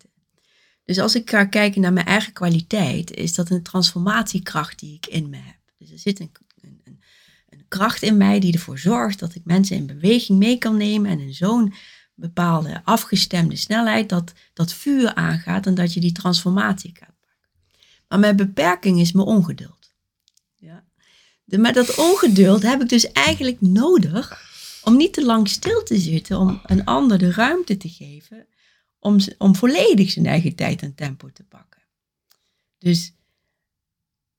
Dus 0.86 1.00
als 1.00 1.16
ik 1.16 1.30
ga 1.30 1.46
kijken 1.46 1.82
naar 1.82 1.94
mijn 1.94 2.06
eigen 2.06 2.34
kwaliteit, 2.34 3.12
is 3.12 3.34
dat 3.34 3.50
een 3.50 3.64
transformatiekracht 3.64 4.80
die 4.80 4.96
ik 4.96 5.06
in 5.06 5.30
me 5.30 5.38
heb. 5.38 5.58
Dus 5.78 5.92
er 5.92 6.00
zit 6.00 6.20
een, 6.20 6.32
een, 6.62 6.82
een, 7.50 7.66
kracht 7.68 8.02
in 8.02 8.18
mij 8.18 8.40
die 8.40 8.54
ervoor 8.54 8.80
zorgt 8.80 9.20
dat 9.20 9.36
ik 9.36 9.42
mensen 9.44 9.76
in 9.76 9.86
beweging 9.86 10.40
mee 10.40 10.58
kan 10.58 10.78
nemen 10.78 11.12
en 11.12 11.20
in 11.20 11.34
zo'n 11.34 11.74
bepaalde 12.16 12.82
afgestemde 12.84 13.56
snelheid 13.56 14.10
dat 14.10 14.34
dat 14.54 14.74
vuur 14.74 15.14
aangaat 15.14 15.66
en 15.66 15.76
dat 15.76 15.94
je 15.94 16.00
die 16.00 16.12
transformatie 16.12 16.92
gaat 16.94 17.20
pakken. 17.20 17.48
Maar 18.08 18.20
mijn 18.20 18.36
beperking 18.36 19.00
is 19.00 19.12
mijn 19.12 19.28
ongeduld. 19.28 19.94
Ja. 20.56 20.84
De, 21.44 21.58
maar 21.58 21.74
dat 21.74 21.96
ongeduld 21.96 22.62
heb 22.62 22.82
ik 22.82 22.90
dus 22.90 23.12
eigenlijk 23.12 23.62
nodig 23.62 24.44
om 24.84 24.98
niet 24.98 25.14
te 25.14 25.26
lang 25.26 25.48
stil 25.48 25.84
te 25.84 25.98
zitten, 25.98 26.40
om 26.40 26.62
een 26.66 26.86
ander 26.86 27.18
de 27.18 27.32
ruimte 27.32 27.78
te 27.78 27.90
geven 27.90 28.48
om, 29.06 29.18
om 29.38 29.56
volledig 29.56 30.12
zijn 30.12 30.26
eigen 30.26 30.56
tijd 30.56 30.82
en 30.82 30.96
tempo 30.96 31.30
te 31.34 31.44
pakken. 31.44 31.82
Dus 32.78 33.14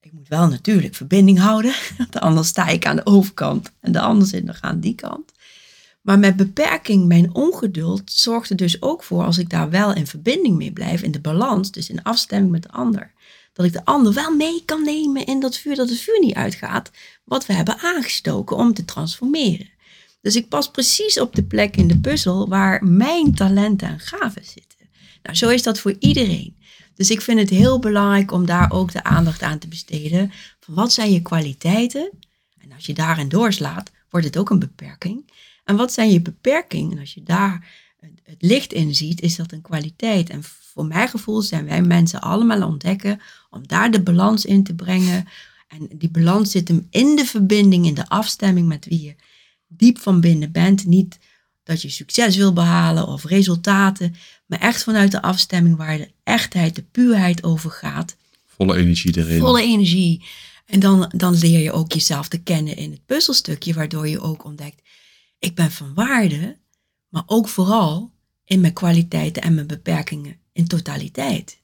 ik 0.01 0.13
moet 0.13 0.29
wel 0.29 0.49
natuurlijk 0.49 0.95
verbinding 0.95 1.39
houden, 1.39 1.75
want 1.99 2.21
anders 2.21 2.49
sta 2.49 2.67
ik 2.67 2.87
aan 2.87 2.97
de 2.97 3.07
overkant 3.07 3.73
en 3.81 3.93
de 3.93 4.01
ander 4.01 4.27
zit 4.27 4.45
nog 4.45 4.61
aan 4.61 4.81
die 4.81 4.95
kant. 4.95 5.33
Maar 6.03 6.19
met 6.19 6.37
beperking, 6.37 7.07
mijn 7.07 7.35
ongeduld, 7.35 8.13
zorgt 8.13 8.51
er 8.51 8.57
dus 8.57 8.83
ook 8.83 9.03
voor, 9.03 9.25
als 9.25 9.39
ik 9.39 9.51
daar 9.51 9.71
wel 9.71 9.95
in 9.95 10.07
verbinding 10.07 10.57
mee 10.57 10.73
blijf, 10.73 11.03
in 11.03 11.11
de 11.11 11.21
balans, 11.21 11.71
dus 11.71 11.89
in 11.89 12.03
afstemming 12.03 12.53
met 12.53 12.63
de 12.63 12.71
ander, 12.71 13.13
dat 13.53 13.67
ik 13.67 13.73
de 13.73 13.85
ander 13.85 14.13
wel 14.13 14.35
mee 14.37 14.63
kan 14.65 14.85
nemen 14.85 15.27
in 15.27 15.41
dat 15.41 15.57
vuur, 15.57 15.77
dat 15.77 15.89
het 15.89 15.99
vuur 15.99 16.21
niet 16.21 16.35
uitgaat, 16.35 16.91
wat 17.25 17.47
we 17.47 17.53
hebben 17.53 17.79
aangestoken 17.79 18.57
om 18.57 18.75
te 18.75 18.85
transformeren. 18.85 19.69
Dus 20.27 20.37
ik 20.37 20.49
pas 20.49 20.71
precies 20.71 21.21
op 21.21 21.35
de 21.35 21.43
plek 21.43 21.77
in 21.77 21.89
de 21.89 21.99
puzzel 21.99 22.49
waar 22.49 22.85
mijn 22.85 23.35
talenten 23.35 23.89
en 23.89 24.01
gaven 24.01 24.45
zitten. 24.45 24.89
Nou, 25.23 25.37
zo 25.37 25.49
is 25.49 25.63
dat 25.63 25.79
voor 25.79 25.97
iedereen. 25.99 26.57
Dus 26.95 27.11
ik 27.11 27.21
vind 27.21 27.39
het 27.39 27.51
heel 27.51 27.79
belangrijk 27.79 28.33
om 28.33 28.47
daar 28.47 28.73
ook 28.73 28.93
de 28.93 29.05
aandacht 29.05 29.43
aan 29.43 29.59
te 29.59 29.69
besteden. 29.69 30.33
Van 30.61 30.75
wat 30.75 30.93
zijn 30.93 31.13
je 31.13 31.23
kwaliteiten? 31.23 32.11
En 32.59 32.73
als 32.73 32.87
je 32.87 32.95
daarin 32.95 33.29
doorslaat, 33.29 33.91
wordt 34.11 34.27
het 34.27 34.37
ook 34.37 34.51
een 34.51 34.59
beperking. 34.59 35.33
En 35.65 35.77
wat 35.77 35.93
zijn 35.93 36.11
je 36.11 36.21
beperkingen? 36.21 36.93
En 36.93 36.99
als 36.99 37.15
je 37.15 37.23
daar 37.23 37.73
het- 38.01 38.35
licht 38.39 38.73
in 38.73 38.95
ziet, 38.95 39.21
is 39.21 39.37
dat 39.37 39.53
een 39.53 39.63
kwaliteit. 39.63 40.31
En 40.31 40.43
voor 40.45 40.87
mijn 40.87 41.09
gevoel 41.09 41.43
zijn 41.43 41.65
wij 41.65 41.83
mensen 41.83 42.21
allemaal 42.21 42.69
ontdekken 42.69 43.21
om 43.51 43.67
daar 43.67 43.91
de 43.91 44.03
balans 44.03 44.45
in 44.45 44.65
te 44.65 44.75
brengen. 44.75 45.29
En 45.69 45.89
die 45.95 46.11
balans 46.11 46.51
zit 46.51 46.69
hem 46.69 46.87
in 46.91 47.17
de 47.17 47.25
verbinding, 47.25 47.87
in 47.87 47.95
de 47.95 48.09
afstemming 48.09 48.69
met 48.69 48.85
wie 48.85 49.03
je 49.03 49.15
diep 49.69 49.99
van 49.99 50.21
binnen 50.21 50.53
bent. 50.53 50.87
Niet 50.87 51.19
dat 51.63 51.83
je 51.83 51.89
succes 51.89 52.37
wil 52.37 52.53
behalen 52.53 53.07
of 53.07 53.25
resultaten, 53.25 54.15
maar 54.47 54.61
echt 54.61 54.83
vanuit 54.83 55.11
de 55.11 55.23
afstemming 55.23 55.77
waar 55.77 55.97
de 55.97 56.11
echtheid, 56.23 56.75
de 56.75 56.83
puurheid 56.83 57.45
over 57.45 57.71
gaat. 57.71 58.17
Volle 58.47 58.77
energie 58.77 59.19
erin. 59.19 59.41
Volle 59.41 59.63
energie. 59.63 60.25
En 60.67 60.81
dan, 60.81 61.13
dan 61.17 61.35
leer 61.35 61.61
je 61.61 61.73
ook 61.73 61.93
jezelf 61.93 62.29
te 62.29 62.39
kennen 62.39 62.77
in 62.77 62.91
het 62.91 63.07
puzzelstukje, 63.07 63.75
waardoor 63.75 64.09
je 64.09 64.21
ook 64.21 64.45
ontdekt, 64.45 64.83
ik 65.39 65.55
ben 65.55 65.71
van 65.71 65.95
waarde, 65.95 66.57
maar 67.09 67.23
ook 67.27 67.49
vooral 67.49 68.13
in 68.45 68.61
mijn 68.61 68.73
kwaliteiten 68.73 69.43
en 69.43 69.55
mijn 69.55 69.67
beperkingen 69.67 70.37
in 70.53 70.67
totaliteit. 70.67 71.59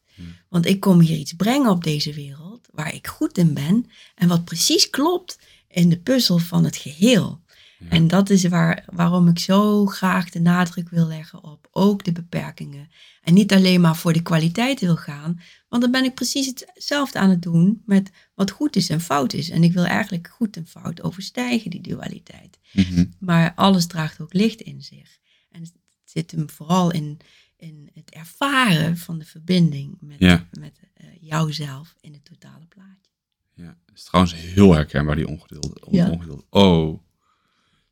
Want 0.49 0.67
ik 0.67 0.81
kom 0.81 1.01
hier 1.01 1.17
iets 1.17 1.33
brengen 1.33 1.71
op 1.71 1.85
deze 1.85 2.13
wereld 2.13 2.69
waar 2.73 2.95
ik 2.95 3.07
goed 3.07 3.39
in 3.39 3.55
ben 3.55 3.87
en 4.15 4.29
wat 4.29 4.45
precies 4.45 4.91
klopt 4.91 5.39
in 5.69 5.89
de 5.89 5.99
puzzel 5.99 6.39
van 6.39 6.65
het 6.65 6.77
geheel. 6.77 7.41
En 7.89 8.09
dat 8.09 8.31
is 8.31 8.45
waar, 8.45 8.85
waarom 8.93 9.29
ik 9.29 9.39
zo 9.39 9.87
graag 9.87 10.31
de 10.31 10.41
nadruk 10.41 10.89
wil 10.89 11.07
leggen 11.07 11.45
op 11.45 11.69
ook 11.71 12.05
de 12.05 12.13
beperkingen. 12.13 12.91
En 13.23 13.35
niet 13.35 13.53
alleen 13.53 13.81
maar 13.81 13.97
voor 13.97 14.13
de 14.13 14.23
kwaliteit 14.23 14.81
wil 14.81 14.97
gaan, 14.97 15.41
want 15.69 15.83
dan 15.83 15.91
ben 15.93 16.05
ik 16.05 16.15
precies 16.15 16.47
hetzelfde 16.47 17.19
aan 17.19 17.31
het 17.31 17.43
doen 17.43 17.83
met 17.87 18.11
wat 18.35 18.51
goed 18.51 18.77
is 18.77 18.89
en 18.91 19.01
fout 19.01 19.33
is. 19.33 19.51
En 19.51 19.63
ik 19.63 19.73
wil 19.73 19.85
eigenlijk 19.85 20.29
goed 20.35 20.57
en 20.57 20.67
fout 20.67 21.03
overstijgen, 21.03 21.71
die 21.71 21.81
dualiteit. 21.81 22.59
Mhm. 22.73 23.05
Maar 23.19 23.53
alles 23.55 23.87
draagt 23.87 24.21
ook 24.21 24.33
licht 24.33 24.61
in 24.61 24.83
zich. 24.83 25.19
En 25.51 25.61
het 25.61 25.73
zit 26.05 26.31
hem 26.31 26.51
vooral 26.51 26.91
in, 26.93 27.19
in 27.57 27.91
het 27.95 28.11
ervaren 28.11 28.97
van 28.97 29.19
de 29.19 29.25
verbinding 29.25 29.97
met, 30.01 30.19
Ja. 30.19 30.49
met 30.59 30.81
eh, 30.95 31.07
jouzelf 31.21 31.95
in 32.01 32.13
het 32.13 32.25
totale 32.25 32.67
plaatje. 32.69 33.11
Ja, 33.55 33.77
het 33.87 33.97
is 33.99 34.05
trouwens 34.05 34.35
heel 34.35 34.73
herkenbaar, 34.73 35.17
die 35.17 35.29
ongeduld. 35.29 35.85
on- 35.85 35.95
Ja. 35.95 36.11
ongeduld. 36.11 36.45
Oh, 36.51 37.03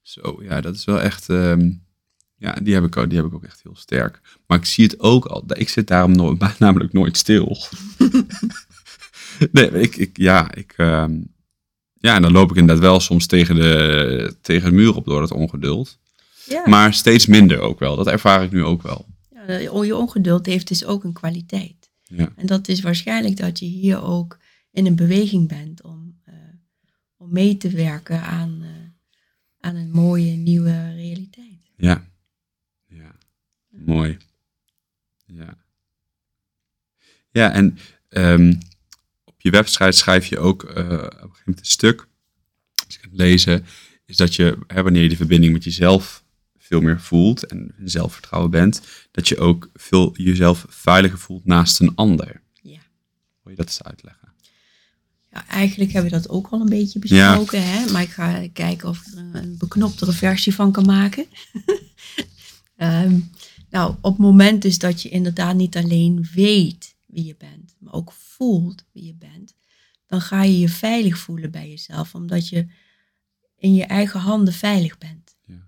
zo, 0.03 0.39
ja, 0.43 0.61
dat 0.61 0.75
is 0.75 0.85
wel 0.85 1.01
echt... 1.01 1.29
ehm, 1.29 1.71
ja, 2.37 2.53
die 2.63 2.75
heb, 2.75 2.85
ik 2.85 2.97
ook, 2.97 3.09
die 3.09 3.19
heb 3.19 3.27
ik 3.27 3.35
ook 3.35 3.45
echt 3.45 3.61
heel 3.63 3.77
sterk. 3.77 4.21
Maar 4.47 4.59
ik 4.59 4.65
zie 4.65 4.85
het 4.85 5.01
ook 5.01 5.25
al. 5.25 5.45
Ik 5.47 5.69
zit 5.69 5.87
daarom 5.87 6.13
nooit, 6.13 6.59
namelijk 6.59 6.93
nooit 6.93 7.17
stil. 7.17 7.57
nee, 9.53 9.71
ik, 9.71 9.97
ik, 9.97 10.17
ja, 10.17 10.55
ik... 10.55 10.73
ehm, 10.77 11.21
ja, 11.95 12.15
en 12.15 12.23
dan 12.23 12.33
loop 12.33 12.51
ik 12.51 12.57
inderdaad 12.57 12.85
wel 12.85 13.01
soms 13.01 13.27
tegen 13.27 13.55
de, 13.55 14.37
tegen 14.41 14.71
de 14.71 14.77
muur 14.77 14.97
op 14.97 15.05
door 15.05 15.21
dat 15.21 15.31
ongeduld. 15.31 15.99
Ja, 16.45 16.63
Maar 16.67 16.95
steeds 16.95 17.27
minder 17.27 17.61
ook 17.61 17.79
wel. 17.79 17.97
Dat 17.97 18.07
ervaar 18.07 18.43
ik 18.43 18.51
nu 18.53 18.65
ook 18.65 18.83
wel. 18.83 19.07
ja, 19.47 19.83
je 19.83 19.97
ongeduld 19.97 20.47
heeft 20.47 20.69
dus 20.69 20.85
ook 20.85 21.05
een 21.05 21.13
kwaliteit. 21.13 21.91
Ja, 22.03 22.33
En 22.37 22.47
dat 22.47 22.69
is 22.69 22.81
waarschijnlijk 22.81 23.37
dat 23.37 23.59
je 23.59 23.67
hier 23.67 24.03
ook 24.03 24.39
in 24.71 24.87
een 24.87 24.97
beweging 24.97 25.49
bent 25.49 25.83
om, 25.83 26.21
eh, 26.25 26.35
om 27.17 27.33
mee 27.33 27.57
te 27.57 27.69
werken 27.71 28.23
aan, 28.23 28.59
eh, 28.63 28.69
aan 29.61 29.77
een 29.77 29.91
mooie 29.91 30.37
nieuwe 30.37 30.95
realiteit. 30.95 31.71
Ja. 31.77 32.09
Ja. 32.87 33.17
Mooi. 33.69 34.17
Ja. 35.27 35.59
Ja, 37.31 37.53
en 37.53 37.79
ehm, 38.09 38.55
op 39.25 39.41
je 39.41 39.51
website 39.51 39.93
schrijf 39.93 40.27
je 40.27 40.39
ook 40.39 40.65
eh, 40.65 40.85
op 40.85 40.91
een 40.91 41.11
gegeven 41.11 41.43
moment 41.45 41.59
een 41.59 41.65
stuk, 41.65 42.09
als 42.87 42.97
ik 42.97 43.03
het 43.03 43.13
lezen, 43.13 43.65
is 44.05 44.17
dat 44.17 44.35
je, 44.35 44.59
hè, 44.67 44.83
wanneer 44.83 45.03
je 45.03 45.09
de 45.09 45.17
verbinding 45.17 45.53
met 45.53 45.65
jezelf 45.65 46.25
veel 46.59 46.81
meer 46.81 47.01
voelt 47.01 47.47
en 47.47 47.75
zelfvertrouwen 47.85 48.51
bent, 48.51 48.83
dat 49.11 49.29
je 49.29 49.39
ook 49.39 49.71
veel 49.75 50.17
jezelf 50.17 50.67
veiliger 50.69 51.19
voelt 51.19 51.45
naast 51.45 51.81
een 51.81 51.95
ander. 51.95 52.43
Ja. 52.63 52.81
Wil 53.43 53.53
je 53.53 53.57
dat 53.57 53.67
eens 53.67 53.83
uitleggen? 53.83 54.20
Ja, 55.33 55.47
eigenlijk 55.47 55.93
hebben 55.93 56.11
we 56.11 56.17
dat 56.17 56.29
ook 56.29 56.49
al 56.49 56.61
een 56.61 56.69
beetje 56.69 56.99
besproken, 56.99 57.63
hè? 57.63 57.91
maar 57.93 58.03
ik 58.03 58.11
ga 58.11 58.49
kijken 58.53 58.89
of 58.89 59.07
ik 59.07 59.15
er 59.15 59.35
een 59.35 59.57
beknoptere 59.59 60.13
versie 60.13 60.55
van 60.55 60.73
kan 60.73 60.87
maken. 60.87 61.27
Ehm, 62.77 63.21
nou, 63.71 63.95
op 64.01 64.13
het 64.13 64.21
moment 64.21 64.63
dus 64.63 64.79
dat 64.79 65.03
je 65.03 65.09
inderdaad 65.09 65.57
niet 65.57 65.77
alleen 65.77 66.29
weet 66.35 66.97
wie 67.07 67.25
je 67.25 67.37
bent, 67.39 67.77
maar 67.79 67.93
ook 67.93 68.13
voelt 68.13 68.85
wie 68.93 69.05
je 69.05 69.15
bent, 69.15 69.55
dan 70.07 70.21
ga 70.21 70.43
je 70.43 70.59
je 70.59 70.69
veilig 70.69 71.19
voelen 71.19 71.51
bij 71.51 71.69
jezelf, 71.69 72.15
omdat 72.15 72.49
je 72.49 72.67
in 73.57 73.75
je 73.75 73.85
eigen 73.85 74.21
handen 74.21 74.55
veilig 74.55 74.99
bent. 74.99 75.37
Ja. 75.47 75.67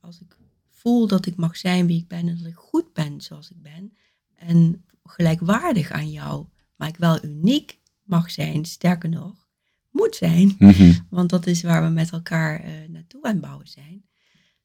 Als 0.00 0.20
ik 0.20 0.36
voel 0.70 1.06
dat 1.06 1.26
ik 1.26 1.36
mag 1.36 1.56
zijn 1.56 1.86
wie 1.86 1.98
ik 1.98 2.08
ben 2.08 2.28
en 2.28 2.38
dat 2.38 2.46
ik 2.46 2.56
goed 2.56 2.92
ben 2.92 3.20
zoals 3.20 3.50
ik 3.50 3.62
ben 3.62 3.92
en 4.36 4.84
gelijkwaardig 5.04 5.90
aan 5.90 6.10
jou, 6.10 6.46
maar 6.76 6.88
ik 6.88 6.96
wel 6.96 7.24
uniek 7.24 7.78
mag 8.02 8.30
zijn, 8.30 8.64
sterker 8.64 9.08
nog, 9.08 9.48
moet 9.90 10.16
zijn, 10.16 10.54
Mhm. 10.58 10.92
want 11.10 11.30
dat 11.30 11.46
is 11.46 11.62
waar 11.62 11.82
we 11.82 11.88
met 11.88 12.10
elkaar 12.10 12.60
eh, 12.60 12.88
naartoe 12.88 13.22
aan 13.22 13.40
bouwen 13.40 13.68
zijn, 13.68 14.04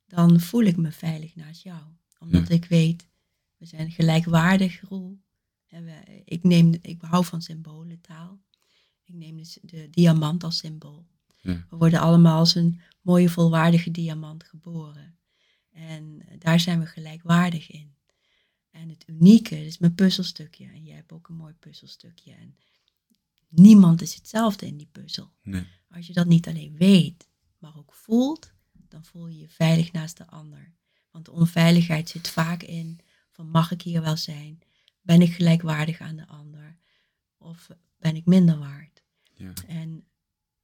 dan 0.06 0.40
voel 0.40 0.64
ik 0.64 0.78
me 0.78 0.92
veilig 0.92 1.36
naast 1.36 1.64
jou. 1.64 1.82
Omdat 2.20 2.50
ik 2.50 2.66
weet, 2.66 3.08
we 3.58 3.66
zijn 3.66 3.92
gelijkwaardig. 3.92 4.82
En 5.68 5.84
we, 5.86 6.22
ik, 6.26 6.44
neem, 6.44 6.74
ik 6.82 7.02
hou 7.02 7.26
van 7.26 7.42
symbolentaal. 7.42 8.42
Ik 9.04 9.14
neem 9.14 9.38
dus 9.38 9.58
de 9.62 9.88
diamant 9.90 10.44
als 10.44 10.58
symbool. 10.58 11.08
Ja. 11.42 11.66
We 11.70 11.76
worden 11.78 12.00
allemaal 12.00 12.38
als 12.40 12.56
een 12.56 12.82
mooie, 13.02 13.30
volwaardige 13.30 13.92
diamant 13.92 14.44
geboren. 14.44 15.18
En 15.72 16.22
daar 16.40 16.60
zijn 16.60 16.80
we 16.80 16.86
gelijkwaardig 16.86 17.72
in. 17.72 17.96
En 18.72 18.90
het 18.90 19.04
unieke 19.08 19.56
dat 19.56 19.66
is 19.66 19.78
mijn 19.78 19.96
puzzelstukje. 19.96 20.66
En 20.66 20.84
jij 20.84 20.96
hebt 20.96 21.12
ook 21.12 21.28
een 21.30 21.36
mooi 21.36 21.54
puzzelstukje. 21.54 22.32
En 22.34 22.56
niemand 23.48 24.02
is 24.02 24.14
hetzelfde 24.14 24.66
in 24.66 24.78
die 24.78 24.90
puzzel. 24.92 25.32
Nee. 25.42 25.68
Als 25.90 26.08
je 26.08 26.14
dat 26.14 26.28
niet 26.28 26.48
alleen 26.48 26.76
weet, 26.78 27.30
maar 27.58 27.78
ook 27.78 27.94
voelt, 27.94 28.54
dan 28.72 29.06
voel 29.06 29.28
je 29.28 29.40
je 29.40 29.50
veilig 29.50 29.92
naast 29.92 30.18
de 30.18 30.28
ander. 30.28 30.76
Want 31.12 31.26
de 31.26 31.32
onveiligheid 31.32 32.10
zit 32.10 32.30
vaak 32.30 32.64
in 32.64 33.00
van 33.32 33.50
mag 33.50 33.72
ik 33.72 33.82
hier 33.82 34.02
wel 34.02 34.18
zijn? 34.18 34.60
Ben 35.02 35.22
ik 35.22 35.34
gelijkwaardig 35.34 36.00
aan 36.00 36.16
de 36.16 36.28
ander? 36.28 36.78
Of 37.38 37.70
ben 37.98 38.16
ik 38.16 38.26
minder 38.26 38.58
waard? 38.58 39.04
Ja. 39.34 39.54
En 39.68 40.08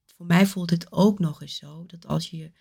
voor 0.06 0.26
mij 0.26 0.46
voelt 0.46 0.70
het 0.70 0.92
ook 0.92 1.20
nog 1.20 1.42
eens 1.42 1.56
zo 1.56 1.86
dat 1.86 2.08
als 2.08 2.30
je 2.30 2.38
je 2.38 2.52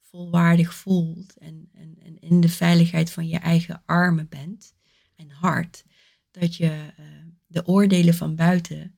volwaardig 0.00 0.74
voelt 0.74 1.36
en, 1.36 1.68
en, 1.72 1.98
en 1.98 2.18
in 2.18 2.40
de 2.40 2.48
veiligheid 2.48 3.10
van 3.10 3.28
je 3.28 3.38
eigen 3.38 3.82
armen 3.86 4.28
bent 4.28 4.74
en 5.14 5.30
hart, 5.30 5.84
dat 6.30 6.56
je 6.56 6.92
eh, 6.96 7.06
de 7.46 7.66
oordelen 7.66 8.14
van 8.14 8.36
buiten 8.36 8.96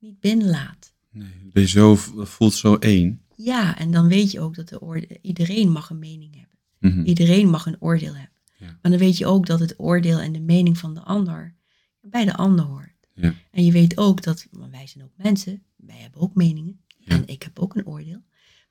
niet 0.00 0.20
binnenlaat. 0.20 0.92
Nee, 1.10 1.28
je 1.52 1.66
zo, 1.66 1.96
voelt 2.16 2.54
zo 2.54 2.74
één. 2.74 3.22
Ja, 3.36 3.78
en 3.78 3.90
dan 3.90 4.08
weet 4.08 4.30
je 4.30 4.40
ook 4.40 4.54
dat 4.54 4.68
de 4.68 4.80
oorde- 4.80 5.18
iedereen 5.22 5.70
mag 5.70 5.90
een 5.90 5.98
mening 5.98 6.34
hebben. 6.36 6.58
Mhm. 6.78 7.04
Iedereen 7.08 7.48
mag 7.48 7.66
een 7.66 7.80
oordeel 7.80 8.14
hebben. 8.14 8.38
Ja. 8.58 8.66
Maar 8.82 8.90
dan 8.90 9.00
weet 9.00 9.18
je 9.18 9.26
ook 9.26 9.46
dat 9.46 9.60
het 9.60 9.74
oordeel 9.78 10.18
en 10.18 10.32
de 10.32 10.40
mening 10.40 10.78
van 10.78 10.94
de 10.94 11.00
ander 11.00 11.54
bij 12.00 12.24
de 12.24 12.34
ander 12.36 12.64
hoort. 12.64 13.06
Ja. 13.14 13.34
En 13.50 13.64
je 13.64 13.72
weet 13.72 13.96
ook 13.98 14.22
dat, 14.22 14.46
want 14.50 14.70
wij 14.70 14.86
zijn 14.86 15.04
ook 15.04 15.12
mensen, 15.16 15.62
wij 15.76 15.96
hebben 15.96 16.20
ook 16.20 16.34
meningen. 16.34 16.80
Ja. 16.98 17.14
En 17.14 17.26
ik 17.26 17.42
heb 17.42 17.58
ook 17.58 17.74
een 17.76 17.86
oordeel. 17.86 18.22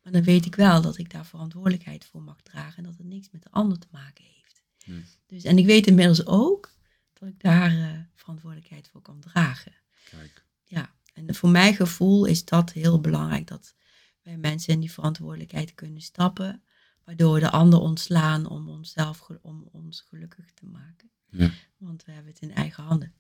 Maar 0.04 0.14
dan 0.14 0.24
weet 0.24 0.46
ik 0.46 0.56
wel 0.56 0.82
dat 0.82 0.98
ik 0.98 1.12
daar 1.12 1.26
verantwoordelijkheid 1.26 2.06
voor 2.06 2.22
mag 2.22 2.42
dragen 2.42 2.78
en 2.78 2.84
dat 2.84 2.98
het 2.98 3.08
niks 3.08 3.28
met 3.32 3.44
de 3.44 3.52
ander 3.52 3.80
te 3.80 3.88
maken 3.92 4.24
heeft. 4.36 4.64
Nee. 4.86 5.04
Dus, 5.28 5.44
en 5.44 5.58
ik 5.58 5.66
weet 5.66 5.88
inmiddels 5.88 6.26
ook 6.26 6.72
dat 7.14 7.30
ik 7.30 7.40
daar 7.40 7.72
eh, 7.72 8.00
verantwoordelijkheid 8.16 8.88
voor 8.92 9.02
kan 9.02 9.20
dragen. 9.20 9.74
Kijk. 10.10 10.46
Ja, 10.64 10.94
en 11.28 11.36
voor 11.36 11.50
mijn 11.50 11.76
gevoel 11.76 12.26
is 12.26 12.46
dat 12.46 12.72
heel 12.72 13.00
belangrijk 13.00 13.48
dat 13.48 13.76
wij 14.22 14.38
mensen 14.38 14.74
in 14.74 14.80
die 14.80 14.92
verantwoordelijkheid 14.92 15.76
kunnen 15.76 16.02
stappen, 16.02 16.64
waardoor 17.04 17.34
we 17.34 17.40
de 17.40 17.50
ander 17.50 17.80
ontslaan 17.80 18.48
om 18.48 18.70
onszelf 18.70 19.30
om 19.42 19.70
ons 19.72 20.02
gelukkig 20.02 20.54
te 20.54 20.66
maken. 20.66 21.12
Ja. 21.30 21.52
Want 21.78 22.06
we 22.06 22.12
hebben 22.12 22.32
het 22.32 22.42
in 22.42 22.54
eigen 22.54 22.84
handen. 22.84 23.14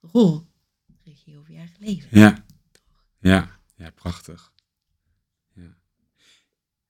Rol, 0.00 0.46
regie 1.04 1.38
over 1.38 1.52
je 1.52 1.58
eigen 1.58 1.84
leven. 1.84 2.18
Ja. 2.18 2.44
Ja. 3.18 3.58
Ja, 3.76 3.90
prachtig. 3.90 4.52
Ja. 5.54 5.76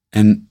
En 0.09 0.51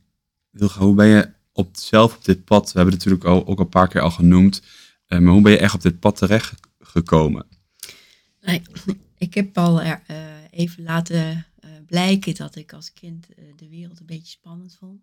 Wilga, 0.50 0.80
hoe 0.80 0.96
ben 0.96 1.08
je 1.08 1.34
op, 1.52 1.78
zelf 1.78 2.16
op 2.16 2.26
dit 2.26 2.46
pad, 2.46 2.72
we 2.72 2.78
hebben 2.80 2.96
het 2.96 3.06
natuurlijk 3.06 3.30
al, 3.30 3.48
ook 3.48 3.58
al 3.58 3.64
een 3.64 3.70
paar 3.70 3.88
keer 3.88 4.02
al 4.02 4.12
genoemd, 4.12 4.62
eh, 5.06 5.20
maar 5.20 5.34
hoe 5.34 5.42
ben 5.42 5.52
je 5.52 5.58
echt 5.58 5.74
op 5.74 5.82
dit 5.82 6.00
pad 6.00 6.16
terecht 6.16 6.60
gekomen? 6.80 7.48
Nee, 8.42 8.62
ik 9.20 9.34
heb 9.34 9.58
al 9.58 9.82
er, 9.82 10.04
eh, 10.08 10.44
even 10.50 10.84
laten 10.84 11.46
eh, 11.60 11.70
blijken 11.86 12.36
dat 12.36 12.56
ik 12.56 12.74
als 12.74 12.94
kind 12.94 13.34
eh, 13.34 13.44
de 13.56 13.70
wereld 13.70 14.00
een 14.00 14.06
beetje 14.06 14.32
spannend 14.32 14.76
vond. 14.76 15.02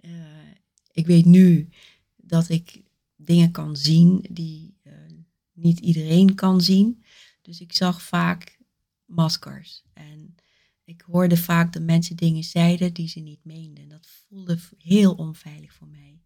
Eh, 0.00 0.10
ik 0.92 1.06
weet 1.06 1.24
nu 1.24 1.68
dat 2.16 2.48
ik 2.48 2.82
dingen 3.16 3.50
kan 3.50 3.76
zien 3.76 4.24
die 4.30 4.74
eh, 4.82 4.92
niet 5.52 5.80
iedereen 5.80 6.34
kan 6.34 6.60
zien. 6.60 7.04
Dus 7.42 7.60
ik 7.60 7.72
zag 7.72 8.02
vaak 8.02 8.58
maskers. 9.04 9.82
En 9.92 10.34
ik 10.84 11.00
hoorde 11.00 11.36
vaak 11.36 11.72
dat 11.72 11.82
mensen 11.82 12.16
dingen 12.16 12.44
zeiden 12.44 12.92
die 12.92 13.08
ze 13.08 13.20
niet 13.20 13.44
meenden. 13.44 13.88
Dat 13.88 14.06
voelde 14.06 14.58
heel 14.78 15.12
onveilig 15.14 15.72
voor 15.72 15.88
mij. 15.88 16.20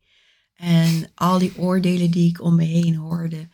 En 0.55 1.11
al 1.14 1.38
die 1.38 1.59
oordelen 1.59 2.11
die 2.11 2.28
ik 2.28 2.40
om 2.42 2.55
me 2.55 2.64
heen 2.64 2.94
hoorde 2.94 3.48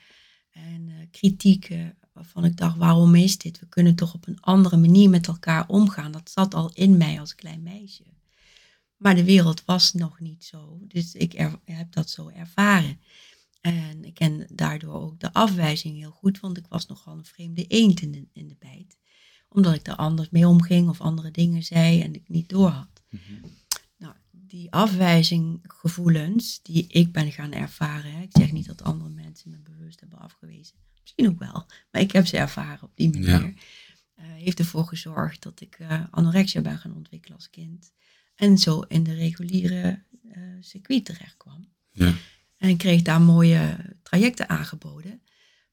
en 0.51 0.89
eh, 0.89 1.07
kritieken 1.11 1.99
waarvan 2.21 2.45
ik 2.45 2.57
dacht, 2.57 2.77
waarom 2.77 3.15
is 3.15 3.39
dit? 3.39 3.61
We 3.61 3.67
kunnen 3.67 3.95
toch 3.95 4.15
op 4.15 4.27
een 4.27 4.41
andere 4.41 4.77
manier 4.77 5.11
met 5.11 5.27
elkaar 5.27 5.69
omgaan. 5.69 6.13
Dat 6.13 6.31
zat 6.31 6.55
al 6.55 6.71
in 6.73 6.97
mij 6.97 7.21
als 7.21 7.35
klein 7.35 7.63
meisje. 7.63 8.03
Maar 8.97 9.15
de 9.15 9.25
wereld 9.25 9.65
was 9.65 9.93
nog 9.93 10.21
niet 10.21 10.45
zo. 10.45 10.79
Dus 10.83 11.15
ik 11.15 11.33
heb 11.65 11.93
dat 11.93 12.11
zo 12.11 12.29
ervaren. 12.29 13.01
En 13.61 14.05
ik 14.05 14.15
ken 14.15 14.47
daardoor 14.53 14.95
ook 14.95 15.21
de 15.21 15.33
afwijzing 15.33 15.97
heel 15.97 16.11
goed, 16.11 16.41
want 16.41 16.57
ik 16.57 16.67
was 16.69 16.87
nogal 16.87 17.17
een 17.17 17.25
vreemde 17.25 17.67
eend 17.67 18.01
in 18.01 18.13
de, 18.13 18.27
in 18.33 18.49
de 18.49 18.57
bijt. 18.59 18.97
Omdat 19.49 19.75
ik 19.75 19.87
er 19.87 19.97
anders 19.97 20.31
mee 20.31 20.49
omging 20.49 20.89
of 20.89 21.01
andere 21.01 21.31
dingen 21.31 21.63
zei 21.63 22.03
en 22.03 22.15
ik 22.15 22.29
niet 22.29 22.49
door 22.49 22.69
had. 22.69 23.03
Nou, 23.11 23.53
die 24.51 24.73
afwijzinggevoelens 24.73 26.63
die 26.63 26.87
ik 26.87 27.13
ben 27.13 27.33
gaan 27.33 27.53
ervaren. 27.53 28.13
hè, 28.13 28.23
Ik 28.23 28.31
zeg 28.37 28.53
niet 28.53 28.67
dat 28.67 28.83
andere 28.83 29.11
mensen 29.11 29.51
me 29.51 29.59
bewust 29.59 30.01
hebben 30.01 30.19
afgewezen. 30.19 30.77
Misschien 31.01 31.29
ook 31.29 31.39
wel. 31.39 31.67
Maar 31.91 32.01
ik 32.03 32.13
heb 32.13 32.27
ze 32.27 32.37
ervaren 32.37 32.83
op 32.83 32.91
die 32.97 33.11
manier. 33.11 33.29
Ja. 33.29 33.53
eh, 34.15 34.25
heeft 34.33 34.59
ervoor 34.59 34.85
gezorgd 34.87 35.43
dat 35.43 35.61
ik 35.61 35.75
eh, 35.79 36.05
anorexia 36.11 36.61
ben 36.61 36.79
gaan 36.79 36.95
ontwikkelen 36.95 37.37
als 37.37 37.51
kind. 37.51 37.93
En 38.35 38.59
zo 38.59 38.81
in 38.81 39.03
de 39.03 39.15
reguliere 39.15 40.03
eh, 40.33 40.43
circuit 40.61 41.05
terecht 41.05 41.37
kwam. 41.37 41.69
Ja. 41.91 42.15
En 42.57 42.69
ik 42.69 42.79
kreeg 42.79 43.03
daar 43.03 43.21
mooie 43.21 43.77
trajecten 44.03 44.49
aangeboden. 44.49 45.23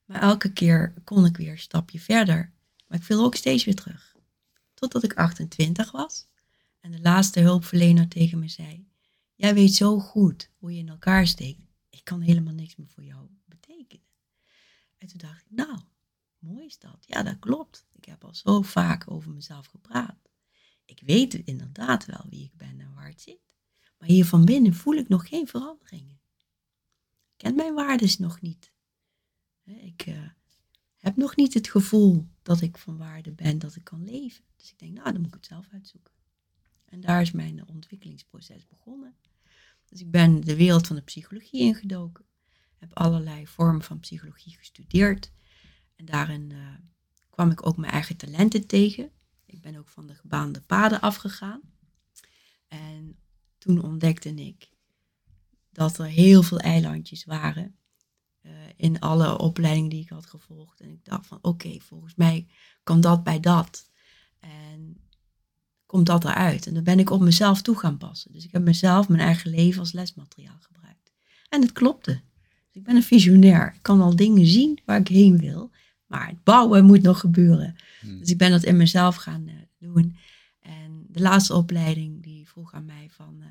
Maar 0.05 0.21
elke 0.21 0.53
keer 0.53 0.93
kon 1.03 1.25
ik 1.25 1.37
weer 1.37 1.51
een 1.51 1.59
stapje 1.59 1.99
verder. 1.99 2.53
Maar 2.87 2.97
ik 2.97 3.03
viel 3.03 3.23
ook 3.23 3.35
steeds 3.35 3.65
weer 3.65 3.75
terug. 3.75 4.15
Totdat 4.73 5.03
ik 5.03 5.13
28 5.13 5.91
was. 5.91 6.27
En 6.87 6.93
de 6.93 7.01
laatste 7.01 7.39
hulpverlener 7.39 8.07
tegen 8.07 8.39
me 8.39 8.47
zei: 8.47 8.87
Jij 9.35 9.53
weet 9.53 9.73
zo 9.73 9.99
goed 9.99 10.51
hoe 10.57 10.73
je 10.73 10.79
in 10.79 10.89
elkaar 10.89 11.27
steekt. 11.27 11.61
Ik 11.89 12.03
kan 12.03 12.21
helemaal 12.21 12.53
niks 12.53 12.75
meer 12.75 12.87
voor 12.87 13.03
jou 13.03 13.27
betekenen. 13.45 14.05
En 14.97 15.07
toen 15.07 15.17
dacht 15.17 15.41
ik: 15.41 15.45
Nou, 15.49 15.79
mooi 16.39 16.65
is 16.65 16.79
dat. 16.79 16.97
Ja, 17.07 17.23
dat 17.23 17.39
klopt. 17.39 17.85
Ik 17.91 18.05
heb 18.05 18.23
al 18.23 18.33
zo 18.33 18.61
vaak 18.61 19.11
over 19.11 19.31
mezelf 19.31 19.65
gepraat. 19.65 20.29
Ik 20.85 21.01
weet 21.05 21.33
inderdaad 21.33 22.05
wel 22.05 22.25
wie 22.29 22.43
ik 22.43 22.55
ben 22.55 22.79
en 22.79 22.93
waar 22.93 23.09
het 23.09 23.21
zit. 23.21 23.55
Maar 23.97 24.09
hier 24.09 24.25
van 24.25 24.45
binnen 24.45 24.73
voel 24.73 24.95
ik 24.95 25.07
nog 25.07 25.27
geen 25.27 25.47
veranderingen. 25.47 26.19
Ik 27.31 27.37
ken 27.37 27.55
mijn 27.55 27.73
waardes 27.73 28.17
nog 28.17 28.41
niet. 28.41 28.71
Ik 29.63 30.01
eh, 30.01 30.29
heb 30.97 31.15
nog 31.15 31.35
niet 31.35 31.53
het 31.53 31.69
gevoel 31.69 32.27
dat 32.41 32.61
ik 32.61 32.77
van 32.77 32.97
waarde 32.97 33.31
ben, 33.31 33.59
dat 33.59 33.75
ik 33.75 33.83
kan 33.83 34.03
leven. 34.03 34.43
Dus 34.55 34.71
ik 34.71 34.79
denk, 34.79 34.93
nou, 34.93 35.11
dan 35.11 35.17
moet 35.17 35.27
ik 35.27 35.33
het 35.33 35.45
zelf 35.45 35.67
uitzoeken. 35.71 36.15
En 36.89 37.01
daar 37.01 37.21
is 37.21 37.31
mijn 37.31 37.67
ontwikkelingsproces 37.67 38.67
begonnen. 38.67 39.15
Dus 39.85 39.99
ik 39.99 40.11
ben 40.11 40.41
de 40.41 40.55
wereld 40.55 40.87
van 40.87 40.95
de 40.95 41.01
psychologie 41.01 41.61
ingedoken. 41.61 42.25
Heb 42.77 42.93
allerlei 42.93 43.47
vormen 43.47 43.81
van 43.81 43.99
psychologie 43.99 44.57
gestudeerd. 44.57 45.31
En 45.95 46.05
daarin 46.05 46.51
eh, 46.51 46.75
kwam 47.29 47.51
ik 47.51 47.65
ook 47.65 47.77
mijn 47.77 47.91
eigen 47.91 48.17
talenten 48.17 48.67
tegen. 48.67 49.11
Ik 49.45 49.61
ben 49.61 49.75
ook 49.75 49.87
van 49.87 50.07
de 50.07 50.15
gebaande 50.15 50.61
paden 50.61 51.01
afgegaan. 51.01 51.61
En 52.67 53.19
toen 53.57 53.83
ontdekte 53.83 54.33
ik 54.33 54.69
dat 55.69 55.97
er 55.97 56.05
heel 56.05 56.43
veel 56.43 56.59
eilandjes 56.59 57.25
waren 57.25 57.77
eh, 58.41 58.51
in 58.75 58.99
alle 58.99 59.37
opleidingen 59.37 59.89
die 59.89 60.01
ik 60.01 60.09
had 60.09 60.25
gevolgd. 60.25 60.79
En 60.79 60.89
ik 60.89 61.05
dacht 61.05 61.27
van 61.27 61.39
oké, 61.41 61.79
volgens 61.79 62.15
mij 62.15 62.47
kan 62.83 63.01
dat 63.01 63.23
bij 63.23 63.39
dat. 63.39 63.91
En 64.39 65.06
komt 65.87 66.05
dat 66.05 66.23
eruit. 66.23 66.67
En 66.67 66.73
dan 66.73 66.83
ben 66.83 66.99
ik 66.99 67.09
op 67.09 67.21
mezelf 67.21 67.61
toe 67.61 67.77
gaan 67.77 67.97
passen. 67.97 68.31
Dus 68.31 68.45
ik 68.45 68.51
heb 68.51 68.61
mezelf, 68.61 69.07
mijn 69.07 69.21
eigen 69.21 69.51
leven 69.51 69.79
als 69.79 69.91
lesmateriaal 69.91 70.57
gebruikt. 70.59 71.11
En 71.49 71.61
het 71.61 71.71
klopte. 71.71 72.11
Dus 72.11 72.75
ik 72.75 72.83
ben 72.83 72.95
een 72.95 73.03
visionair. 73.03 73.73
Ik 73.75 73.81
kan 73.81 74.01
al 74.01 74.15
dingen 74.15 74.45
zien 74.45 74.79
waar 74.85 74.99
ik 74.99 75.07
heen 75.07 75.37
wil. 75.37 75.71
Maar 76.07 76.27
het 76.27 76.43
bouwen 76.43 76.85
moet 76.85 77.01
nog 77.01 77.19
gebeuren. 77.19 77.75
Hmm. 77.99 78.19
Dus 78.19 78.29
ik 78.29 78.37
ben 78.37 78.51
dat 78.51 78.63
in 78.63 78.77
mezelf 78.77 79.15
gaan 79.15 79.47
uh, 79.47 79.53
doen. 79.77 80.17
En 80.61 81.05
de 81.07 81.21
laatste 81.21 81.53
opleiding 81.53 82.23
die 82.23 82.47
vroeg 82.47 82.73
aan 82.73 82.85
mij 82.85 83.09
van 83.11 83.35
uh, 83.39 83.45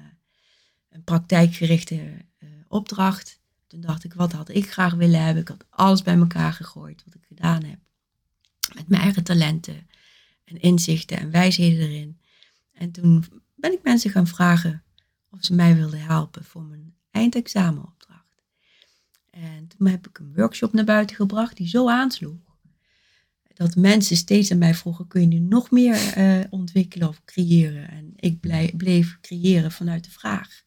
een 0.91 1.05
praktijkgerichte 1.05 1.95
uh, 1.95 2.49
opdracht. 2.69 3.41
Toen 3.67 3.81
dacht 3.81 4.05
ik, 4.05 4.15
wat 4.15 4.33
had 4.33 4.49
ik 4.49 4.71
graag 4.71 4.95
willen 4.95 5.25
hebben? 5.25 5.43
Ik 5.43 5.49
had 5.49 5.65
alles 5.69 6.03
bij 6.03 6.17
elkaar 6.17 6.53
gegooid 6.53 7.03
wat 7.05 7.15
ik 7.15 7.25
gedaan 7.29 7.65
heb. 7.65 7.79
Met 8.75 8.89
mijn 8.89 9.03
eigen 9.03 9.23
talenten 9.23 9.87
en 10.45 10.61
inzichten 10.61 11.19
en 11.19 11.31
wijsheden 11.31 11.89
erin. 11.89 12.19
En 12.77 12.91
toen 12.91 13.25
ben 13.55 13.73
ik 13.73 13.83
mensen 13.83 14.11
gaan 14.11 14.27
vragen 14.27 14.83
of 15.31 15.39
ze 15.45 15.55
mij 15.55 15.75
wilden 15.75 16.01
helpen 16.01 16.45
voor 16.45 16.63
mijn 16.63 16.95
eindexamenopdracht. 17.11 18.43
En 19.31 19.69
toen 19.69 19.87
heb 19.87 20.09
ik 20.09 20.19
een 20.19 20.35
workshop 20.35 20.73
naar 20.73 20.85
buiten 20.85 21.17
gebracht 21.17 21.57
die 21.57 21.69
zo 21.69 21.89
aansloeg. 21.89 22.45
Dat 23.55 23.77
mensen 23.77 24.17
steeds 24.17 24.53
aan 24.53 24.59
mij 24.59 24.75
vroegen, 24.75 25.07
kun 25.07 25.21
je 25.21 25.27
nu 25.27 25.39
nog 25.39 25.71
meer 25.71 26.19
uh, 26.19 26.45
ontwikkelen 26.51 27.09
of 27.09 27.25
creëren? 27.25 27.89
En 27.89 28.13
ik 28.17 28.41
bleef 28.77 29.19
creëren 29.21 29.73
vanuit 29.73 30.05
de 30.05 30.11
vraag. 30.11 30.63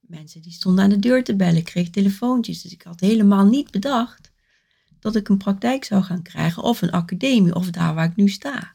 Mensen 0.00 0.42
die 0.42 0.52
stonden 0.52 0.84
aan 0.84 0.90
de 0.90 0.98
deur 0.98 1.24
te 1.24 1.36
bellen, 1.36 1.62
kreeg 1.62 1.90
telefoontjes. 1.90 2.62
Dus 2.62 2.72
ik 2.72 2.82
had 2.82 3.00
helemaal 3.00 3.44
niet 3.44 3.70
bedacht 3.70 4.32
dat 5.00 5.16
ik 5.16 5.28
een 5.28 5.36
praktijk 5.36 5.84
zou 5.84 6.02
gaan 6.02 6.22
krijgen 6.22 6.62
of 6.62 6.82
een 6.82 6.90
academie 6.90 7.54
of 7.54 7.70
daar 7.70 7.94
waar 7.94 8.10
ik 8.10 8.16
nu 8.16 8.28
sta. 8.28 8.74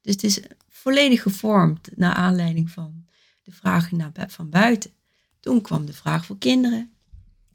Dus 0.00 0.12
het 0.12 0.24
is 0.24 0.40
volledig 0.82 1.22
gevormd 1.22 1.88
naar 1.96 2.14
aanleiding 2.14 2.70
van 2.70 3.04
de 3.42 3.52
vragen 3.52 4.12
van 4.28 4.50
buiten. 4.50 4.90
Toen 5.40 5.60
kwam 5.60 5.86
de 5.86 5.92
vraag 5.92 6.26
voor 6.26 6.38
kinderen. 6.38 6.90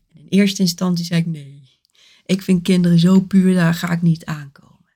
En 0.07 0.19
in 0.19 0.27
eerste 0.27 0.61
instantie 0.61 1.05
zei 1.05 1.19
ik 1.19 1.25
nee. 1.25 1.79
Ik 2.25 2.41
vind 2.41 2.61
kinderen 2.61 2.99
zo 2.99 3.21
puur, 3.21 3.53
daar 3.53 3.73
ga 3.73 3.91
ik 3.91 4.01
niet 4.01 4.25
aankomen. 4.25 4.89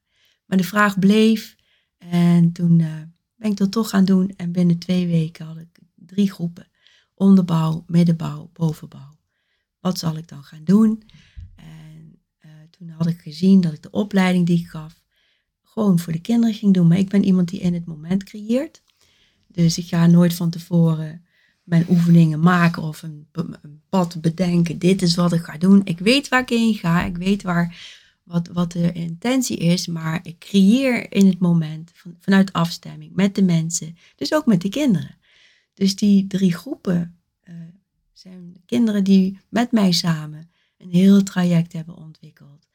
Maar 0.46 0.58
de 0.58 0.64
vraag 0.64 1.00
bleef. 1.00 1.56
En 1.98 2.52
toen 2.52 2.80
uh, 2.80 2.96
ben 3.36 3.52
ik 3.52 3.58
dat 3.58 3.72
toch 3.72 3.90
gaan 3.90 4.06
doen. 4.06 4.34
En 4.36 4.52
binnen 4.52 4.78
twee 4.78 5.08
weken 5.08 5.46
had 5.46 5.58
ik 5.58 5.80
drie 5.96 6.32
groepen. 6.32 6.68
Onderbouw, 7.14 7.84
middenbouw, 7.88 8.50
bovenbouw. 8.54 9.18
Wat 9.80 10.00
zal 10.00 10.18
ik 10.18 10.28
dan 10.28 10.44
gaan 10.44 10.64
doen? 10.64 11.04
En 11.56 12.20
uh, 12.46 12.52
toen 12.70 12.90
had 12.90 13.08
ik 13.08 13.22
gezien 13.22 13.62
dat 13.62 13.74
ik 13.74 13.82
de 13.82 13.92
opleiding 13.92 14.46
die 14.46 14.60
ik 14.60 14.68
gaf 14.68 15.01
gewoon 15.72 16.00
voor 16.00 16.14
de 16.14 16.22
kinderen 16.22 16.56
ging 16.56 16.74
doen. 16.74 16.88
Maar 16.88 16.98
ik 16.98 17.10
ben 17.10 17.24
iemand 17.24 17.50
die 17.50 17.60
in 17.60 17.74
het 17.74 17.86
moment 17.86 18.24
creëert. 18.24 18.82
Dus 19.48 19.78
ik 19.78 19.86
ga 19.86 20.08
nooit 20.08 20.34
van 20.34 20.50
tevoren 20.50 21.26
mijn 21.64 21.86
oefeningen 21.90 22.40
maken 22.40 22.84
of 22.84 23.04
een, 23.04 23.28
pad 23.90 24.22
bedenken. 24.22 24.78
Dit 24.78 25.02
is 25.02 25.16
wat 25.16 25.34
ik 25.34 25.44
ga 25.44 25.58
doen. 25.58 25.82
Ik 25.84 26.00
weet 26.00 26.28
waar 26.28 26.42
ik 26.42 26.50
heen 26.50 26.74
ga. 26.76 27.04
Ik 27.04 27.18
weet 27.18 27.44
waar, 27.44 27.76
wat, 28.24 28.48
wat 28.48 28.72
de 28.72 28.92
intentie 28.92 29.58
is. 29.58 29.88
Maar 29.88 30.20
ik 30.24 30.40
creëer 30.40 31.14
in 31.14 31.28
het 31.28 31.40
moment 31.40 31.92
van, 31.94 32.16
vanuit 32.20 32.54
afstemming 32.54 33.16
met 33.16 33.36
de 33.36 33.44
mensen. 33.44 33.98
Dus 34.16 34.34
ook 34.34 34.46
met 34.46 34.62
de 34.62 34.70
kinderen. 34.70 35.18
Dus 35.74 35.96
die 35.96 36.28
drie 36.28 36.54
groepen 36.54 37.20
uh, 37.44 37.56
zijn 38.14 38.56
kinderen 38.66 39.04
die 39.04 39.40
met 39.50 39.72
mij 39.72 39.92
samen 39.92 40.52
een 40.78 40.90
heel 40.90 41.24
traject 41.24 41.74
hebben 41.74 41.96
ontwikkeld. 41.96 42.68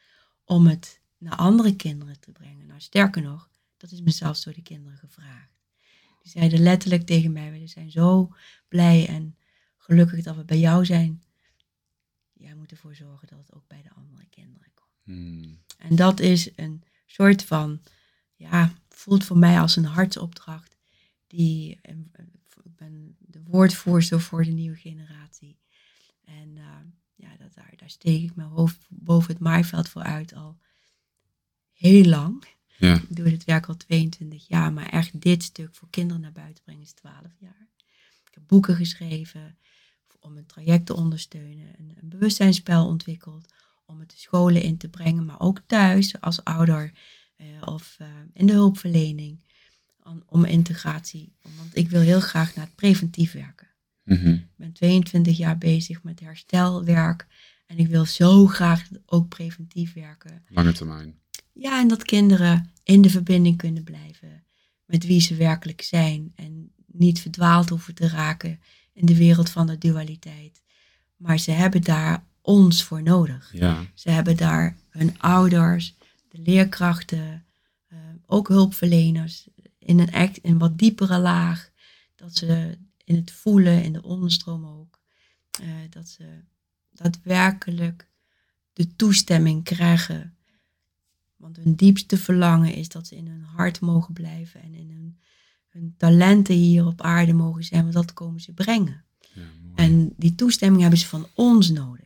Om 0.44 0.66
het 0.66 1.00
naar 1.26 1.38
andere 1.38 1.76
kinderen 1.76 2.20
te 2.20 2.32
brengen. 2.32 2.66
Nou, 2.66 2.80
sterker 2.80 3.22
nog, 3.22 3.50
dat 3.76 3.90
is 3.90 4.00
me 4.00 4.10
zelfs 4.10 4.44
door 4.44 4.54
de 4.54 4.62
kinderen 4.62 4.98
gevraagd. 4.98 5.60
Die 6.22 6.30
zeiden 6.30 6.60
letterlijk 6.60 7.06
tegen 7.06 7.32
mij, 7.32 7.52
we 7.52 7.66
zijn 7.66 7.90
zo 7.90 8.34
blij 8.68 9.08
en 9.08 9.36
gelukkig 9.76 10.22
dat 10.22 10.36
we 10.36 10.44
bij 10.44 10.58
jou 10.58 10.84
zijn. 10.84 11.22
Jij 12.32 12.54
moet 12.54 12.70
ervoor 12.70 12.94
zorgen 12.94 13.28
dat 13.28 13.38
het 13.38 13.54
ook 13.54 13.66
bij 13.66 13.82
de 13.82 13.90
andere 13.94 14.26
kinderen 14.26 14.70
komt. 14.74 14.90
Hmm. 15.02 15.58
En 15.78 15.96
dat 15.96 16.20
is 16.20 16.50
een 16.56 16.82
soort 17.06 17.44
van, 17.44 17.80
ja, 18.34 18.72
voelt 18.88 19.24
voor 19.24 19.38
mij 19.38 19.60
als 19.60 19.76
een 19.76 19.84
hartsopdracht. 19.84 20.76
Die, 21.26 21.78
ik 22.62 22.76
ben 22.76 23.16
de 23.18 23.42
woordvoerster 23.42 24.20
voor 24.20 24.44
de 24.44 24.50
nieuwe 24.50 24.76
generatie. 24.76 25.58
En 26.24 26.56
uh, 26.56 26.64
ja, 27.14 27.36
dat, 27.36 27.54
daar, 27.54 27.72
daar 27.76 27.90
steek 27.90 28.22
ik 28.22 28.34
mijn 28.34 28.48
hoofd 28.48 28.86
boven 28.88 29.32
het 29.32 29.42
maaiveld 29.42 29.88
voor 29.88 30.02
uit 30.02 30.34
al 30.34 30.58
heel 31.76 32.04
lang. 32.04 32.44
Ja. 32.78 32.94
Ik 32.94 33.16
doe 33.16 33.30
dit 33.30 33.44
werk 33.44 33.66
al 33.66 33.76
22 33.76 34.48
jaar, 34.48 34.72
maar 34.72 34.88
echt 34.88 35.20
dit 35.20 35.42
stuk 35.42 35.74
voor 35.74 35.90
kinderen 35.90 36.22
naar 36.22 36.32
buiten 36.32 36.64
brengen 36.64 36.82
is 36.82 36.92
12 36.92 37.16
jaar. 37.38 37.68
Ik 38.24 38.34
heb 38.34 38.42
boeken 38.46 38.76
geschreven 38.76 39.58
om 40.20 40.36
een 40.36 40.46
traject 40.46 40.86
te 40.86 40.96
ondersteunen, 40.96 41.66
een, 41.78 41.96
een 42.00 42.08
bewustzijnsspel 42.08 42.86
ontwikkeld 42.86 43.52
om 43.86 44.00
het 44.00 44.10
de 44.10 44.16
scholen 44.16 44.62
in 44.62 44.76
te 44.76 44.88
brengen, 44.88 45.24
maar 45.24 45.40
ook 45.40 45.60
thuis 45.66 46.20
als 46.20 46.44
ouder 46.44 46.92
uh, 47.36 47.46
of 47.64 47.96
uh, 48.00 48.06
in 48.32 48.46
de 48.46 48.52
hulpverlening 48.52 49.44
om, 50.02 50.22
om, 50.26 50.44
integratie. 50.44 51.32
Want 51.56 51.76
ik 51.76 51.90
wil 51.90 52.00
heel 52.00 52.20
graag 52.20 52.54
naar 52.54 52.64
het 52.64 52.74
preventief 52.74 53.32
werken. 53.32 53.68
Mm 54.02 54.16
-hmm. 54.16 54.34
Ik 54.34 54.56
ben 54.56 54.72
22 54.72 55.36
jaar 55.36 55.58
bezig 55.58 56.02
met 56.02 56.20
herstelwerk 56.20 57.26
en 57.66 57.78
ik 57.78 57.86
wil 57.86 58.04
zo 58.04 58.46
graag 58.46 58.88
ook 59.06 59.28
preventief 59.28 59.92
werken. 59.92 60.44
Lange 60.48 60.72
termijn. 60.72 61.18
Ja, 61.58 61.80
en 61.80 61.88
dat 61.88 62.04
kinderen 62.04 62.70
in 62.82 63.02
de 63.02 63.10
verbinding 63.10 63.56
kunnen 63.56 63.84
blijven 63.84 64.44
met 64.84 65.06
wie 65.06 65.20
ze 65.20 65.34
werkelijk 65.34 65.82
zijn 65.82 66.32
en 66.34 66.72
niet 66.86 67.20
verdwaald 67.20 67.68
hoeven 67.68 67.94
te 67.94 68.08
raken 68.08 68.60
in 68.92 69.06
de 69.06 69.16
wereld 69.16 69.50
van 69.50 69.66
de 69.66 69.78
dualiteit. 69.78 70.62
Maar 71.16 71.38
ze 71.38 71.50
hebben 71.50 71.82
daar 71.82 72.24
ons 72.40 72.84
voor 72.84 73.02
nodig. 73.02 73.50
Ja. 73.52 73.86
Ze 73.94 74.10
hebben 74.10 74.36
daar 74.36 74.76
hun 74.88 75.18
ouders, 75.18 75.94
de 76.28 76.38
leerkrachten, 76.38 77.44
uh, 77.92 77.98
ook 78.26 78.48
hulpverleners 78.48 79.48
in 79.78 79.98
een 79.98 80.10
echt 80.10 80.38
een 80.42 80.58
wat 80.58 80.78
diepere 80.78 81.18
laag. 81.18 81.70
Dat 82.14 82.36
ze 82.36 82.78
in 83.04 83.14
het 83.14 83.32
voelen, 83.32 83.82
in 83.82 83.92
de 83.92 84.02
onderstroom 84.02 84.66
ook, 84.66 85.00
uh, 85.62 85.68
dat 85.90 86.08
ze 86.08 86.24
daadwerkelijk 86.90 88.08
de 88.72 88.96
toestemming 88.96 89.64
krijgen 89.64 90.35
want 91.36 91.56
hun 91.56 91.74
diepste 91.74 92.16
verlangen 92.16 92.74
is 92.74 92.88
dat 92.88 93.06
ze 93.06 93.16
in 93.16 93.26
hun 93.26 93.42
hart 93.42 93.80
mogen 93.80 94.14
blijven 94.14 94.62
en 94.62 94.74
in 94.74 94.90
hun, 94.90 95.18
hun 95.68 95.94
talenten 95.96 96.54
hier 96.54 96.86
op 96.86 97.00
aarde 97.00 97.32
mogen 97.32 97.64
zijn, 97.64 97.82
want 97.82 97.94
dat 97.94 98.12
komen 98.12 98.40
ze 98.40 98.52
brengen. 98.52 99.04
Ja, 99.34 99.42
en 99.74 100.12
die 100.16 100.34
toestemming 100.34 100.80
hebben 100.80 101.00
ze 101.00 101.06
van 101.06 101.26
ons 101.34 101.70
nodig. 101.70 102.04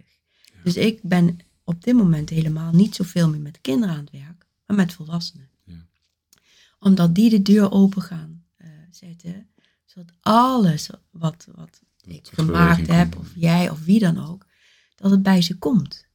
Dus 0.62 0.76
ik 0.76 1.02
ben 1.02 1.38
op 1.64 1.84
dit 1.84 1.94
moment 1.94 2.30
helemaal 2.30 2.72
niet 2.72 2.94
zoveel 2.94 3.28
meer 3.28 3.40
met 3.40 3.60
kinderen 3.60 3.94
aan 3.94 4.00
het 4.00 4.10
werk, 4.10 4.46
maar 4.66 4.76
met 4.76 4.92
volwassenen. 4.92 5.48
Ja. 5.64 5.86
Omdat 6.78 7.14
die 7.14 7.30
de 7.30 7.42
deur 7.42 7.70
open 7.70 8.02
gaan 8.02 8.44
uh, 8.58 8.68
zetten, 8.90 9.48
zodat 9.84 10.14
alles 10.20 10.90
wat, 11.10 11.48
wat 11.54 11.82
ik 12.04 12.28
gemaakt 12.32 12.86
heb, 12.86 13.18
of 13.18 13.32
jij 13.34 13.70
of 13.70 13.84
wie 13.84 13.98
dan 13.98 14.18
ook, 14.18 14.46
dat 14.96 15.10
het 15.10 15.22
bij 15.22 15.42
ze 15.42 15.58
komt. 15.58 16.08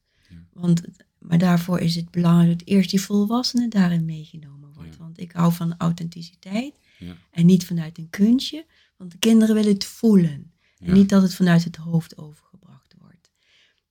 Want 0.52 0.82
maar 1.26 1.38
daarvoor 1.38 1.80
is 1.80 1.94
het 1.94 2.10
belangrijk 2.10 2.58
dat 2.58 2.68
eerst 2.68 2.90
die 2.90 3.00
volwassene 3.00 3.68
daarin 3.68 4.04
meegenomen 4.04 4.72
wordt. 4.72 4.96
Want 4.96 5.20
ik 5.20 5.32
hou 5.32 5.52
van 5.52 5.74
authenticiteit 5.78 6.74
ja. 6.98 7.16
en 7.30 7.46
niet 7.46 7.66
vanuit 7.66 7.98
een 7.98 8.10
kunstje. 8.10 8.66
Want 8.96 9.10
de 9.10 9.18
kinderen 9.18 9.54
willen 9.54 9.72
het 9.72 9.84
voelen. 9.84 10.52
En 10.78 10.92
niet 10.92 11.08
dat 11.08 11.22
het 11.22 11.34
vanuit 11.34 11.64
het 11.64 11.76
hoofd 11.76 12.18
overgebracht 12.18 12.94
wordt. 12.98 13.30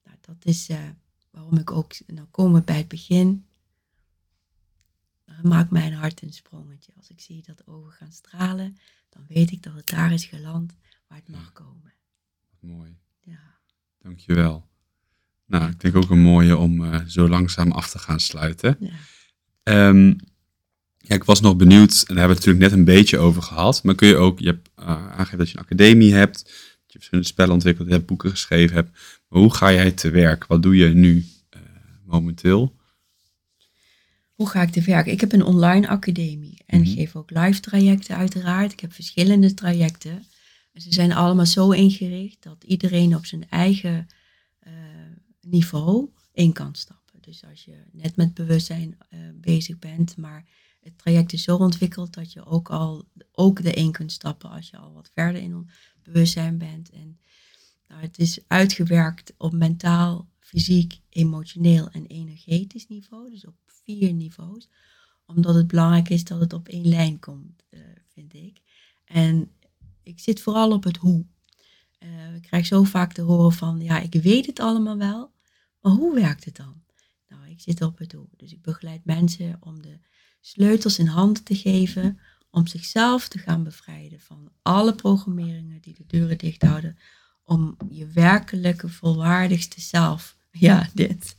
Nou, 0.04 0.18
dat 0.22 0.46
is 0.46 0.70
uh, 0.70 0.80
waarom 1.32 1.58
ik 1.58 1.72
ook, 1.72 1.94
nou 2.08 2.28
komen 2.28 2.60
we 2.60 2.66
bij 2.66 2.78
het 2.78 2.88
begin. 2.88 3.46
Dan 5.26 5.36
maakt 5.42 5.72
mijn 5.72 5.94
hart 5.94 6.22
een 6.22 6.34
sprongetje. 6.34 6.92
Als 6.98 7.10
ik 7.10 7.22
zie 7.22 7.44
dat 7.46 7.68
ogen 7.68 7.92
gaan 7.92 8.12
stralen, 8.12 8.78
dan 9.10 9.26
weet 9.28 9.52
ik 9.52 9.64
dat 9.64 9.74
het 9.74 9.88
daar 9.88 10.14
is 10.14 10.26
geland 10.26 10.76
waar 11.08 11.18
het 11.18 11.30
mag 11.30 11.54
komen. 11.54 11.94
mooi. 12.60 12.98
Ja. 13.20 13.58
Dankjewel. 13.98 14.68
Nou, 15.46 15.70
ik 15.70 15.80
denk 15.80 15.96
ook 15.96 16.10
een 16.10 16.22
mooie 16.22 16.58
om 16.58 16.82
uh, 16.82 17.00
zo 17.08 17.30
langzaam 17.30 17.72
af 17.72 17.90
te 17.90 18.00
gaan 18.00 18.20
sluiten. 18.20 18.78
Ja. 18.80 19.88
Um, 19.88 20.16
ja, 20.98 21.16
ik 21.16 21.24
was 21.24 21.42
nog 21.42 21.56
benieuwd, 21.56 22.04
en 22.08 22.16
daar 22.16 22.18
hebben 22.18 22.28
we 22.28 22.34
het 22.34 22.46
natuurlijk 22.46 22.72
net 22.72 22.72
een 22.72 22.96
beetje 22.96 23.18
over 23.18 23.42
gehad. 23.42 23.84
Maar 23.84 23.96
kun 23.96 24.08
je 24.08 24.16
ook, 24.16 24.40
je 24.40 24.46
hebt 24.46 24.70
uh, 24.80 24.86
aangegeven 24.86 25.38
dat 25.38 25.50
je 25.50 25.58
een 25.58 25.64
academie 25.64 26.14
hebt, 26.14 26.44
dat 26.44 26.92
je 26.92 26.98
verschillende 26.98 27.28
spellen 27.28 27.54
ontwikkeld 27.54 27.90
hebt, 27.90 28.06
boeken 28.06 28.30
geschreven 28.30 28.76
hebt. 28.76 28.92
Maar 29.28 29.40
hoe 29.40 29.54
ga 29.54 29.72
jij 29.72 29.92
te 29.92 30.10
werk? 30.10 30.46
Wat 30.46 30.64
doe 30.64 30.76
je 30.76 30.88
nu 30.88 31.26
uh, 31.56 31.62
momenteel? 32.06 32.76
Hoe 34.34 34.50
ga 34.50 34.62
ik 34.62 34.70
te 34.70 34.82
werk? 34.82 35.06
Ik 35.06 35.20
heb 35.20 35.32
een 35.32 35.44
online 35.44 35.88
academie 35.88 36.62
en 36.66 36.80
mm 36.80 36.86
geef 36.86 37.16
ook 37.16 37.30
live 37.30 37.60
trajecten 37.60 38.16
uiteraard. 38.16 38.72
Ik 38.72 38.80
heb 38.80 38.94
verschillende 38.94 39.54
trajecten 39.54 40.24
Ze 40.74 40.94
zijn 40.94 41.14
allemaal 41.14 41.46
zo 41.46 41.72
ingericht 41.72 42.44
dat 42.44 42.64
iedereen 42.64 43.16
op 43.16 43.26
zijn 43.26 43.50
eigen 43.50 44.08
niveau 45.46 46.10
in 46.34 46.54
kan 46.54 46.76
stappen. 46.76 47.22
Dus 47.22 47.44
als 47.50 47.66
je 47.66 47.84
net 47.92 48.16
met 48.16 48.34
bewustzijn 48.34 48.98
uh, 49.10 49.20
bezig 49.34 49.80
bent, 49.80 50.18
maar 50.18 50.46
het 50.80 50.98
traject 50.98 51.34
is 51.34 51.44
zo 51.44 51.56
ontwikkeld 51.56 52.14
dat 52.14 52.34
je 52.34 52.46
ook 52.46 52.70
al 52.70 53.08
ook 53.32 53.60
erin 53.60 53.92
kunt 53.92 54.12
stappen 54.12 54.50
als 54.50 54.70
je 54.70 54.78
al 54.78 54.94
wat 54.94 55.12
verder 55.14 55.42
in 55.42 55.70
bewustzijn 56.04 56.58
bent. 56.58 56.90
En 56.90 57.20
nou, 57.88 58.02
het 58.02 58.20
is 58.20 58.40
uitgewerkt 58.48 59.34
op 59.38 59.54
mentaal, 59.54 60.30
fysiek, 60.40 61.00
emotioneel 61.10 61.90
en 61.90 62.06
energetisch 62.06 62.88
niveau. 62.88 63.30
Dus 63.30 63.46
op 63.46 63.56
vier 63.66 64.14
niveaus. 64.14 64.70
Omdat 65.26 65.56
het 65.56 65.68
belangrijk 65.68 66.10
is 66.10 66.24
dat 66.24 66.40
het 66.40 66.54
op 66.54 66.68
één 66.68 66.88
lijn 66.88 67.20
komt, 67.20 67.64
uh, 67.70 67.80
vind 68.14 68.34
ik. 68.34 68.62
En 69.06 69.52
ik 70.04 70.20
zit 70.20 70.42
vooral 70.42 70.72
op 70.72 70.84
het 70.84 70.98
hoe. 70.98 71.26
Uh, 72.00 72.36
ik 72.36 72.42
krijg 72.42 72.66
zo 72.66 72.84
vaak 72.84 73.14
te 73.14 73.22
horen 73.22 73.52
van, 73.52 73.82
ja, 73.82 74.00
ik 74.00 74.14
weet 74.14 74.46
het 74.46 74.60
allemaal 74.60 74.98
wel, 74.98 75.32
maar 75.86 75.94
hoe 75.94 76.16
werkt 76.16 76.46
het 76.46 76.56
dan? 76.56 76.84
Nou, 77.28 77.50
ik 77.50 77.62
zit 77.62 77.82
op 77.82 77.98
het 77.98 78.14
hoe. 78.14 78.28
Dus 78.38 78.52
ik 78.52 78.62
begeleid 78.62 79.06
mensen 79.06 79.58
om 79.60 79.82
de 79.82 80.00
sleutels 80.42 81.00
in 81.00 81.08
handen 81.08 81.44
te 81.44 81.56
geven 81.56 82.20
om 82.52 82.68
zichzelf 82.68 83.28
te 83.28 83.38
gaan 83.38 83.64
bevrijden 83.64 84.20
van 84.20 84.52
alle 84.62 84.96
programmeringen 84.96 85.82
die 85.82 85.94
de 85.94 86.06
deuren 86.08 86.38
dicht 86.38 86.62
houden, 86.62 86.98
om 87.44 87.78
je 87.90 88.08
werkelijke 88.08 88.90
volwaardigste 88.90 89.82
zelf. 89.82 90.34
Ja, 90.58 90.90
dit. 90.94 91.38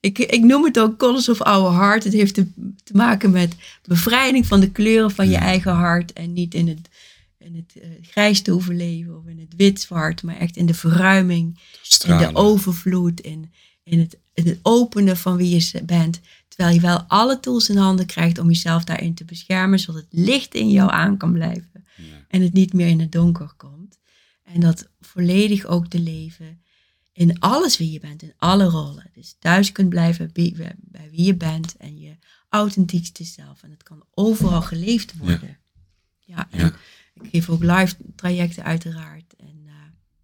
Ik, 0.00 0.18
ik 0.18 0.42
noem 0.42 0.64
het 0.64 0.78
ook 0.78 0.98
Colors 0.98 1.28
of 1.28 1.42
Our 1.42 1.72
Heart. 1.72 2.04
Het 2.04 2.12
heeft 2.12 2.34
te, 2.34 2.72
te 2.84 2.96
maken 2.96 3.30
met 3.30 3.56
bevrijding 3.82 4.46
van 4.46 4.60
de 4.60 4.70
kleuren 4.70 5.10
van 5.10 5.28
je 5.28 5.36
eigen 5.36 5.72
hart 5.72 6.12
en 6.12 6.32
niet 6.32 6.54
in 6.54 6.68
het, 6.68 6.88
in 7.44 7.54
het 7.54 7.74
uh, 7.76 7.84
grijs 8.00 8.42
te 8.42 8.50
hoeven 8.50 8.76
leven 8.76 9.18
of 9.18 9.26
in 9.26 9.38
het 9.38 9.54
wit-zwart, 9.56 10.22
maar 10.22 10.36
echt 10.36 10.56
in 10.56 10.66
de 10.66 10.74
verruiming, 10.74 11.60
in 12.06 12.18
de 12.18 12.30
overvloed, 12.32 13.20
in, 13.20 13.52
in, 13.82 13.98
het, 13.98 14.18
in 14.34 14.46
het 14.46 14.58
openen 14.62 15.16
van 15.16 15.36
wie 15.36 15.54
je 15.54 15.82
bent. 15.84 16.20
Terwijl 16.48 16.74
je 16.74 16.80
wel 16.80 16.98
alle 16.98 17.40
tools 17.40 17.68
in 17.68 17.76
handen 17.76 18.06
krijgt 18.06 18.38
om 18.38 18.48
jezelf 18.48 18.84
daarin 18.84 19.14
te 19.14 19.24
beschermen, 19.24 19.78
zodat 19.78 20.02
het 20.02 20.20
licht 20.20 20.54
in 20.54 20.70
jou 20.70 20.90
aan 20.90 21.16
kan 21.16 21.32
blijven. 21.32 21.72
En 22.28 22.42
het 22.42 22.52
niet 22.52 22.72
meer 22.72 22.86
in 22.86 23.00
het 23.00 23.12
donker 23.12 23.52
komt. 23.56 23.98
En 24.42 24.60
dat 24.60 24.88
volledig 25.00 25.64
ook 25.64 25.86
te 25.86 25.98
leven 25.98 26.62
in 27.12 27.38
alles 27.38 27.76
wie 27.76 27.90
je 27.90 28.00
bent, 28.00 28.22
in 28.22 28.34
alle 28.36 28.64
rollen. 28.64 29.10
Dus 29.12 29.36
thuis 29.38 29.72
kunt 29.72 29.88
blijven 29.88 30.30
bij, 30.32 30.74
wie 31.10 31.24
je 31.24 31.36
bent 31.36 31.76
en 31.76 31.98
je 31.98 32.16
authentiekste 32.48 33.24
zelf. 33.24 33.62
En 33.62 33.70
het 33.70 33.82
kan 33.82 34.04
overal 34.10 34.62
geleefd 34.62 35.16
worden. 35.16 35.58
Ja, 36.18 36.48
en 36.50 36.74
ik 37.14 37.30
geef 37.30 37.50
ook 37.50 37.62
live 37.62 37.96
trajecten 38.16 38.64
uiteraard. 38.64 39.34
En 39.36 39.62
uh, 39.66 39.72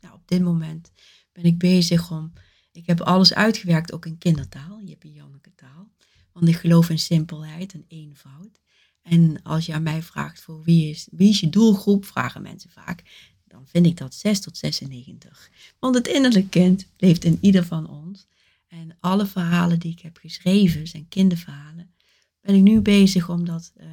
nou, 0.01 0.15
op 0.15 0.29
dit 0.29 0.43
moment 0.43 0.93
ben 1.33 1.45
ik 1.45 1.59
bezig 1.59 2.11
om, 2.11 2.33
ik 2.73 2.87
heb 2.87 3.01
alles 3.01 3.35
uitgewerkt, 3.35 3.93
ook 3.93 4.07
in 4.07 4.19
kindertaal. 4.19 4.79
Je 4.79 4.91
hebt 4.91 5.05
een 5.05 5.13
Janneke 5.13 5.55
taal. 5.55 5.91
Want 6.33 6.49
ik 6.49 6.57
geloof 6.57 6.91
in 6.91 6.99
simpelheid 6.99 7.73
en 7.73 7.85
eenvoud. 7.89 8.61
En 9.03 9.43
als 9.43 9.67
je 9.67 9.73
aan 9.73 9.83
mij 9.83 10.03
vraagt 10.03 10.41
voor 10.41 10.63
wie 10.63 10.91
is, 10.91 11.09
wie 11.11 11.29
is 11.29 11.41
je 11.41 11.49
doelgroep, 11.49 12.05
vragen 12.05 12.43
mensen 12.43 12.71
vaak, 12.71 13.03
dan 13.45 13.67
vind 13.67 13.87
ik 13.87 13.97
dat 13.97 14.15
6 14.15 14.41
tot 14.41 14.57
96. 14.57 15.51
Want 15.79 15.95
het 15.95 16.07
innerlijke 16.09 16.49
kind 16.49 16.87
leeft 16.97 17.25
in 17.25 17.39
ieder 17.41 17.65
van 17.65 17.89
ons. 17.89 18.27
En 18.67 18.97
alle 19.01 19.27
verhalen 19.27 19.79
die 19.79 19.93
ik 19.93 20.01
heb 20.01 20.17
geschreven 20.17 20.87
zijn 20.87 21.09
kinderverhalen. 21.09 21.95
Ben 22.41 22.55
ik 22.55 22.63
nu 22.63 22.81
bezig 22.81 23.29
om 23.29 23.45
dat 23.45 23.73
uh, 23.77 23.87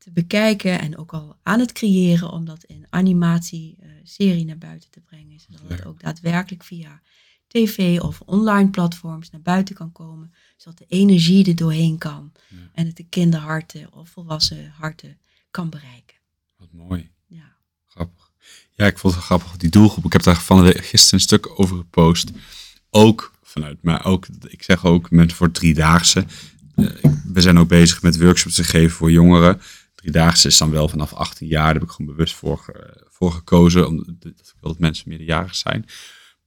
te 0.00 0.10
bekijken 0.10 0.80
en 0.80 0.96
ook 0.96 1.12
al 1.12 1.36
aan 1.42 1.60
het 1.60 1.72
creëren 1.72 2.30
om 2.30 2.44
dat 2.44 2.64
in 2.64 2.86
animatie-serie 2.90 4.40
uh, 4.40 4.46
naar 4.46 4.58
buiten 4.58 4.90
te 4.90 5.00
brengen. 5.00 5.40
Zodat 5.40 5.60
het 5.68 5.86
ook 5.86 6.00
daadwerkelijk 6.00 6.64
via 6.64 7.00
tv 7.46 8.00
of 8.00 8.20
online 8.20 8.70
platforms 8.70 9.30
naar 9.30 9.40
buiten 9.40 9.74
kan 9.74 9.92
komen. 9.92 10.34
Zodat 10.56 10.78
de 10.78 10.84
energie 10.88 11.46
er 11.46 11.56
doorheen 11.56 11.98
kan. 11.98 12.32
En 12.72 12.86
het 12.86 12.96
de 12.96 13.06
kinderharten 13.08 13.92
of 13.92 14.08
volwassen 14.08 14.72
harten 14.76 15.18
kan 15.50 15.70
bereiken. 15.70 16.16
Wat 16.56 16.72
mooi. 16.72 17.10
Ja. 17.26 17.56
Grappig. 17.86 18.30
Ja, 18.74 18.86
ik 18.86 18.98
vond 18.98 19.14
het 19.14 19.22
grappig. 19.22 19.56
Die 19.56 19.70
doelgroep. 19.70 20.04
Ik 20.04 20.12
heb 20.12 20.22
daar 20.22 20.40
van 20.40 20.66
gisteren 20.66 21.14
een 21.14 21.20
stuk 21.20 21.60
over 21.60 21.76
gepost. 21.76 22.30
Ook 22.90 23.32
vanuit, 23.42 23.82
maar 23.82 24.04
ook, 24.04 24.26
ik 24.48 24.62
zeg 24.62 24.84
ook 24.84 25.10
met 25.10 25.32
voor 25.32 25.50
driedaagse. 25.50 26.24
Uh, 26.76 26.90
we 27.24 27.40
zijn 27.40 27.58
ook 27.58 27.68
bezig 27.68 28.02
met 28.02 28.18
workshops 28.18 28.54
te 28.54 28.64
geven 28.64 28.96
voor 28.96 29.10
jongeren. 29.10 29.60
Driedaagse 30.00 30.48
is 30.48 30.58
dan 30.58 30.70
wel 30.70 30.88
vanaf 30.88 31.12
18 31.12 31.46
jaar. 31.46 31.64
Daar 31.64 31.74
heb 31.74 31.82
ik 31.82 31.90
gewoon 31.90 32.14
bewust 32.14 32.34
voor, 32.34 32.64
voor 33.08 33.32
gekozen. 33.32 33.88
Omdat 33.88 34.08
ik 34.08 34.54
wil 34.60 34.70
dat 34.70 34.78
mensen 34.78 35.08
meerderjarig 35.08 35.54
zijn. 35.54 35.84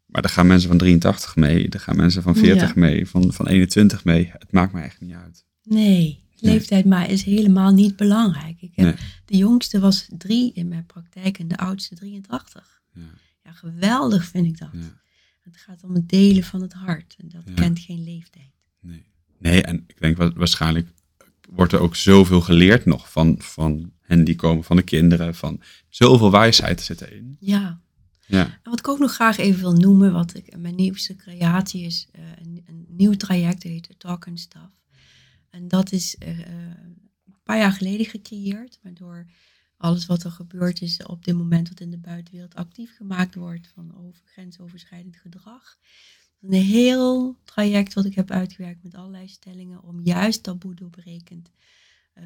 Maar 0.05 0.21
daar 0.21 0.31
gaan 0.31 0.47
mensen 0.47 0.69
van 0.69 0.77
83 0.77 1.35
mee, 1.35 1.69
er 1.69 1.79
gaan 1.79 1.95
mensen 1.95 2.23
van 2.23 2.35
40 2.35 2.75
mee, 2.75 3.07
van, 3.07 3.33
van 3.33 3.47
21 3.47 4.03
mee. 4.03 4.31
Het 4.37 4.51
maakt 4.51 4.73
me 4.73 4.81
echt 4.81 5.01
niet 5.01 5.13
uit. 5.13 5.45
Nee, 5.63 6.23
leeftijd 6.35 6.85
maar 6.85 7.09
is 7.09 7.23
helemaal 7.23 7.73
niet 7.73 7.95
belangrijk. 7.95 8.61
Ik 8.61 8.71
heb, 8.75 8.97
De 9.25 9.37
jongste 9.37 9.79
was 9.79 10.07
drie 10.17 10.53
in 10.53 10.67
mijn 10.67 10.85
praktijk 10.85 11.39
en 11.39 11.47
de 11.47 11.57
oudste 11.57 11.95
83. 11.95 12.81
Ja, 12.93 13.01
ja 13.43 13.51
geweldig 13.51 14.25
vind 14.25 14.45
ik 14.47 14.57
dat. 14.57 14.69
Ja. 14.73 15.01
Het 15.41 15.57
gaat 15.57 15.83
om 15.83 15.93
het 15.93 16.09
delen 16.09 16.43
van 16.43 16.61
het 16.61 16.73
hart 16.73 17.15
en 17.17 17.29
dat 17.29 17.53
kent 17.55 17.79
geen 17.79 18.03
leeftijd. 18.03 18.51
Nee. 18.79 19.05
nee, 19.39 19.61
en 19.61 19.83
ik 19.87 19.99
denk 19.99 20.17
waarschijnlijk 20.17 20.87
wordt 21.55 21.73
er 21.73 21.79
ook 21.79 21.95
zoveel 21.95 22.41
geleerd 22.41 22.85
nog 22.85 23.11
van, 23.11 23.35
van 23.39 23.91
hen 24.01 24.23
die 24.23 24.35
komen, 24.35 24.63
van 24.63 24.75
de 24.75 24.83
kinderen, 24.83 25.35
van 25.35 25.61
zoveel 25.89 26.31
wijsheid 26.31 26.81
zit 26.81 27.01
erin. 27.01 27.37
Ja, 27.39 27.81
ja. 28.25 28.45
En 28.45 28.69
wat 28.69 28.79
ik 28.79 28.87
ook 28.87 28.99
nog 28.99 29.13
graag 29.13 29.37
even 29.37 29.59
wil 29.59 29.73
noemen, 29.73 30.11
wat 30.11 30.35
ik, 30.35 30.57
mijn 30.57 30.75
nieuwste 30.75 31.15
creatie 31.15 31.85
is, 31.85 32.07
uh, 32.15 32.23
een, 32.41 32.63
een, 32.65 32.85
nieuw 32.87 33.13
traject, 33.13 33.63
heet 33.63 33.89
Talk 33.97 34.27
and 34.27 34.39
Stuff. 34.39 34.81
En 35.49 35.67
dat 35.67 35.91
is 35.91 36.15
uh, 36.19 36.39
een 36.39 37.41
paar 37.43 37.57
jaar 37.57 37.71
geleden 37.71 38.05
gecreëerd, 38.05 38.79
waardoor 38.83 39.25
alles 39.77 40.05
wat 40.05 40.23
er 40.23 40.31
gebeurd 40.31 40.81
is 40.81 41.03
op 41.03 41.25
dit 41.25 41.35
moment 41.35 41.69
wat 41.69 41.79
in 41.79 41.89
de 41.89 41.97
buitenwereld 41.97 42.55
actief 42.55 42.95
gemaakt 42.95 43.35
wordt 43.35 43.71
van 43.73 43.95
over, 43.97 44.21
grensoverschrijdend 44.25 45.17
gedrag. 45.17 45.77
Een 46.43 46.53
heel 46.53 47.37
traject 47.43 47.93
wat 47.93 48.05
ik 48.05 48.15
heb 48.15 48.31
uitgewerkt 48.31 48.83
met 48.83 48.95
allerlei 48.95 49.27
stellingen 49.27 49.83
om 49.83 49.99
juist 50.01 50.43
taboe 50.43 50.75
doorbrekend 50.75 51.51
uh, 52.15 52.23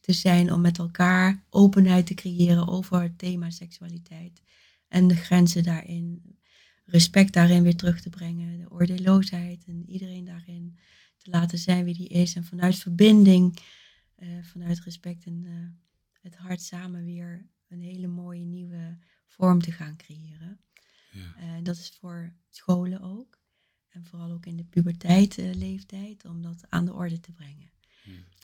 te 0.00 0.12
zijn, 0.12 0.52
om 0.52 0.60
met 0.60 0.78
elkaar 0.78 1.44
openheid 1.50 2.06
te 2.06 2.14
creëren 2.14 2.68
over 2.68 3.02
het 3.02 3.18
thema 3.18 3.50
seksualiteit 3.50 4.42
en 4.88 5.08
de 5.08 5.16
grenzen 5.16 5.62
daarin, 5.62 6.36
respect 6.84 7.32
daarin 7.32 7.62
weer 7.62 7.76
terug 7.76 8.00
te 8.00 8.10
brengen, 8.10 8.58
de 8.58 8.70
oordeelloosheid 8.70 9.64
en 9.66 9.90
iedereen 9.90 10.24
daarin 10.24 10.78
te 11.16 11.30
laten 11.30 11.58
zijn 11.58 11.84
wie 11.84 11.94
die 11.94 12.08
is. 12.08 12.34
En 12.34 12.44
vanuit 12.44 12.76
verbinding, 12.76 13.58
uh, 14.18 14.28
vanuit 14.42 14.80
respect 14.80 15.24
en 15.24 15.44
uh, 15.44 15.52
het 16.20 16.36
hart 16.36 16.62
samen 16.62 17.04
weer 17.04 17.46
een 17.68 17.80
hele 17.80 18.06
mooie 18.06 18.44
nieuwe 18.44 18.98
vorm 19.26 19.60
te 19.60 19.72
gaan 19.72 19.96
creëren. 19.96 20.33
Ja. 21.14 21.34
En 21.36 21.58
uh, 21.58 21.64
dat 21.64 21.76
is 21.76 21.96
voor 22.00 22.32
scholen 22.50 23.00
ook. 23.00 23.42
En 23.88 24.04
vooral 24.04 24.30
ook 24.30 24.46
in 24.46 24.56
de 24.56 24.64
puberteitleeftijd, 24.64 26.24
om 26.24 26.42
dat 26.42 26.64
aan 26.68 26.84
de 26.84 26.92
orde 26.92 27.20
te 27.20 27.32
brengen. 27.32 27.72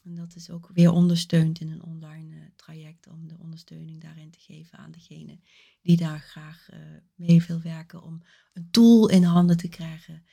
En 0.05 0.15
dat 0.15 0.35
is 0.35 0.51
ook 0.51 0.71
weer 0.73 0.91
ondersteund 0.91 1.61
in 1.61 1.71
een 1.71 1.83
online 1.83 2.35
uh, 2.35 2.43
traject 2.57 3.07
om 3.07 3.29
de 3.29 3.39
ondersteuning 3.39 4.01
daarin 4.01 4.31
te 4.31 4.39
geven 4.39 4.79
aan 4.79 4.91
degene 4.91 5.39
die 5.83 5.97
daar 5.97 6.21
graag 6.21 6.69
uh, 6.73 6.79
mee 7.15 7.43
wil 7.43 7.61
werken. 7.61 8.03
Om 8.03 8.23
een 8.53 8.71
tool 8.71 9.09
in 9.09 9.23
handen 9.23 9.57
te 9.57 9.69
krijgen 9.69 10.25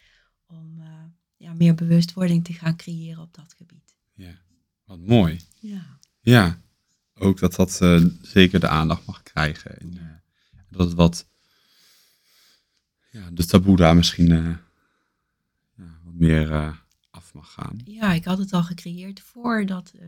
om 0.46 0.82
ja, 1.38 1.54
meer 1.54 1.76
bewustwording 1.76 2.44
te 2.44 2.54
gaan 2.54 2.76
creëren 2.76 3.22
op 3.22 3.34
dat 3.34 3.54
gebied. 3.54 3.96
Ja, 4.14 4.38
wat 4.86 5.00
mooi. 5.00 5.40
Ja. 5.60 6.00
Ja, 6.20 6.62
ook 7.14 7.40
dat 7.40 7.56
dat 7.56 7.72
zeker 8.22 8.60
de 8.60 8.68
aandacht 8.68 9.06
mag 9.06 9.24
krijgen. 9.24 9.80
En, 9.80 10.22
dat 10.70 10.88
het 10.88 10.94
wat, 10.94 11.28
ja, 13.18 13.30
de 13.32 13.46
taboe 13.46 13.76
daar 13.76 13.96
misschien 13.96 14.28
ja, 14.28 16.00
wat 16.04 16.14
meer 16.14 16.52
af 17.10 17.34
mag 17.34 17.54
gaan. 17.54 17.80
Ja, 17.86 18.14
ik 18.14 18.26
had 18.26 18.38
het 18.38 18.54
al 18.54 18.64
gecreëerd 18.64 19.20
voordat 19.20 19.94
uh, 19.96 20.08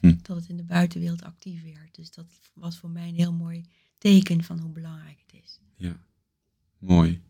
hm. 0.00 0.14
dat 0.22 0.36
het 0.36 0.48
in 0.48 0.56
de 0.56 0.62
buitenwereld 0.64 1.22
actief 1.22 1.62
werd. 1.62 1.94
Dus 1.94 2.10
dat 2.10 2.26
was 2.52 2.78
voor 2.78 2.90
mij 2.90 3.08
een 3.08 3.14
heel 3.14 3.32
mooi 3.32 3.64
teken 3.98 4.44
van 4.44 4.58
hoe 4.58 4.70
belangrijk 4.70 5.22
het 5.26 5.42
is. 5.44 5.58
Ja, 5.76 5.96
mooi. 6.78 7.20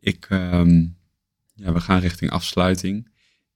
Ik, 0.00 0.26
um, 0.30 0.96
ja, 1.54 1.72
we 1.72 1.80
gaan 1.80 2.00
richting 2.00 2.30
afsluiting. 2.30 3.08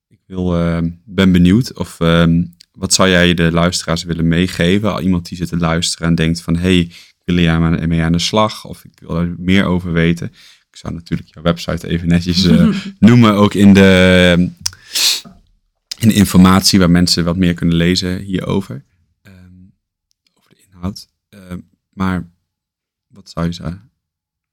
Ik 0.08 0.20
wil, 0.26 0.60
uh, 0.60 0.90
ben 1.04 1.32
benieuwd 1.32 1.74
of 1.74 2.00
um, 2.00 2.56
wat 2.72 2.94
zou 2.94 3.08
jij 3.08 3.34
de 3.34 3.52
luisteraars 3.52 4.02
willen 4.02 4.28
meegeven? 4.28 4.92
Al 4.92 5.00
iemand 5.00 5.28
die 5.28 5.36
zit 5.36 5.48
te 5.48 5.56
luisteren 5.56 6.08
en 6.08 6.14
denkt 6.14 6.42
van 6.42 6.56
hé, 6.56 6.60
hey, 6.60 6.92
wil 7.34 7.76
hier 7.76 7.88
mee 7.88 8.02
aan 8.02 8.12
de 8.12 8.18
slag 8.18 8.64
of 8.64 8.84
ik 8.84 9.00
wil 9.00 9.16
er 9.16 9.34
meer 9.38 9.64
over 9.64 9.92
weten. 9.92 10.32
Ik 10.70 10.76
zou 10.76 10.94
natuurlijk 10.94 11.34
jouw 11.34 11.42
website 11.42 11.88
even 11.88 12.08
netjes 12.08 12.44
uh, 12.44 12.76
noemen, 12.98 13.34
ook 13.34 13.54
in 13.54 13.74
de, 13.74 14.50
in 15.98 16.08
de 16.08 16.14
informatie 16.14 16.78
waar 16.78 16.90
mensen 16.90 17.24
wat 17.24 17.36
meer 17.36 17.54
kunnen 17.54 17.76
lezen 17.76 18.18
hierover. 18.18 18.84
Um, 19.22 19.72
over 20.34 20.50
de 20.50 20.62
inhoud. 20.70 21.08
Um, 21.28 21.68
Maar 21.92 22.30
wat 23.06 23.30
zou 23.30 23.46
je 23.46 23.52
ze 23.52 23.78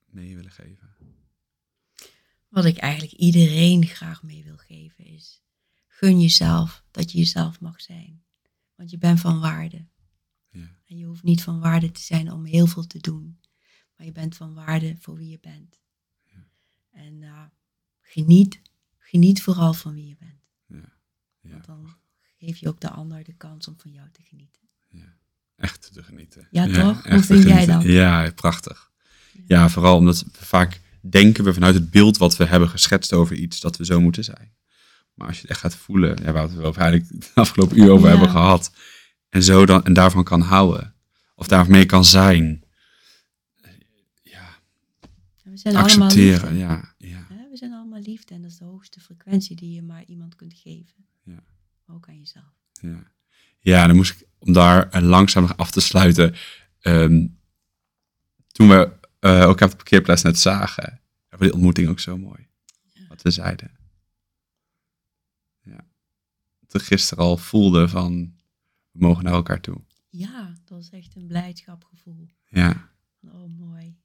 mee 0.06 0.36
willen 0.36 0.52
geven? 0.52 0.88
Wat 2.48 2.66
ik 2.66 2.78
eigenlijk 2.78 3.14
iedereen 3.14 3.86
graag 3.86 4.24
mee 4.24 4.44
wil 4.44 4.58
geven 4.58 5.06
is, 5.06 5.42
gun 5.88 6.22
jezelf 6.22 6.84
dat 6.92 7.12
je 7.12 7.18
jezelf 7.18 7.60
mag 7.60 7.82
zijn. 7.82 8.24
Want 8.76 8.90
je 8.90 8.98
bent 8.98 9.20
van 9.20 9.40
waarde. 9.40 9.86
En 10.88 10.98
je 10.98 11.06
hoeft 11.06 11.24
niet 11.24 11.44
van 11.44 11.60
waarde 11.60 11.92
te 11.92 12.02
zijn 12.02 12.32
om 12.32 12.46
heel 12.46 12.68
veel 12.68 12.88
te 12.88 13.00
doen. 13.00 13.40
Maar 13.96 14.06
je 14.06 14.12
bent 14.12 14.36
van 14.36 14.54
waarde 14.54 14.96
voor 15.00 15.16
wie 15.16 15.30
je 15.30 15.40
bent. 15.40 15.80
Ja. 16.24 16.46
En 16.92 17.22
uh, 17.22 17.44
geniet, 18.02 18.62
geniet 18.98 19.42
vooral 19.42 19.74
van 19.74 19.94
wie 19.94 20.08
je 20.08 20.16
bent. 20.20 20.42
Ja. 20.66 20.94
Ja. 21.42 21.52
Want 21.52 21.66
dan 21.66 21.96
geef 22.38 22.58
je 22.58 22.68
ook 22.68 22.80
de 22.80 22.90
ander 22.90 23.24
de 23.24 23.34
kans 23.34 23.68
om 23.68 23.76
van 23.78 23.92
jou 23.92 24.08
te 24.12 24.22
genieten. 24.24 24.62
ja. 24.90 25.16
Echt 25.56 25.94
te 25.94 26.04
genieten. 26.04 26.48
Ja, 26.52 26.68
toch? 26.68 27.08
Hoe 27.08 27.24
vind 27.24 27.44
jij 27.44 27.66
dat? 27.66 27.84
Ja, 27.84 28.32
prachtig. 28.36 28.92
Ja, 29.46 29.70
vooral 29.70 29.98
omdat 29.98 30.22
we 30.22 30.46
vaak 30.46 30.82
denken 31.02 31.44
we 31.44 31.54
vanuit 31.54 31.76
het 31.76 31.90
beeld 31.90 32.18
wat 32.18 32.38
we 32.38 32.46
hebben 32.46 32.70
geschetst 32.70 33.14
over 33.14 33.36
iets, 33.36 33.60
dat 33.60 33.78
we 33.78 33.86
zo 33.86 34.02
moeten 34.02 34.24
zijn. 34.24 34.56
Maar 35.14 35.28
als 35.28 35.36
je 35.36 35.42
het 35.42 35.52
echt 35.52 35.60
gaat 35.60 35.76
voelen, 35.76 36.24
ja, 36.24 36.32
waar 36.32 36.50
we 36.50 36.56
het 36.56 36.66
over 36.66 36.82
eigenlijk 36.82 37.22
de 37.22 37.32
afgelopen 37.34 37.80
uur 37.80 37.92
over 37.92 38.10
hebben 38.10 38.30
gehad, 38.30 38.72
en 39.30 39.44
zo 39.44 39.66
dan 39.66 39.86
en 39.86 39.94
daarvan 39.94 40.24
kan 40.24 40.42
houden, 40.42 40.96
of 41.36 41.48
daarmee 41.48 41.86
kan 41.86 42.06
zijn, 42.06 42.64
ja, 44.22 44.60
We 45.44 45.58
zijn 45.58 45.76
allemaal 45.76 46.06
accepteren, 46.06 46.58
ja, 46.58 46.94
ja, 46.98 47.28
We 47.52 47.58
zijn 47.58 47.74
allemaal 47.74 48.02
liefde 48.02 48.34
en 48.34 48.42
dat 48.42 48.52
is 48.52 48.58
de 48.58 48.66
hoogste 48.66 49.00
frequentie 49.00 49.56
die 49.56 49.74
je 49.74 49.82
maar 49.82 50.04
iemand 50.06 50.36
kunt 50.36 50.54
geven. 50.54 51.06
Ja. 51.24 51.44
Ook 51.88 52.08
aan 52.08 52.18
jezelf. 52.18 52.54
ja. 52.82 53.16
Ja, 53.60 53.88
dan 53.88 53.96
moest 53.96 54.12
ik, 54.20 54.28
om 54.38 54.54
daar 54.54 54.90
eh, 54.90 55.02
langzaam 55.02 55.44
nog 55.44 55.58
af 55.58 55.72
te 55.72 55.82
sluiten, 55.82 56.36
ehm, 56.80 57.28
toen 58.48 58.70
we 58.70 58.96
eh 59.20 59.40
elkaar 59.40 59.66
op 59.66 59.72
de 59.72 59.76
parkeerplaats 59.84 60.22
net 60.22 60.40
zagen, 60.40 61.02
hebben 61.28 61.40
we 61.40 61.46
die 61.46 61.54
ontmoeting 61.54 61.90
ook 61.90 62.00
zo 62.00 62.18
mooi. 62.18 62.48
Ja. 62.94 63.08
Wat 63.08 63.22
we 63.22 63.32
zeiden. 63.32 63.72
Ja. 65.62 65.86
Toen 66.68 66.82
gisteren 66.82 67.24
al 67.24 67.38
voelde 67.38 67.88
van, 67.88 68.34
we 68.98 69.06
mogen 69.06 69.24
naar 69.24 69.34
elkaar 69.34 69.62
toe. 69.62 69.82
Ja, 70.10 70.48
dat 70.48 70.70
was 70.78 70.90
echt 70.90 71.16
een 71.16 71.28
blijdschapgevoel. 71.28 72.28
Ja, 72.48 72.92
oh, 73.24 73.46
mooi. 73.58 73.98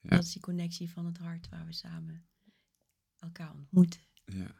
Ja. 0.00 0.08
Dat 0.08 0.24
is 0.24 0.32
die 0.32 0.42
connectie 0.42 0.90
van 0.90 1.06
het 1.06 1.18
hart 1.18 1.48
waar 1.48 1.66
we 1.66 1.72
samen 1.72 2.26
elkaar 3.18 3.52
ontmoeten. 3.54 4.00
ja, 4.24 4.54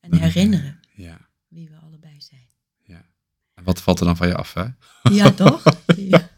En 0.00 0.10
Dan- 0.10 0.18
herinneren 0.20 0.80
ja, 0.94 1.28
wie 1.48 1.68
we 1.68 1.76
allebei 1.76 2.20
zijn. 2.20 2.48
ja. 2.82 3.08
En 3.54 3.64
wat 3.64 3.82
valt 3.82 4.00
er 4.00 4.06
dan 4.06 4.16
van 4.16 4.28
je 4.28 4.34
af, 4.36 4.54
hè? 4.54 4.66
Ja, 5.02 5.30
toch? 5.30 5.62
Ja. 5.96 6.30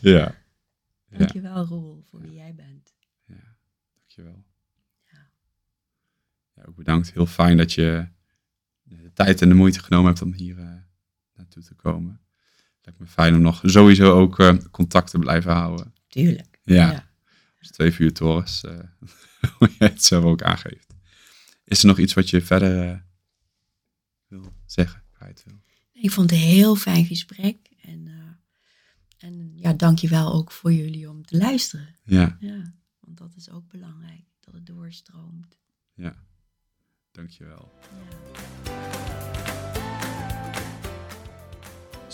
Ja. 0.00 0.42
Ja, 1.08 1.18
Dankjewel, 1.18 1.64
Roel, 1.64 2.02
voor 2.02 2.20
wie 2.20 2.32
jij 2.32 2.54
bent. 2.54 2.94
ja. 3.24 3.56
Dankjewel. 3.94 4.44
Ja. 5.12 5.30
Ja, 6.54 6.62
ook 6.64 6.76
bedankt. 6.76 7.12
Heel 7.12 7.26
fijn 7.26 7.56
dat 7.56 7.72
je 7.72 8.08
de 8.82 9.12
tijd 9.12 9.42
en 9.42 9.48
de 9.48 9.54
moeite 9.54 9.82
genomen 9.82 10.06
hebt 10.06 10.22
om 10.22 10.32
hier 10.32 10.58
eh, 10.58 10.74
naartoe 11.36 11.62
te 11.62 11.74
komen. 11.74 12.20
Lijkt 12.82 13.00
me 13.00 13.06
fijn 13.06 13.34
om 13.34 13.40
nog 13.40 13.60
sowieso 13.64 14.12
ook 14.12 14.38
eh, 14.38 14.54
contact 14.70 15.10
te 15.10 15.18
blijven 15.18 15.52
houden. 15.52 15.94
Tuurlijk. 16.08 16.58
Ja. 16.62 16.90
Ja. 16.90 17.08
Dus 17.58 17.70
twee 17.70 17.92
vuurtorens, 17.92 18.64
eh 18.64 18.78
hoe 19.58 19.70
jij 19.78 19.88
het 19.88 20.04
zelf 20.04 20.24
ook 20.24 20.42
aangeeft. 20.42 20.94
Is 21.64 21.80
er 21.80 21.86
nog 21.86 21.98
iets 21.98 22.14
wat 22.14 22.30
je 22.30 22.40
verder 22.40 22.88
eh, 22.90 22.98
wil 24.26 24.52
zeggen, 24.66 25.02
kwijt 25.12 25.42
wil? 25.46 25.60
Ik 25.92 26.10
vond 26.10 26.30
het 26.30 26.38
een 26.38 26.44
heel 26.46 26.76
fijn 26.76 27.04
gesprek. 27.06 27.56
En, 27.80 28.08
en 29.18 29.52
ja, 29.56 29.72
dankjewel 29.72 30.32
ook 30.32 30.50
voor 30.52 30.72
jullie 30.72 31.10
om 31.10 31.24
te 31.24 31.36
luisteren. 31.36 31.96
Ja, 32.04 32.36
Ja, 32.40 32.74
want 33.00 33.18
dat 33.18 33.34
is 33.36 33.50
ook 33.50 33.68
belangrijk, 33.68 34.24
dat 34.40 34.54
het 34.54 34.66
doorstroomt. 34.66 35.58
ja. 35.94 36.22
Dankjewel. 37.12 37.72
Ja. 37.82 38.43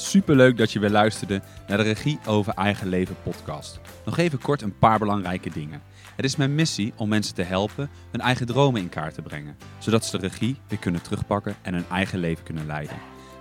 Superleuk 0.01 0.57
dat 0.57 0.73
je 0.73 0.79
weer 0.79 0.91
luisterde 0.91 1.43
naar 1.69 1.77
de 1.77 1.83
Regie 1.83 2.19
over 2.27 2.55
Eigen 2.55 2.89
Leven 2.89 3.17
podcast. 3.23 3.81
Nog 4.05 4.19
even 4.19 4.39
kort 4.39 4.63
een 4.63 4.79
paar 4.79 4.99
belangrijke 4.99 5.51
dingen. 5.51 5.83
Het 6.17 6.25
is 6.25 6.37
mijn 6.37 6.55
missie 6.55 6.93
om 6.97 7.09
mensen 7.09 7.35
te 7.35 7.43
helpen 7.43 7.91
hun 8.11 8.21
eigen 8.21 8.47
dromen 8.47 8.81
in 8.81 8.89
kaart 8.89 9.15
te 9.15 9.23
brengen, 9.23 9.57
zodat 9.79 10.05
ze 10.05 10.19
de 10.19 10.27
regie 10.27 10.57
weer 10.69 10.79
kunnen 10.79 11.03
terugpakken 11.03 11.55
en 11.63 11.75
hun 11.75 11.85
eigen 11.91 12.19
leven 12.19 12.45
kunnen 12.45 12.67
leiden. 12.67 12.97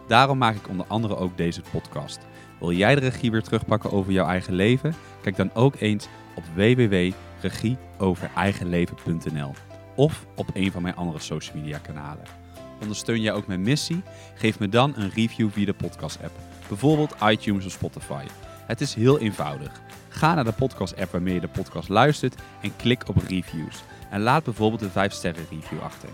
Daarom 0.07 0.37
maak 0.37 0.55
ik 0.55 0.69
onder 0.69 0.85
andere 0.87 1.15
ook 1.15 1.37
deze 1.37 1.61
podcast. 1.71 2.19
Wil 2.59 2.71
jij 2.71 2.95
de 2.95 3.01
regie 3.01 3.31
weer 3.31 3.43
terugpakken 3.43 3.91
over 3.91 4.11
jouw 4.11 4.27
eigen 4.27 4.53
leven? 4.53 4.95
Kijk 5.21 5.35
dan 5.35 5.53
ook 5.53 5.75
eens 5.79 6.07
op 6.35 6.43
www.regieovereigenleven.nl 6.55 9.53
of 9.95 10.25
op 10.35 10.49
een 10.53 10.71
van 10.71 10.81
mijn 10.81 10.95
andere 10.95 11.19
social 11.19 11.57
media 11.57 11.77
kanalen. 11.77 12.38
Ondersteun 12.81 13.21
jij 13.21 13.33
ook 13.33 13.47
mijn 13.47 13.61
missie? 13.61 14.01
Geef 14.35 14.59
me 14.59 14.69
dan 14.69 14.93
een 14.95 15.09
review 15.09 15.49
via 15.51 15.65
de 15.65 15.73
podcast 15.73 16.17
app, 16.23 16.37
bijvoorbeeld 16.67 17.15
iTunes 17.23 17.65
of 17.65 17.71
Spotify. 17.71 18.23
Het 18.65 18.81
is 18.81 18.93
heel 18.93 19.19
eenvoudig. 19.19 19.81
Ga 20.09 20.33
naar 20.33 20.43
de 20.43 20.51
podcast 20.51 20.97
app 20.97 21.11
waarmee 21.11 21.33
je 21.33 21.39
de 21.39 21.47
podcast 21.47 21.89
luistert 21.89 22.35
en 22.61 22.75
klik 22.75 23.07
op 23.07 23.17
reviews. 23.27 23.83
En 24.09 24.21
laat 24.21 24.43
bijvoorbeeld 24.43 24.81
een 24.81 24.89
5 24.89 25.13
sterren 25.13 25.45
review 25.49 25.81
achter. 25.81 26.09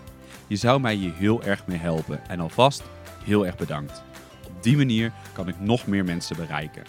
Je 0.46 0.56
zou 0.56 0.80
mij 0.80 0.94
hier 0.94 1.14
heel 1.14 1.42
erg 1.42 1.66
mee 1.66 1.78
helpen 1.78 2.28
en 2.28 2.40
alvast 2.40 2.82
heel 3.24 3.46
erg 3.46 3.56
bedankt. 3.56 4.02
Op 4.46 4.62
die 4.62 4.76
manier 4.76 5.12
kan 5.32 5.48
ik 5.48 5.60
nog 5.60 5.86
meer 5.86 6.04
mensen 6.04 6.36
bereiken. 6.36 6.82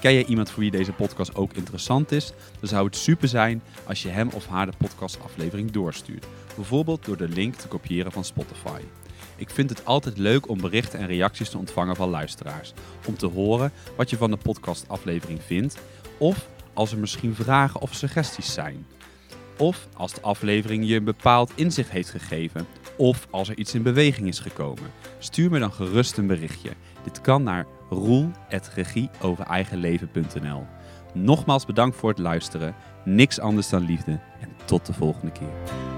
Ken 0.00 0.12
jij 0.12 0.24
iemand 0.24 0.50
voor 0.50 0.60
wie 0.60 0.70
deze 0.70 0.92
podcast 0.92 1.34
ook 1.34 1.52
interessant 1.52 2.12
is? 2.12 2.32
Dan 2.60 2.68
zou 2.68 2.86
het 2.86 2.96
super 2.96 3.28
zijn 3.28 3.62
als 3.86 4.02
je 4.02 4.08
hem 4.08 4.28
of 4.28 4.46
haar 4.46 4.66
de 4.66 4.76
podcastaflevering 4.78 5.70
doorstuurt. 5.70 6.26
Bijvoorbeeld 6.54 7.04
door 7.04 7.16
de 7.16 7.28
link 7.28 7.54
te 7.54 7.68
kopiëren 7.68 8.12
van 8.12 8.24
Spotify. 8.24 8.80
Ik 9.38 9.50
vind 9.50 9.70
het 9.70 9.84
altijd 9.84 10.18
leuk 10.18 10.48
om 10.48 10.60
berichten 10.60 10.98
en 10.98 11.06
reacties 11.06 11.50
te 11.50 11.58
ontvangen 11.58 11.96
van 11.96 12.08
luisteraars. 12.08 12.72
Om 13.06 13.16
te 13.16 13.26
horen 13.26 13.72
wat 13.96 14.10
je 14.10 14.16
van 14.16 14.30
de 14.30 14.36
podcastaflevering 14.36 15.42
vindt. 15.42 15.78
Of 16.18 16.48
als 16.72 16.92
er 16.92 16.98
misschien 16.98 17.34
vragen 17.34 17.80
of 17.80 17.94
suggesties 17.94 18.52
zijn. 18.52 18.86
Of 19.58 19.88
als 19.96 20.12
de 20.12 20.20
aflevering 20.20 20.88
je 20.88 20.96
een 20.96 21.04
bepaald 21.04 21.52
inzicht 21.54 21.90
heeft 21.90 22.10
gegeven. 22.10 22.66
Of 22.96 23.26
als 23.30 23.48
er 23.48 23.58
iets 23.58 23.74
in 23.74 23.82
beweging 23.82 24.28
is 24.28 24.38
gekomen. 24.38 24.90
Stuur 25.18 25.50
me 25.50 25.58
dan 25.58 25.72
gerust 25.72 26.16
een 26.16 26.26
berichtje. 26.26 26.70
Dit 27.04 27.20
kan 27.20 27.42
naar 27.42 27.66
roel.regieovereigenleven.nl 27.90 30.66
Nogmaals 31.14 31.66
bedankt 31.66 31.96
voor 31.96 32.08
het 32.08 32.18
luisteren. 32.18 32.74
Niks 33.04 33.40
anders 33.40 33.68
dan 33.68 33.84
liefde. 33.84 34.20
En 34.40 34.48
tot 34.64 34.86
de 34.86 34.92
volgende 34.92 35.32
keer. 35.32 35.97